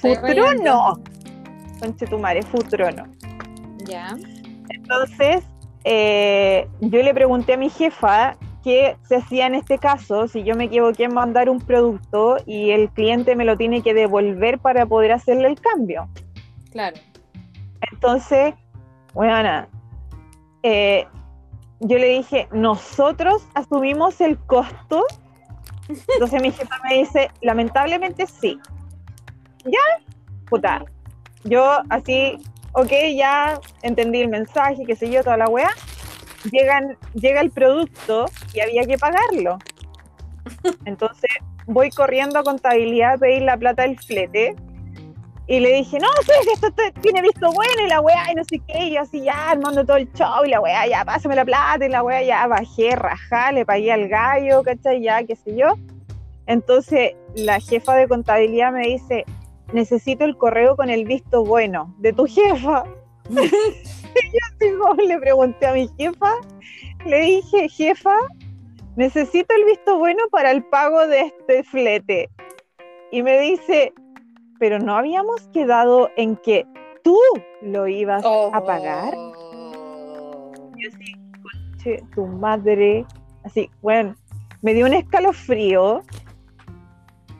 Futrono. 0.00 1.00
Conche 1.80 2.06
tu 2.06 2.18
madre, 2.18 2.42
Futrono. 2.42 3.04
Ya. 3.84 4.16
Entonces, 4.70 5.44
eh, 5.84 6.68
yo 6.80 7.00
le 7.00 7.14
pregunté 7.14 7.52
a 7.52 7.56
mi 7.56 7.70
jefa 7.70 8.36
qué 8.62 8.96
se 9.02 9.16
hacía 9.16 9.46
en 9.46 9.54
este 9.54 9.78
caso 9.78 10.28
si 10.28 10.44
yo 10.44 10.54
me 10.54 10.64
equivoqué 10.64 11.04
en 11.04 11.14
mandar 11.14 11.48
un 11.48 11.60
producto 11.60 12.36
y 12.46 12.70
el 12.70 12.90
cliente 12.90 13.36
me 13.36 13.44
lo 13.44 13.56
tiene 13.56 13.82
que 13.82 13.94
devolver 13.94 14.58
para 14.58 14.86
poder 14.86 15.12
hacerle 15.12 15.48
el 15.48 15.60
cambio. 15.60 16.08
Claro. 16.70 16.96
Entonces, 17.92 18.54
bueno, 19.14 19.66
eh, 20.62 21.06
yo 21.80 21.98
le 21.98 22.08
dije, 22.08 22.48
nosotros 22.52 23.46
asumimos 23.54 24.20
el 24.20 24.38
costo. 24.38 25.04
Entonces 25.88 26.42
mi 26.42 26.50
jefa 26.50 26.76
me 26.88 26.98
dice, 26.98 27.30
lamentablemente 27.40 28.26
sí. 28.26 28.58
Ya, 29.64 30.04
puta. 30.48 30.84
Yo 31.44 31.80
así, 31.88 32.38
ok, 32.72 32.90
ya 33.16 33.60
entendí 33.82 34.20
el 34.20 34.28
mensaje, 34.28 34.84
qué 34.86 34.96
sé 34.96 35.10
yo, 35.10 35.22
toda 35.22 35.36
la 35.36 35.48
wea. 35.48 35.70
Llegan, 36.50 36.96
llega 37.14 37.40
el 37.40 37.50
producto 37.50 38.26
y 38.54 38.60
había 38.60 38.84
que 38.84 38.98
pagarlo. 38.98 39.58
Entonces 40.84 41.30
voy 41.66 41.90
corriendo 41.90 42.38
a 42.38 42.42
contabilidad 42.42 43.14
a 43.14 43.18
pedir 43.18 43.42
la 43.42 43.56
plata 43.56 43.82
del 43.82 43.98
flete 43.98 44.56
y 45.48 45.60
le 45.60 45.72
dije, 45.72 45.98
no, 45.98 46.08
sí, 46.24 46.50
esto 46.52 46.68
tiene 47.00 47.22
visto 47.22 47.50
bueno 47.50 47.82
y 47.82 47.88
la 47.88 48.02
weá, 48.02 48.30
y 48.30 48.34
no 48.34 48.42
sé 48.44 48.60
qué, 48.68 48.84
y 48.84 48.94
yo 48.94 49.00
así 49.00 49.22
ya 49.22 49.50
armando 49.50 49.84
todo 49.84 49.96
el 49.96 50.12
show, 50.12 50.44
y 50.44 50.50
la 50.50 50.60
weá, 50.60 50.86
ya, 50.86 51.06
pásame 51.06 51.34
la 51.34 51.46
plata, 51.46 51.86
y 51.86 51.88
la 51.88 52.02
weá, 52.02 52.22
ya 52.22 52.46
bajé, 52.46 52.94
rajá, 52.94 53.50
le 53.52 53.64
pagué 53.64 53.90
al 53.90 54.08
gallo, 54.08 54.62
¿cachai? 54.62 55.02
Ya, 55.02 55.24
qué 55.24 55.36
sé 55.36 55.56
yo. 55.56 55.72
Entonces, 56.46 57.14
la 57.34 57.60
jefa 57.60 57.94
de 57.94 58.08
contabilidad 58.08 58.72
me 58.72 58.88
dice, 58.88 59.24
necesito 59.72 60.26
el 60.26 60.36
correo 60.36 60.76
con 60.76 60.90
el 60.90 61.06
visto 61.06 61.42
bueno 61.42 61.94
de 61.98 62.12
tu 62.12 62.26
jefa. 62.26 62.84
yo 64.60 64.94
le 65.06 65.18
pregunté 65.18 65.66
a 65.66 65.72
mi 65.72 65.88
jefa, 65.98 66.32
le 67.04 67.20
dije, 67.20 67.68
jefa, 67.68 68.16
necesito 68.96 69.54
el 69.54 69.64
visto 69.64 69.98
bueno 69.98 70.22
para 70.30 70.50
el 70.50 70.64
pago 70.64 71.06
de 71.06 71.20
este 71.20 71.62
flete. 71.64 72.30
Y 73.10 73.22
me 73.22 73.38
dice, 73.38 73.92
pero 74.58 74.78
no 74.78 74.96
habíamos 74.96 75.48
quedado 75.48 76.10
en 76.16 76.36
que 76.36 76.66
tú 77.02 77.18
lo 77.62 77.86
ibas 77.86 78.24
a 78.24 78.62
pagar. 78.64 79.14
Oh. 79.16 80.52
Yo 80.76 80.90
sí, 80.90 81.14
coche, 81.42 82.02
tu 82.14 82.26
madre, 82.26 83.06
así, 83.44 83.70
bueno, 83.82 84.14
me 84.62 84.74
dio 84.74 84.86
un 84.86 84.94
escalofrío. 84.94 86.02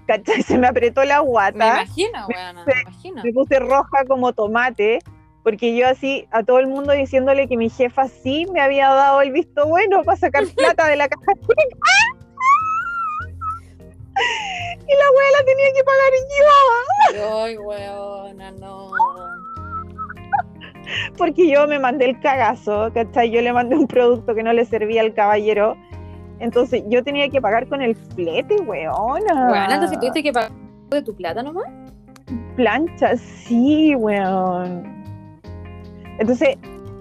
¿Cachai? 0.07 0.43
Se 0.43 0.57
me 0.59 0.67
apretó 0.67 1.05
la 1.05 1.21
guata. 1.21 1.59
Me 1.59 1.67
imagino, 1.67 2.27
me, 2.29 2.81
imagino. 2.81 3.23
Me 3.23 3.33
puse 3.33 3.59
roja 3.59 4.05
como 4.07 4.33
tomate, 4.33 5.01
porque 5.49 5.75
yo 5.75 5.89
así 5.89 6.29
a 6.31 6.43
todo 6.43 6.59
el 6.59 6.67
mundo 6.67 6.93
diciéndole 6.93 7.49
que 7.49 7.57
mi 7.57 7.71
jefa 7.71 8.07
sí 8.07 8.45
me 8.53 8.61
había 8.61 8.91
dado 8.91 9.23
el 9.23 9.33
visto 9.33 9.67
bueno 9.67 10.05
para 10.05 10.19
sacar 10.19 10.45
plata 10.57 10.87
de 10.89 10.97
la 10.97 11.09
caja 11.09 11.33
y 14.87 14.93
la 14.93 15.11
wea 15.11 15.31
la 15.39 15.45
tenía 15.47 15.73
que 15.75 15.85
pagar 15.85 16.13
yo. 17.15 17.43
Ay, 17.45 17.57
weona, 17.57 18.51
no. 18.51 18.91
Porque 21.17 21.51
yo 21.51 21.67
me 21.67 21.79
mandé 21.79 22.11
el 22.11 22.21
cagazo, 22.21 22.91
¿cachai? 22.93 23.31
Yo 23.31 23.41
le 23.41 23.51
mandé 23.51 23.75
un 23.75 23.87
producto 23.87 24.35
que 24.35 24.43
no 24.43 24.53
le 24.53 24.67
servía 24.67 25.01
al 25.01 25.15
caballero. 25.15 25.79
Entonces 26.41 26.83
yo 26.89 27.03
tenía 27.03 27.31
que 27.31 27.41
pagar 27.41 27.67
con 27.69 27.81
el 27.81 27.97
flete, 27.97 28.55
weona. 28.57 29.49
Bueno, 29.49 29.73
entonces 29.73 29.99
tuviste 29.99 30.23
que 30.23 30.31
pagar 30.31 30.53
de 30.91 31.01
tu 31.01 31.17
plata 31.17 31.43
nomás. 31.43 31.65
plancha, 32.55 33.17
sí, 33.17 33.95
weón. 33.95 34.98
Entonces, 36.19 36.57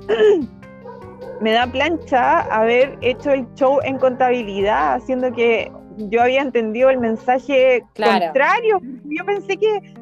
me 1.42 1.52
da 1.52 1.68
plancha 1.68 2.40
haber 2.42 2.98
hecho 3.02 3.32
el 3.32 3.46
show 3.56 3.80
en 3.84 3.98
contabilidad, 3.98 4.96
haciendo 4.96 5.32
que 5.32 5.72
yo 5.98 6.22
había 6.22 6.42
entendido 6.42 6.90
el 6.90 7.00
mensaje 7.00 7.84
contrario. 7.96 8.80
Yo 9.06 9.26
pensé 9.26 9.58
que 9.58 9.96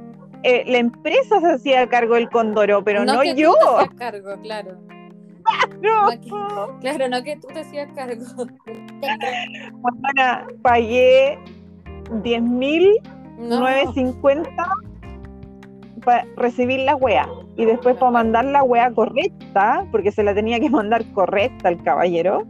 eh, 0.43 0.63
la 0.67 0.77
empresa 0.77 1.39
se 1.39 1.53
hacía 1.53 1.87
cargo 1.87 2.15
del 2.15 2.29
Condoro, 2.29 2.83
pero 2.83 3.05
no, 3.05 3.23
yo. 3.23 3.55
Tú 3.89 3.95
cargo, 3.97 4.35
claro. 4.41 4.77
claro, 6.81 7.09
no 7.09 7.23
que 7.23 7.37
tú 7.37 7.47
te 7.47 7.61
hacías 7.61 7.89
cargo. 7.93 8.25
Bueno, 9.81 10.47
pagué 10.61 11.39
10.950 12.09 14.84
para 16.05 16.25
recibir 16.37 16.79
la 16.81 16.95
wea 16.95 17.27
y 17.57 17.65
después 17.65 17.97
para 17.97 18.11
mandar 18.11 18.45
la 18.45 18.63
wea 18.63 18.93
correcta, 18.93 19.85
porque 19.91 20.11
se 20.11 20.23
la 20.23 20.33
tenía 20.33 20.59
que 20.59 20.69
mandar 20.69 21.03
correcta 21.13 21.67
al 21.69 21.83
caballero. 21.83 22.43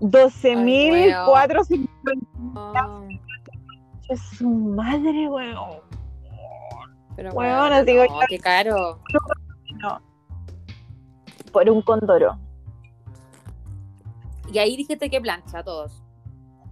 12.450. 0.00 1.88
Oh. 2.54 3.06
Es 4.08 4.20
su 4.36 4.48
madre, 4.48 5.28
weón. 5.28 5.80
Pero 7.16 7.32
bueno, 7.32 7.84
digo 7.84 8.04
qué 8.28 8.38
caro. 8.38 8.98
No. 9.80 10.00
Por 11.52 11.68
un 11.68 11.82
condoro. 11.82 12.38
Y 14.52 14.58
ahí 14.58 14.76
dijiste 14.76 15.08
que 15.08 15.20
plancha 15.20 15.58
a 15.60 15.64
todos. 15.64 16.02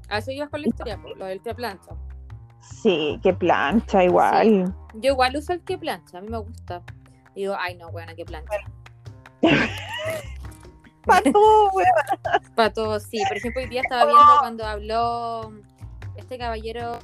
A 0.08 0.18
eso 0.18 0.32
ibas 0.32 0.50
con 0.50 0.62
la 0.62 0.68
historia, 0.68 0.98
lo 1.16 1.24
del 1.26 1.40
que 1.40 1.54
plancha. 1.54 1.92
Sí, 2.60 3.18
que 3.22 3.32
plancha 3.32 4.04
igual. 4.04 4.74
Yo 4.94 5.12
igual 5.12 5.36
uso 5.36 5.52
el 5.52 5.62
que 5.62 5.78
plancha, 5.78 6.18
a 6.18 6.20
mí 6.20 6.28
me 6.28 6.38
gusta. 6.38 6.82
digo, 7.34 7.56
ay 7.58 7.76
no, 7.76 7.90
buena, 7.90 8.14
que 8.14 8.24
plancha. 8.24 8.56
Para 11.06 11.32
todo, 11.32 11.70
Para 12.54 12.72
todo, 12.72 13.00
sí. 13.00 13.22
Por 13.26 13.36
ejemplo, 13.36 13.62
hoy 13.62 13.68
día 13.68 13.80
estaba 13.80 14.04
viendo 14.04 14.38
cuando 14.40 14.66
habló 14.66 15.52
este 16.16 16.38
caballero 16.38 16.98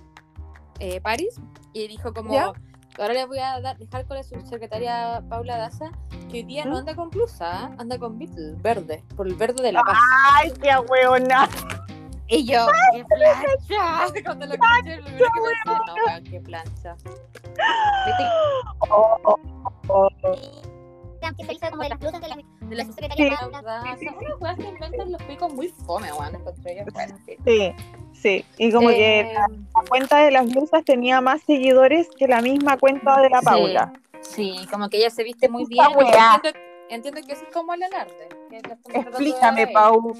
eh, 0.78 1.00
Paris 1.00 1.40
y 1.72 1.88
dijo 1.88 2.12
como, 2.12 2.38
ahora 2.38 3.14
le 3.14 3.24
voy 3.26 3.38
a 3.38 3.60
dejar 3.78 4.06
con 4.06 4.18
la 4.18 4.22
subsecretaria 4.22 5.22
Paula 5.28 5.56
Daza 5.56 5.90
que 6.30 6.38
hoy 6.38 6.42
día 6.44 6.64
no 6.64 6.72
¿Mm? 6.72 6.78
anda 6.78 6.94
con 6.94 7.10
blusa, 7.10 7.66
anda 7.78 7.98
con 7.98 8.18
Beatle, 8.18 8.54
verde, 8.58 9.02
por 9.16 9.26
el 9.26 9.34
verde 9.34 9.62
de 9.62 9.72
la 9.72 9.82
paz. 9.82 9.98
¡Ay, 10.34 10.52
qué 10.60 10.70
huevona! 10.88 11.48
Y 12.28 12.44
yo, 12.44 12.66
¡qué 12.92 13.04
plancha! 13.04 14.22
Cuando 14.24 14.46
lo 14.46 14.54
escuché, 14.54 14.96
lo 14.96 15.04
primero 15.04 15.28
que 15.34 15.40
pensé, 15.40 15.70
no, 15.86 15.94
weón, 16.06 16.24
qué 16.24 16.40
plancha. 16.40 16.96
Oh, 18.90 19.18
oh, 19.24 19.38
oh. 19.88 20.08
Que 21.36 21.44
se 21.44 21.54
hizo 21.54 21.70
como 21.70 21.82
de 21.82 21.88
las 21.88 21.98
blusas 21.98 22.20
de 22.20 22.28
la, 22.28 22.36
de 22.36 22.76
la 22.76 22.84
secretaria 22.84 23.36
Paula 23.36 23.60
Daza. 23.60 23.96
Son 23.96 24.16
unas 24.16 24.40
weas 24.40 24.56
que 24.56 24.68
inventan 24.68 25.12
los 25.12 25.22
picos 25.24 25.52
muy 25.52 25.68
fome, 25.68 26.12
weón, 26.12 26.38
sí. 27.44 27.74
Sí, 28.12 28.44
y 28.56 28.72
como 28.72 28.88
que 28.88 29.20
eh, 29.20 29.34
la, 29.34 29.46
cuenta 29.88 30.18
de 30.24 30.30
las 30.30 30.48
blusas 30.48 30.84
tenía 30.84 31.20
más 31.20 31.42
seguidores 31.42 32.08
que 32.16 32.26
la 32.26 32.40
misma 32.40 32.78
cuenta 32.78 33.20
de 33.20 33.28
la 33.28 33.42
Paula. 33.42 33.92
Sí, 34.20 34.66
como 34.70 34.88
que 34.88 34.98
ella 34.98 35.10
se 35.10 35.22
viste 35.24 35.48
muy 35.48 35.66
bien. 35.66 35.84
Entiendo, 35.84 36.58
entiendo, 36.88 37.20
que 37.26 37.32
eso 37.32 37.44
es 37.44 37.52
como 37.52 37.74
el 37.74 37.82
arte. 37.82 38.28
Explícame, 38.94 39.66
Pau. 39.68 40.14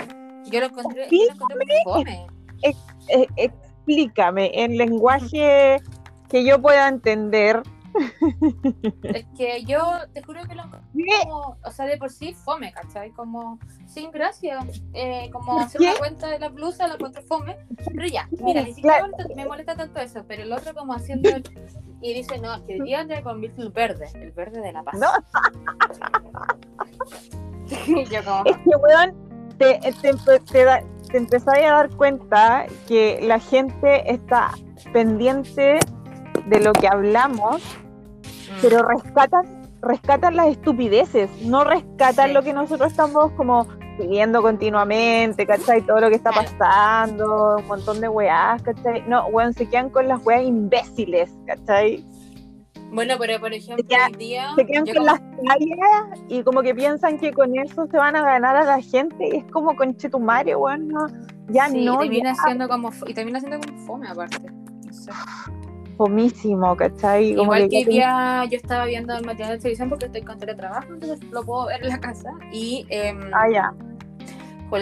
Yo 0.51 0.61
lo 0.61 0.67
encontré, 0.67 1.09
yo 1.11 1.25
lo 1.27 1.33
encontré 1.33 1.57
muy 1.57 1.77
fome. 1.85 2.27
explícame 3.37 4.51
en 4.55 4.77
lenguaje 4.77 5.81
que 6.29 6.45
yo 6.45 6.61
pueda 6.61 6.89
entender 6.89 7.63
es 9.03 9.27
que 9.37 9.65
yo 9.65 9.81
te 10.13 10.23
juro 10.23 10.43
que 10.45 10.55
lo 10.55 10.65
como, 11.23 11.59
o 11.63 11.71
sea, 11.71 11.87
de 11.87 11.97
por 11.97 12.11
sí 12.11 12.35
fome, 12.35 12.73
¿cachai? 12.73 13.11
Como, 13.13 13.59
sin 13.87 14.11
gracia, 14.11 14.59
eh, 14.93 15.31
como 15.33 15.61
hacer 15.61 15.81
una 15.81 15.95
cuenta 15.99 16.29
de 16.29 16.39
la 16.39 16.49
blusa, 16.49 16.89
la 16.89 16.95
encuentro 16.95 17.23
fome, 17.23 17.57
pero 17.95 18.07
ya, 18.07 18.29
mira, 18.41 18.63
ni 18.63 18.75
siquiera 18.75 19.09
me 19.35 19.47
molesta 19.47 19.77
tanto 19.77 20.01
eso, 20.01 20.25
pero 20.27 20.43
el 20.43 20.53
otro 20.53 20.75
como 20.75 20.95
haciendo, 20.95 21.31
y 22.01 22.15
dice, 22.15 22.39
no, 22.39 22.65
que 22.67 22.81
día 22.83 23.01
anda 23.01 23.23
con 23.23 23.43
el 23.43 23.71
verde, 23.71 24.09
el 24.15 24.33
verde 24.33 24.61
de 24.61 24.73
la 24.73 24.83
paz. 24.83 24.99
No. 24.99 25.09
yo 28.11 28.25
como... 28.25 28.45
Es 28.45 28.57
que, 28.59 28.77
weón, 28.77 29.26
te, 29.59 29.81
te, 30.01 30.41
te, 30.41 30.67
te 31.11 31.17
empezás 31.17 31.59
a 31.59 31.61
dar 31.61 31.91
cuenta 31.91 32.67
que 32.87 33.21
la 33.23 33.39
gente 33.39 34.11
está 34.11 34.51
pendiente 34.93 35.79
de 36.47 36.61
lo 36.61 36.73
que 36.73 36.89
hablamos 36.89 37.63
pero 38.63 38.83
rescatan, 38.83 39.45
rescatan 39.83 40.37
las 40.37 40.49
estupideces, 40.49 41.31
no 41.43 41.65
rescatan 41.65 42.33
lo 42.33 42.43
que 42.43 42.53
nosotros 42.53 42.91
estamos 42.91 43.33
como 43.33 43.67
viviendo 43.99 44.43
continuamente, 44.43 45.47
¿cachai? 45.47 45.83
Todo 45.83 46.01
lo 46.01 46.09
que 46.09 46.17
está 46.17 46.31
pasando, 46.31 47.57
un 47.59 47.67
montón 47.67 48.01
de 48.01 48.09
weás, 48.09 48.63
¿cachai? 48.63 49.03
No, 49.09 49.27
weón, 49.29 49.55
se 49.55 49.69
quedan 49.69 49.91
con 49.91 50.09
las 50.09 50.25
weas 50.25 50.45
imbéciles, 50.45 51.31
¿cachai? 51.47 52.05
Bueno, 52.93 53.15
pero 53.19 53.39
por 53.41 53.53
ejemplo, 53.53 53.85
se 53.89 53.95
quedan, 53.95 54.13
día, 54.13 54.53
se 54.57 54.65
quedan 54.65 54.87
con 54.87 55.05
las 55.05 55.21
tallas 55.21 56.21
y 56.29 56.43
como 56.43 56.63
que 56.63 56.75
piensan 56.75 57.19
que 57.19 57.33
con 57.33 57.59
eso 57.59 57.87
se 57.91 57.97
van 57.97 58.17
a 58.17 58.23
ganar 58.23 58.57
a 58.57 58.65
la 58.65 58.81
gente 58.81 59.29
y 59.33 59.37
es 59.37 59.45
como 59.51 59.77
con 59.77 59.97
chetumare, 59.97 60.57
weón, 60.57 60.89
no, 60.89 61.07
ya 61.49 61.69
no. 61.69 62.03
Y 62.05 62.09
termina, 62.09 62.35
Siendo 62.35 62.69
como, 62.69 62.91
y 63.07 63.15
termina 63.15 63.41
siendo 63.41 63.59
como 63.61 63.87
fome 63.87 64.09
aparte. 64.09 64.51
No 64.85 64.93
sé 64.93 65.13
fomísimo, 65.97 66.77
¿cachai? 66.77 67.31
Igual 67.31 67.69
que, 67.69 67.85
día 67.85 68.45
yo 68.51 68.57
estaba 68.57 68.85
viendo 68.87 69.15
el 69.15 69.25
material 69.25 69.53
de 69.53 69.59
televisión 69.59 69.89
porque 69.89 70.07
estoy 70.07 70.23
con 70.23 70.39
teletrabajo, 70.39 70.93
entonces 70.93 71.23
lo 71.31 71.43
puedo 71.45 71.67
ver 71.67 71.83
en 71.83 71.89
la 71.89 72.01
casa. 72.01 72.31
Y 72.53 72.87
eh, 72.91 73.15
ah, 73.33 73.51
ya. 73.51 73.73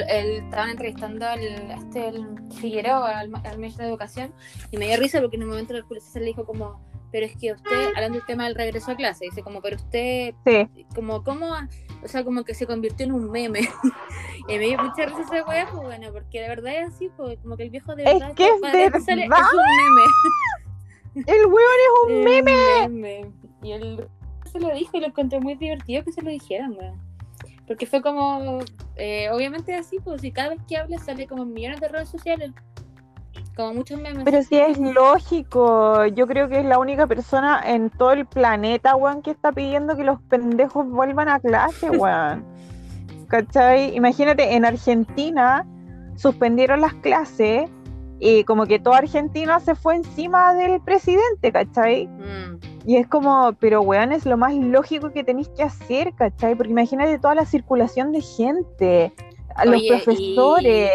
estaban 0.09 0.71
entrevistando 0.71 1.27
al 1.27 1.41
este, 1.41 2.09
el 2.09 2.27
Figueroa, 2.61 3.21
al, 3.21 3.59
ministro 3.59 3.85
de 3.85 3.91
Educación, 3.91 4.33
y 4.71 4.77
me 4.77 4.87
dio 4.87 4.97
risa 4.97 5.21
porque 5.21 5.37
en 5.37 5.45
un 5.45 5.51
momento 5.51 5.75
el 5.75 5.85
policía 5.85 6.21
le 6.21 6.29
dijo 6.29 6.45
como, 6.45 6.81
pero 7.15 7.27
es 7.27 7.37
que 7.37 7.53
usted, 7.53 7.93
hablando 7.95 8.19
del 8.19 8.27
tema 8.27 8.43
del 8.43 8.57
regreso 8.57 8.91
a 8.91 8.97
clase, 8.97 9.27
dice 9.27 9.45
como, 9.45 9.63
pero 9.63 9.77
usted, 9.77 10.35
como, 10.97 11.23
¿cómo? 11.23 11.47
O 12.03 12.09
sea, 12.09 12.25
como 12.25 12.43
que 12.43 12.55
se 12.55 12.67
convirtió 12.67 13.07
en 13.07 13.13
un 13.13 13.31
meme. 13.31 13.61
y 14.49 14.59
me 14.59 14.67
dio 14.67 14.83
mucha 14.83 15.07
risa 15.07 15.23
esa 15.23 15.45
weá, 15.45 15.69
pues 15.71 15.81
bueno, 15.81 16.13
porque 16.13 16.41
de 16.41 16.49
verdad 16.49 16.75
es 16.75 16.89
así, 16.89 17.09
pues 17.17 17.39
como 17.39 17.57
que 17.57 17.63
el 17.63 17.71
viejo 17.71 17.95
de 17.95 18.03
verdad, 18.03 18.31
es, 18.31 18.35
que 18.35 18.47
es, 18.47 18.55
es 18.55 19.09
un 19.09 19.17
meme. 19.17 19.31
El 21.15 21.47
hueón 21.47 21.79
es 21.85 22.89
un 22.89 23.01
meme. 23.01 23.33
Y 23.63 23.71
él 23.71 24.09
se 24.51 24.59
lo 24.59 24.75
dijo 24.75 24.97
y 24.97 25.01
lo 25.01 25.07
encontré 25.07 25.39
muy 25.39 25.55
divertido 25.55 26.03
que 26.03 26.11
se 26.11 26.21
lo 26.21 26.31
dijeran, 26.31 26.73
weón. 26.73 27.01
Porque 27.69 27.87
fue 27.87 28.03
como, 28.03 28.59
eh, 28.97 29.31
obviamente 29.31 29.73
así, 29.77 29.99
pues 30.03 30.21
si 30.21 30.33
cada 30.33 30.49
vez 30.49 30.59
que 30.67 30.79
habla 30.79 30.99
sale 30.99 31.29
como 31.29 31.45
millones 31.45 31.81
de 31.81 31.87
redes 31.87 32.09
sociales. 32.09 32.51
Como 33.57 33.75
muchos 33.75 34.01
memes. 34.01 34.25
Pero 34.25 34.43
sí 34.43 34.57
es 34.57 34.79
lógico. 34.79 36.07
Yo 36.07 36.27
creo 36.27 36.49
que 36.49 36.61
es 36.61 36.65
la 36.65 36.79
única 36.79 37.07
persona 37.07 37.63
en 37.65 37.91
todo 37.91 38.13
el 38.13 38.27
planeta, 38.27 38.97
weón, 38.97 39.23
que 39.23 39.31
está 39.31 39.53
pidiendo 39.53 39.97
que 39.97 40.05
los 40.05 40.21
pendejos 40.23 40.89
vuelvan 40.89 41.29
a 41.29 41.39
clase, 41.39 41.91
weón. 41.91 42.45
¿Cachai? 43.29 43.95
Imagínate, 43.97 44.55
en 44.55 44.65
Argentina 44.65 45.67
suspendieron 46.17 46.81
las 46.81 46.95
clases 46.95 47.71
y 48.21 48.45
como 48.45 48.67
que 48.67 48.79
toda 48.79 48.99
Argentina 48.99 49.61
se 49.61 49.75
fue 49.75 49.97
encima 49.97 50.55
del 50.55 50.81
presidente, 50.81 51.53
¿cachai? 51.53 52.07
Mm. 52.07 52.59
Y 52.87 52.97
es 52.97 53.07
como, 53.07 53.53
pero 53.59 53.81
weón, 53.83 54.13
es 54.13 54.27
lo 54.27 54.37
más 54.37 54.55
lógico 54.55 55.11
que 55.11 55.25
tenéis 55.25 55.49
que 55.51 55.63
hacer, 55.63 56.13
¿cachai? 56.15 56.55
Porque 56.55 56.73
imagínate 56.73 57.19
toda 57.19 57.35
la 57.35 57.47
circulación 57.47 58.13
de 58.13 58.21
gente, 58.21 59.13
a 59.55 59.65
los 59.65 59.83
profesores, 59.89 60.91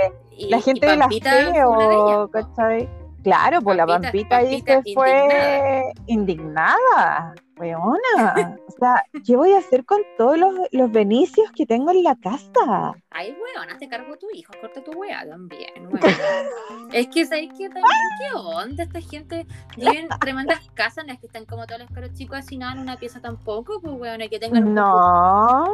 la 0.48 0.62
gente 0.62 0.88
de 0.88 0.96
la 0.96 1.10
FEO, 1.10 2.30
¿cachai? 2.32 2.90
Claro, 3.24 3.62
pues 3.62 3.76
la 3.76 3.86
Pampita 3.86 4.38
ahí 4.38 4.62
se 4.62 4.82
fue 4.94 5.84
indignada 6.08 7.36
weona. 7.60 8.58
O 8.68 8.72
sea, 8.72 9.04
¿qué 9.26 9.36
voy 9.36 9.52
a 9.52 9.60
hacer 9.60 9.86
con 9.86 10.02
todos 10.18 10.38
los, 10.38 10.54
los 10.72 10.92
benicios 10.92 11.52
que 11.52 11.66
tengo 11.66 11.92
en 11.92 12.04
la 12.04 12.16
casa? 12.16 12.94
Ay, 13.12 13.36
weona, 13.56 13.78
te 13.78 13.88
cargo 13.88 14.18
tu 14.18 14.28
hijo, 14.34 14.54
corta 14.62 14.84
tu 14.84 14.92
wea 14.92 15.28
también, 15.28 15.88
weona. 15.88 16.48
es 16.94 17.08
que, 17.08 17.26
¿sabes 17.26 17.50
qué 17.58 17.68
también? 17.68 17.86
¿Qué 18.20 18.38
onda? 18.38 18.84
Esta 18.84 19.02
gente 19.02 19.46
viven 19.76 20.08
tremendas 20.22 20.70
casas, 20.74 21.06
no 21.06 21.14
es 21.14 21.20
que 21.20 21.28
están 21.28 21.46
como 21.46 21.66
todos 21.68 21.82
los 21.82 21.92
caros 21.92 22.14
chicos 22.14 22.40
así 22.40 22.58
nada 22.58 22.74
en 22.74 22.80
una 22.80 22.98
pieza 22.98 23.20
tampoco, 23.20 23.82
pues 23.82 23.94
weona, 23.94 24.28
que 24.28 24.40
tengan 24.40 24.74
No. 24.74 25.66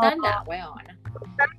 Dale, 0.00 0.18
weona. 0.46 0.99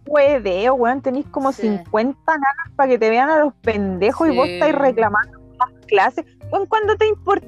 Hueveo, 0.05 0.75
weón, 0.75 1.01
tenéis 1.01 1.25
como 1.27 1.51
50 1.51 2.19
nanas 2.27 2.75
para 2.75 2.89
que 2.89 2.99
te 2.99 3.09
vean 3.09 3.29
a 3.29 3.39
los 3.39 3.53
pendejos 3.55 4.27
y 4.29 4.35
vos 4.35 4.47
estáis 4.47 4.75
reclamando 4.75 5.39
más 5.57 5.69
clases. 5.87 6.25
Weón, 6.51 6.65
¿cuándo 6.67 6.95
te 6.95 7.07
importa? 7.07 7.47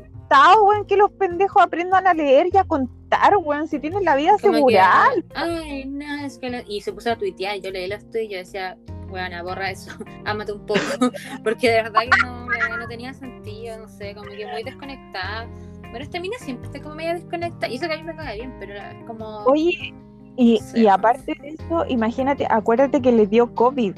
que 0.87 0.97
los 0.97 1.11
pendejos 1.11 1.61
aprendan 1.61 2.07
a 2.07 2.13
leer 2.13 2.47
y 2.51 2.57
a 2.57 2.63
contar, 2.63 3.37
weón, 3.37 3.67
si 3.67 3.79
tienen 3.79 4.03
la 4.03 4.15
vida 4.15 4.33
asegurada. 4.35 5.09
Ay, 5.35 5.85
no, 5.85 6.25
es 6.25 6.37
que 6.39 6.63
Y 6.67 6.81
se 6.81 6.91
puso 6.91 7.11
a 7.11 7.15
tuitear 7.15 7.57
y 7.57 7.61
yo 7.61 7.71
leí 7.71 7.91
esto 7.91 8.17
y 8.17 8.29
yo 8.29 8.37
decía, 8.37 8.77
weón, 9.09 9.31
borra 9.43 9.69
eso, 9.69 9.91
ámate 10.25 10.53
un 10.53 10.65
poco, 10.65 10.79
porque 11.43 11.69
de 11.69 11.83
verdad 11.83 12.01
que 12.01 12.23
no, 12.23 12.77
no 12.77 12.87
tenía 12.87 13.13
sentido, 13.13 13.77
no 13.77 13.87
sé, 13.87 14.15
como 14.15 14.29
que 14.29 14.45
muy 14.47 14.63
desconectada. 14.63 15.47
Pero 15.91 16.03
esta 16.03 16.19
mina 16.19 16.35
siempre 16.39 16.65
está 16.65 16.81
como 16.81 16.95
media 16.95 17.13
desconectada. 17.13 17.71
Y 17.71 17.75
eso 17.75 17.87
que 17.87 17.93
a 17.93 17.97
mí 17.97 18.03
me 18.03 18.15
cae 18.15 18.37
bien, 18.37 18.55
pero 18.59 18.73
es 18.73 19.05
como. 19.05 19.43
Oye, 19.45 19.93
y, 20.35 20.57
Sí. 20.59 20.81
y 20.81 20.87
aparte 20.87 21.35
de 21.41 21.49
eso, 21.49 21.85
imagínate, 21.87 22.47
acuérdate 22.49 23.01
que 23.01 23.11
le 23.11 23.27
dio 23.27 23.53
COVID. 23.53 23.95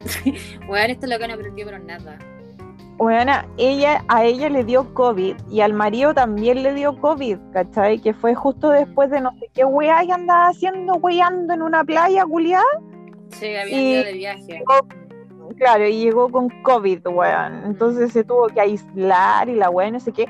Weón, 0.68 0.90
esto 0.90 1.06
es 1.06 1.12
lo 1.12 1.18
que 1.18 1.28
no 1.28 1.34
aprendió, 1.34 1.66
pero 1.66 1.78
nada. 1.78 2.18
Bueno, 2.98 3.32
ella, 3.58 4.04
a 4.08 4.24
ella 4.24 4.48
le 4.48 4.64
dio 4.64 4.92
COVID 4.92 5.36
y 5.48 5.60
al 5.60 5.72
marido 5.72 6.14
también 6.14 6.64
le 6.64 6.74
dio 6.74 7.00
COVID, 7.00 7.38
¿cachai? 7.52 8.00
Que 8.00 8.12
fue 8.12 8.34
justo 8.34 8.70
después 8.70 9.08
de 9.10 9.20
no 9.20 9.30
sé 9.38 9.48
qué 9.54 9.64
weá 9.64 10.04
que 10.04 10.12
andaba 10.12 10.48
haciendo, 10.48 10.94
weando 10.94 11.54
en 11.54 11.62
una 11.62 11.84
playa, 11.84 12.24
culiada. 12.26 12.64
Sí, 13.30 13.54
había 13.54 13.80
ido 13.80 14.04
de 14.04 14.12
viaje. 14.14 14.64
Claro, 15.58 15.86
y 15.86 16.00
llegó 16.00 16.28
con 16.28 16.48
COVID, 16.62 17.06
weón. 17.06 17.62
Entonces 17.66 18.12
se 18.12 18.24
tuvo 18.24 18.48
que 18.48 18.60
aislar 18.60 19.48
y 19.48 19.54
la 19.54 19.70
weá, 19.70 19.90
no 19.92 20.00
sé 20.00 20.10
qué. 20.12 20.26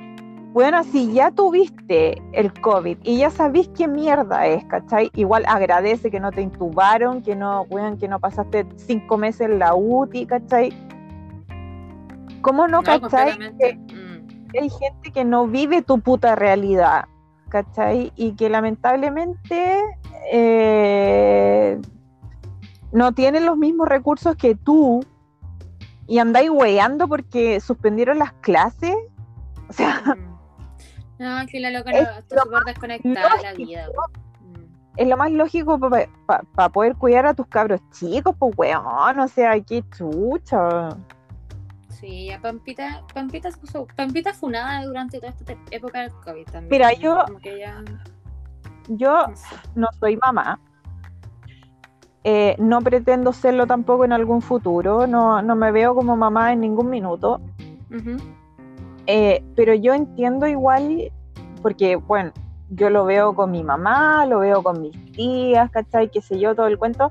Bueno, 0.52 0.82
si 0.82 1.12
ya 1.12 1.30
tuviste 1.30 2.20
el 2.32 2.52
COVID 2.60 2.98
y 3.02 3.18
ya 3.18 3.30
sabís 3.30 3.68
qué 3.76 3.86
mierda 3.86 4.46
es, 4.46 4.64
¿cachai? 4.64 5.10
Igual 5.14 5.44
agradece 5.46 6.10
que 6.10 6.20
no 6.20 6.32
te 6.32 6.40
intubaron, 6.42 7.22
que 7.22 7.36
no, 7.36 7.62
weón, 7.70 7.98
que 7.98 8.08
no 8.08 8.18
pasaste 8.18 8.66
cinco 8.76 9.18
meses 9.18 9.42
en 9.42 9.58
la 9.58 9.74
UTI, 9.74 10.26
¿cachai? 10.26 10.72
¿Cómo 12.40 12.66
no, 12.66 12.78
No, 12.78 12.82
cachai? 12.82 13.00
completamente. 13.00 13.78
Que 13.88 13.94
Mm. 13.94 14.62
hay 14.62 14.70
gente 14.70 15.10
que 15.12 15.24
no 15.24 15.46
vive 15.46 15.82
tu 15.82 16.00
puta 16.00 16.34
realidad, 16.34 17.04
¿cachai? 17.50 18.12
Y 18.16 18.32
que 18.32 18.48
lamentablemente 18.48 19.76
eh, 20.32 21.78
no 22.90 23.12
tienen 23.12 23.44
los 23.44 23.58
mismos 23.58 23.86
recursos 23.88 24.34
que 24.36 24.54
tú 24.54 25.04
y 26.06 26.18
andáis 26.18 26.48
weando 26.50 27.06
porque 27.06 27.60
suspendieron 27.60 28.18
las 28.18 28.32
clases. 28.40 28.96
O 29.68 29.72
sea, 29.74 30.02
Mm. 30.16 30.37
No, 31.18 31.46
que 31.46 31.60
la 31.60 31.70
loca 31.70 31.90
Es 31.90 32.04
no, 32.08 32.18
está 32.18 32.36
lo 32.36 32.42
súper 32.42 32.64
desconectada 32.64 33.36
de 33.36 33.42
la 33.42 33.50
lógico. 33.52 33.68
vida. 33.68 33.86
Es 34.96 35.08
lo 35.08 35.16
más 35.16 35.30
lógico 35.30 35.78
para 35.78 36.68
poder 36.70 36.96
cuidar 36.96 37.26
a 37.26 37.34
tus 37.34 37.46
cabros 37.46 37.80
chicos, 37.92 38.34
pues 38.38 38.52
weón, 38.56 39.18
o 39.20 39.28
sea, 39.28 39.58
qué 39.60 39.84
chucha. 39.96 40.88
Sí, 41.88 42.26
ya 42.26 42.40
Pampita, 42.40 43.02
Pampita 43.12 43.48
Pampita 43.96 44.32
funada 44.32 44.84
durante 44.84 45.18
toda 45.18 45.32
esta 45.32 45.54
época 45.70 46.00
del 46.00 46.10
COVID 46.12 46.44
también. 46.46 46.68
Mira, 46.70 46.92
yo- 46.94 47.24
Como 47.26 47.38
que 47.40 47.58
ya, 47.58 47.82
Yo 48.88 49.26
no 49.74 49.86
soy 50.00 50.16
mamá. 50.16 50.58
Eh, 52.24 52.56
no 52.58 52.80
pretendo 52.80 53.32
serlo 53.32 53.66
tampoco 53.66 54.04
en 54.04 54.12
algún 54.12 54.42
futuro. 54.42 55.06
No, 55.06 55.40
no 55.42 55.54
me 55.56 55.70
veo 55.72 55.94
como 55.94 56.16
mamá 56.16 56.52
en 56.52 56.60
ningún 56.60 56.90
minuto. 56.90 57.40
Ujú. 57.90 58.16
Eh, 59.10 59.42
pero 59.56 59.72
yo 59.72 59.94
entiendo 59.94 60.46
igual, 60.46 61.10
porque, 61.62 61.96
bueno, 61.96 62.30
yo 62.68 62.90
lo 62.90 63.06
veo 63.06 63.34
con 63.34 63.50
mi 63.50 63.64
mamá, 63.64 64.26
lo 64.26 64.40
veo 64.40 64.62
con 64.62 64.82
mis 64.82 65.12
tías, 65.12 65.70
¿cachai? 65.70 66.10
Qué 66.10 66.20
sé 66.20 66.38
yo, 66.38 66.54
todo 66.54 66.66
el 66.66 66.78
cuento. 66.78 67.10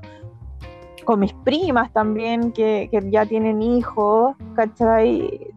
Con 1.04 1.18
mis 1.18 1.32
primas 1.32 1.92
también, 1.92 2.52
que, 2.52 2.88
que 2.92 3.10
ya 3.10 3.26
tienen 3.26 3.62
hijos, 3.62 4.36
¿cachai? 4.54 5.48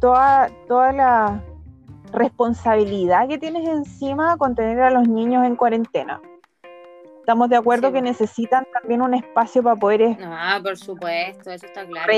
Toda, 0.00 0.48
toda 0.66 0.92
la 0.92 1.42
responsabilidad 2.12 3.28
que 3.28 3.36
tienes 3.36 3.68
encima 3.68 4.38
con 4.38 4.54
tener 4.54 4.80
a 4.80 4.90
los 4.90 5.06
niños 5.06 5.44
en 5.44 5.56
cuarentena. 5.56 6.22
Estamos 7.20 7.50
de 7.50 7.56
acuerdo 7.56 7.88
Sí. 7.88 7.94
que 7.94 8.00
necesitan 8.00 8.66
también 8.72 9.02
un 9.02 9.12
espacio 9.12 9.62
para 9.62 9.76
poder 9.76 10.18
No, 10.18 10.62
por 10.62 10.78
supuesto, 10.78 11.50
eso 11.50 11.66
está 11.66 11.84
claro. 11.86 12.10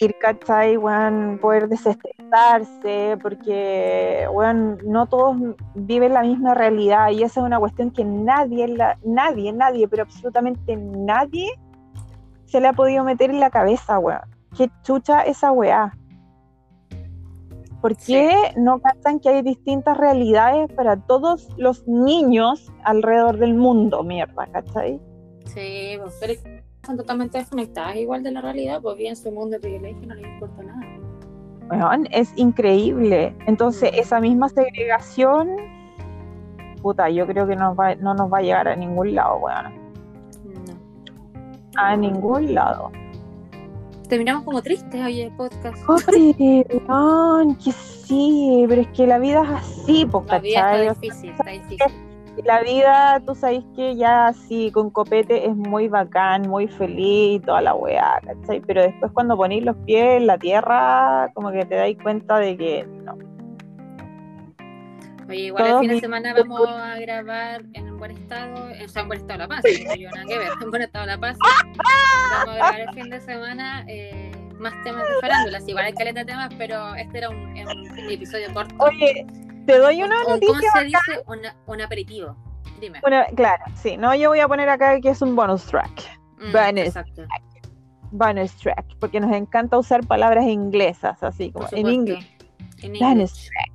Salir, 0.00 0.16
¿cachai? 0.18 0.76
Weón, 0.76 1.38
poder 1.40 1.68
desestresarse, 1.68 3.18
porque 3.22 4.26
weón, 4.32 4.78
no 4.84 5.06
todos 5.06 5.36
viven 5.74 6.14
la 6.14 6.22
misma 6.22 6.54
realidad 6.54 7.10
y 7.10 7.22
esa 7.22 7.40
es 7.40 7.46
una 7.46 7.58
cuestión 7.58 7.90
que 7.90 8.04
nadie, 8.04 8.68
la, 8.68 8.98
nadie, 9.04 9.52
nadie, 9.52 9.88
pero 9.88 10.02
absolutamente 10.04 10.76
nadie 10.76 11.50
se 12.46 12.60
le 12.60 12.68
ha 12.68 12.72
podido 12.72 13.04
meter 13.04 13.30
en 13.30 13.40
la 13.40 13.50
cabeza, 13.50 13.98
weón. 13.98 14.20
Qué 14.56 14.68
chucha 14.82 15.22
esa 15.22 15.52
weá. 15.52 15.92
¿Por 17.80 17.94
Sí. 17.94 18.12
qué 18.12 18.52
no 18.56 18.78
cachan 18.80 19.20
que 19.20 19.30
hay 19.30 19.42
distintas 19.42 19.96
realidades 19.96 20.70
para 20.72 20.96
todos 20.96 21.48
los 21.56 21.86
niños 21.88 22.70
alrededor 22.84 23.38
del 23.38 23.54
mundo, 23.54 24.02
mierda, 24.02 24.46
¿cachai? 24.52 25.00
Sí, 25.46 25.96
pues, 25.98 26.18
pero 26.20 26.34
están 26.90 26.96
totalmente 26.96 27.38
desconectadas 27.38 27.96
igual 27.96 28.22
de 28.22 28.32
la 28.32 28.40
realidad, 28.40 28.80
pues 28.82 28.96
bien 28.96 29.14
su 29.16 29.30
mundo 29.30 29.50
de 29.56 29.60
privilegio 29.60 30.06
no 30.08 30.14
les 30.14 30.26
importa 30.26 30.62
nada. 30.62 30.80
Weón, 31.70 32.08
es 32.10 32.32
increíble. 32.36 33.34
Entonces, 33.46 33.92
Mm. 33.92 33.98
esa 34.00 34.20
misma 34.20 34.48
segregación, 34.48 35.48
puta, 36.82 37.08
yo 37.10 37.26
creo 37.26 37.46
que 37.46 37.54
nos 37.54 37.78
va- 37.78 37.94
no 37.94 38.14
nos 38.14 38.32
va 38.32 38.38
a 38.38 38.42
llegar 38.42 38.66
a 38.68 38.74
ningún 38.76 39.14
lado, 39.14 39.36
weón. 39.38 39.74
No. 40.44 40.74
A 41.76 41.96
ningún 41.96 42.54
lado. 42.54 42.90
Terminamos 44.08 44.42
como 44.44 44.60
tristes 44.60 45.00
hoy 45.04 45.20
el 45.20 45.32
podcast. 45.36 45.76
Oye, 45.88 46.66
weón, 46.88 47.54
que 47.54 47.70
sí, 47.70 48.64
pero 48.68 48.82
es 48.82 48.88
que 48.88 49.06
la 49.06 49.18
vida 49.20 49.42
es 49.44 49.50
así, 49.50 50.04
po, 50.06 50.24
La 50.26 50.40
vida 50.40 50.82
está 50.82 50.94
difícil, 51.00 51.30
está 51.30 51.50
difícil. 51.50 51.78
La 52.44 52.62
vida, 52.62 53.20
tú 53.26 53.34
sabes 53.34 53.62
que 53.76 53.96
ya 53.96 54.28
así, 54.28 54.70
con 54.72 54.90
copete, 54.90 55.46
es 55.46 55.54
muy 55.54 55.88
bacán, 55.88 56.48
muy 56.48 56.68
feliz 56.68 57.36
y 57.36 57.40
toda 57.40 57.60
la 57.60 57.74
weá, 57.74 58.20
¿cachai? 58.24 58.60
Pero 58.60 58.82
después 58.82 59.12
cuando 59.12 59.36
ponéis 59.36 59.64
los 59.64 59.76
pies 59.84 60.18
en 60.18 60.26
la 60.26 60.38
tierra, 60.38 61.30
como 61.34 61.50
que 61.50 61.64
te 61.64 61.74
dais 61.74 61.98
cuenta 62.02 62.38
de 62.38 62.56
que 62.56 62.86
no. 63.04 63.18
Oye, 65.28 65.40
igual 65.42 65.66
el 65.66 65.78
fin 65.78 65.88
de 65.90 66.00
semana 66.00 66.34
vamos 66.34 66.68
a 66.68 66.98
grabar 66.98 67.62
en 67.74 67.92
un 67.92 67.98
buen 67.98 68.10
estado, 68.12 68.54
o 68.84 68.88
sea, 68.88 69.02
en 69.02 69.08
buen 69.08 69.20
estado 69.20 69.38
de 69.38 69.38
la 69.38 69.48
paz, 69.48 69.62
no 69.64 69.92
tengo 69.92 70.10
nada 70.10 70.26
que 70.26 70.38
ver, 70.38 70.48
en 70.60 70.70
buen 70.70 70.82
estado 70.82 71.06
de 71.06 71.12
la 71.12 71.18
paz. 71.18 71.38
Vamos 71.38 72.48
a 72.48 72.54
grabar 72.54 72.80
el 72.80 72.94
fin 72.94 73.10
de 73.10 73.20
semana 73.20 73.84
eh, 73.86 74.32
más 74.58 74.72
temas 74.82 75.02
de 75.02 75.20
farándulas, 75.20 75.68
igual 75.68 75.84
hay 75.84 75.92
caleta 75.92 76.20
de 76.20 76.26
temas, 76.26 76.50
pero 76.58 76.94
este 76.96 77.18
era 77.18 77.30
un, 77.30 77.36
un 77.36 78.10
episodio 78.10 78.52
corto. 78.52 78.74
Oye, 78.78 79.24
te 79.72 79.78
doy 79.78 80.02
una 80.02 80.16
Un- 80.20 80.22
un- 80.24 80.30
noticia. 80.32 80.54
¿Cómo 80.72 80.78
se 80.80 80.84
dice? 80.84 81.22
Una- 81.26 81.56
un 81.66 81.80
aperitivo. 81.80 82.36
Dime. 82.80 83.00
Una- 83.06 83.26
claro, 83.26 83.64
sí, 83.74 83.96
no, 83.96 84.14
yo 84.14 84.30
voy 84.30 84.40
a 84.40 84.48
poner 84.48 84.68
acá 84.68 85.00
que 85.00 85.10
es 85.10 85.20
un 85.22 85.36
bonus 85.36 85.64
track. 85.66 86.18
Mm, 86.38 86.52
bonus. 86.52 86.86
Exacto. 86.86 87.22
Bonus 88.12 88.56
track, 88.56 88.84
porque 88.98 89.20
nos 89.20 89.32
encanta 89.32 89.78
usar 89.78 90.06
palabras 90.06 90.44
inglesas, 90.46 91.22
así 91.22 91.52
como 91.52 91.68
en 91.72 91.88
inglés. 91.88 92.26
En 92.82 92.94
Bonus 92.98 93.32
track. 93.32 93.72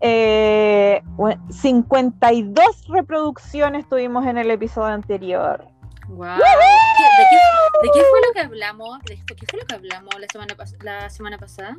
Eh, 0.00 1.02
bueno, 1.16 1.42
52 1.50 2.86
reproducciones 2.88 3.88
tuvimos 3.88 4.26
en 4.26 4.38
el 4.38 4.50
episodio 4.50 4.94
anterior. 4.94 5.66
¿Qué- 6.06 6.14
¿De 6.14 7.24
qué, 7.30 7.36
de 7.82 7.90
qué 7.92 8.00
fue 8.08 8.20
lo 8.26 8.32
que 8.32 8.40
hablamos? 8.40 8.98
¿De 9.06 9.16
¿Qué 9.16 9.46
fue 9.50 9.58
lo 9.60 9.66
que 9.66 9.74
hablamos 9.74 10.14
la 10.20 10.26
semana, 10.30 10.54
la 10.82 11.10
semana 11.10 11.38
pasada? 11.38 11.76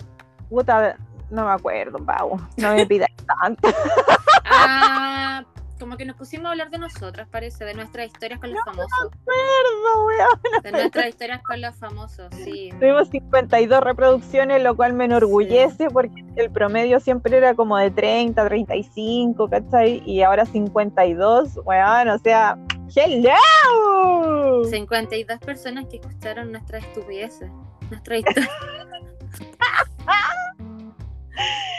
Puta, 0.50 0.97
no 1.30 1.45
me 1.45 1.51
acuerdo, 1.51 1.97
Pau. 1.99 2.39
No 2.57 2.75
me 2.75 2.86
pidas 2.86 3.09
tanto. 3.41 3.69
Ah, 4.45 5.43
como 5.80 5.95
que 5.95 6.05
nos 6.05 6.17
pusimos 6.17 6.47
a 6.47 6.51
hablar 6.51 6.69
de 6.69 6.77
nosotras, 6.77 7.27
parece, 7.30 7.63
de 7.63 7.73
nuestras 7.73 8.07
historias 8.07 8.39
con 8.39 8.51
los 8.51 8.59
famosos. 8.65 8.91
Acuerdo, 8.93 10.05
weón. 10.05 10.63
De 10.63 10.71
nuestras 10.71 11.07
historias 11.07 11.41
con 11.41 11.61
los 11.61 11.75
famosos, 11.75 12.27
sí. 12.43 12.69
Tuvimos 12.80 13.09
52 13.09 13.82
reproducciones, 13.82 14.61
lo 14.61 14.75
cual 14.75 14.93
me 14.93 15.05
enorgullece 15.05 15.89
porque 15.89 16.25
el 16.36 16.51
promedio 16.51 16.99
siempre 16.99 17.38
era 17.38 17.53
como 17.53 17.77
de 17.77 17.91
30, 17.91 18.45
35, 18.45 19.49
¿cachai? 19.49 20.03
Y 20.05 20.21
ahora 20.21 20.45
52, 20.45 21.59
weón, 21.63 22.09
o 22.09 22.17
sea, 22.19 22.57
¡hello! 22.95 24.65
52 24.65 25.39
personas 25.39 25.86
que 25.86 25.97
escucharon 25.97 26.51
nuestras 26.51 26.84
estupideces, 26.84 27.49
nuestras 27.89 28.19
historias. 28.19 28.49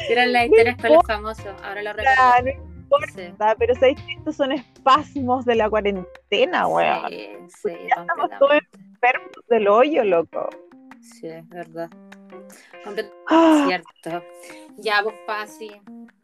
Eran 0.08 0.32
las 0.32 0.46
historias 0.46 0.76
con 0.76 0.92
los 0.92 1.06
famosos, 1.06 1.46
ahora 1.62 1.82
lo 1.82 1.92
recuerdo. 1.92 2.22
no 2.44 2.98
Sí, 3.14 3.20
importa, 3.22 3.54
Pero 3.58 3.74
sabéis 3.74 4.00
que 4.02 4.12
estos 4.14 4.36
son 4.36 4.50
espasmos 4.52 5.44
de 5.44 5.54
la 5.54 5.70
cuarentena, 5.70 6.66
weón. 6.66 7.08
sí, 7.08 7.28
sí, 7.62 7.70
Ya 7.88 8.00
estamos 8.02 8.30
todos. 8.38 8.58
Enfermos 8.94 9.30
del 9.48 9.68
hoyo, 9.68 10.04
loco. 10.04 10.48
Sí, 11.00 11.28
es 11.28 11.48
verdad. 11.48 11.88
Completamente 12.84 13.14
Ah, 13.28 13.64
cierto. 13.66 14.24
Ya, 14.78 15.02
vos 15.02 15.14
Pasi. 15.26 15.70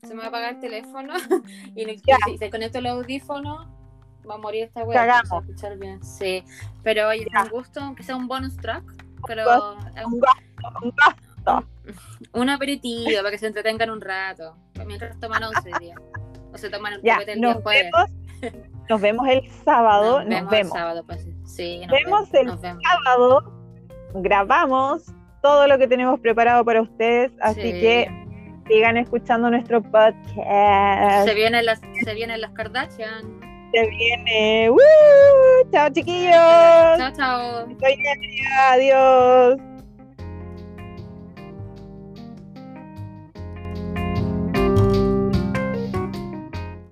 Se 0.03 0.09
me 0.15 0.21
va 0.21 0.25
a 0.25 0.29
apagar 0.29 0.55
el 0.55 0.61
teléfono 0.61 1.15
y 1.77 1.85
no- 1.85 1.93
si 2.27 2.39
se 2.39 2.51
conecta 2.51 2.79
el 2.81 2.87
audífono, 2.87 3.73
va 4.29 4.35
a 4.35 4.39
morir 4.39 4.65
esta 4.65 4.83
wea. 4.83 4.99
Cagamos. 5.07 5.45
escuchar 5.45 5.79
bien. 5.79 6.03
Sí. 6.03 6.43
Pero 6.83 7.09
oye, 7.09 7.27
es 7.33 7.43
un 7.43 7.49
gusto, 7.49 7.81
aunque 7.81 8.03
sea 8.03 8.17
un 8.17 8.27
bonus 8.29 8.57
track, 8.57 8.83
pero 9.27 9.45
un, 10.05 10.21
gasto, 10.21 10.79
un 10.83 10.91
gasto. 10.97 11.36
Un 12.33 12.51
aperitivo 12.51 13.11
para 13.19 13.31
que 13.31 13.39
se 13.39 13.47
entretengan 13.47 13.91
un 13.91 14.01
rato. 14.01 14.57
Mientras 14.87 15.19
toman 15.21 15.43
once 15.45 15.71
día. 15.81 15.95
O 16.53 16.59
se 16.59 16.69
toman 16.71 16.95
el 16.95 17.03
Ya, 17.03 17.17
el 17.19 17.27
día 17.27 17.37
nos 17.37 17.63
jueves. 17.63 17.91
vemos, 17.93 18.53
nos 18.89 19.01
vemos 19.01 19.29
el 19.29 19.51
sábado, 19.65 20.25
nos 20.25 20.49
vemos. 20.51 20.73
sábado, 20.73 21.05
Pasi. 21.07 21.33
Sí, 21.45 21.79
nos 21.87 21.91
Vemos 21.93 22.31
vemos. 22.31 22.35
el 22.35 22.47
nos 22.47 22.61
vemos. 22.61 22.83
sábado 23.05 23.53
grabamos 24.15 25.05
todo 25.43 25.67
lo 25.67 25.79
que 25.79 25.87
tenemos 25.87 26.19
preparado 26.21 26.65
para 26.65 26.83
ustedes, 26.83 27.33
así 27.41 27.61
Sí. 27.63 27.73
que 27.81 28.09
sigan 28.69 28.97
escuchando 28.97 29.49
nuestro 29.51 29.83
podcast. 29.83 31.27
Se 31.29 31.35
vienen 31.35 31.65
las, 31.67 31.81
se 32.05 32.15
vienen 32.15 32.41
las 32.41 32.51
Kardashian. 32.53 33.41
Se 33.73 33.87
viene. 33.89 34.71
¡Woo! 34.71 34.79
Chao, 35.73 35.89
chiquillos. 35.91 36.33
Chao, 36.33 37.13
chao. 37.17 37.67
Soy 37.81 38.03
Adiós. 38.71 39.61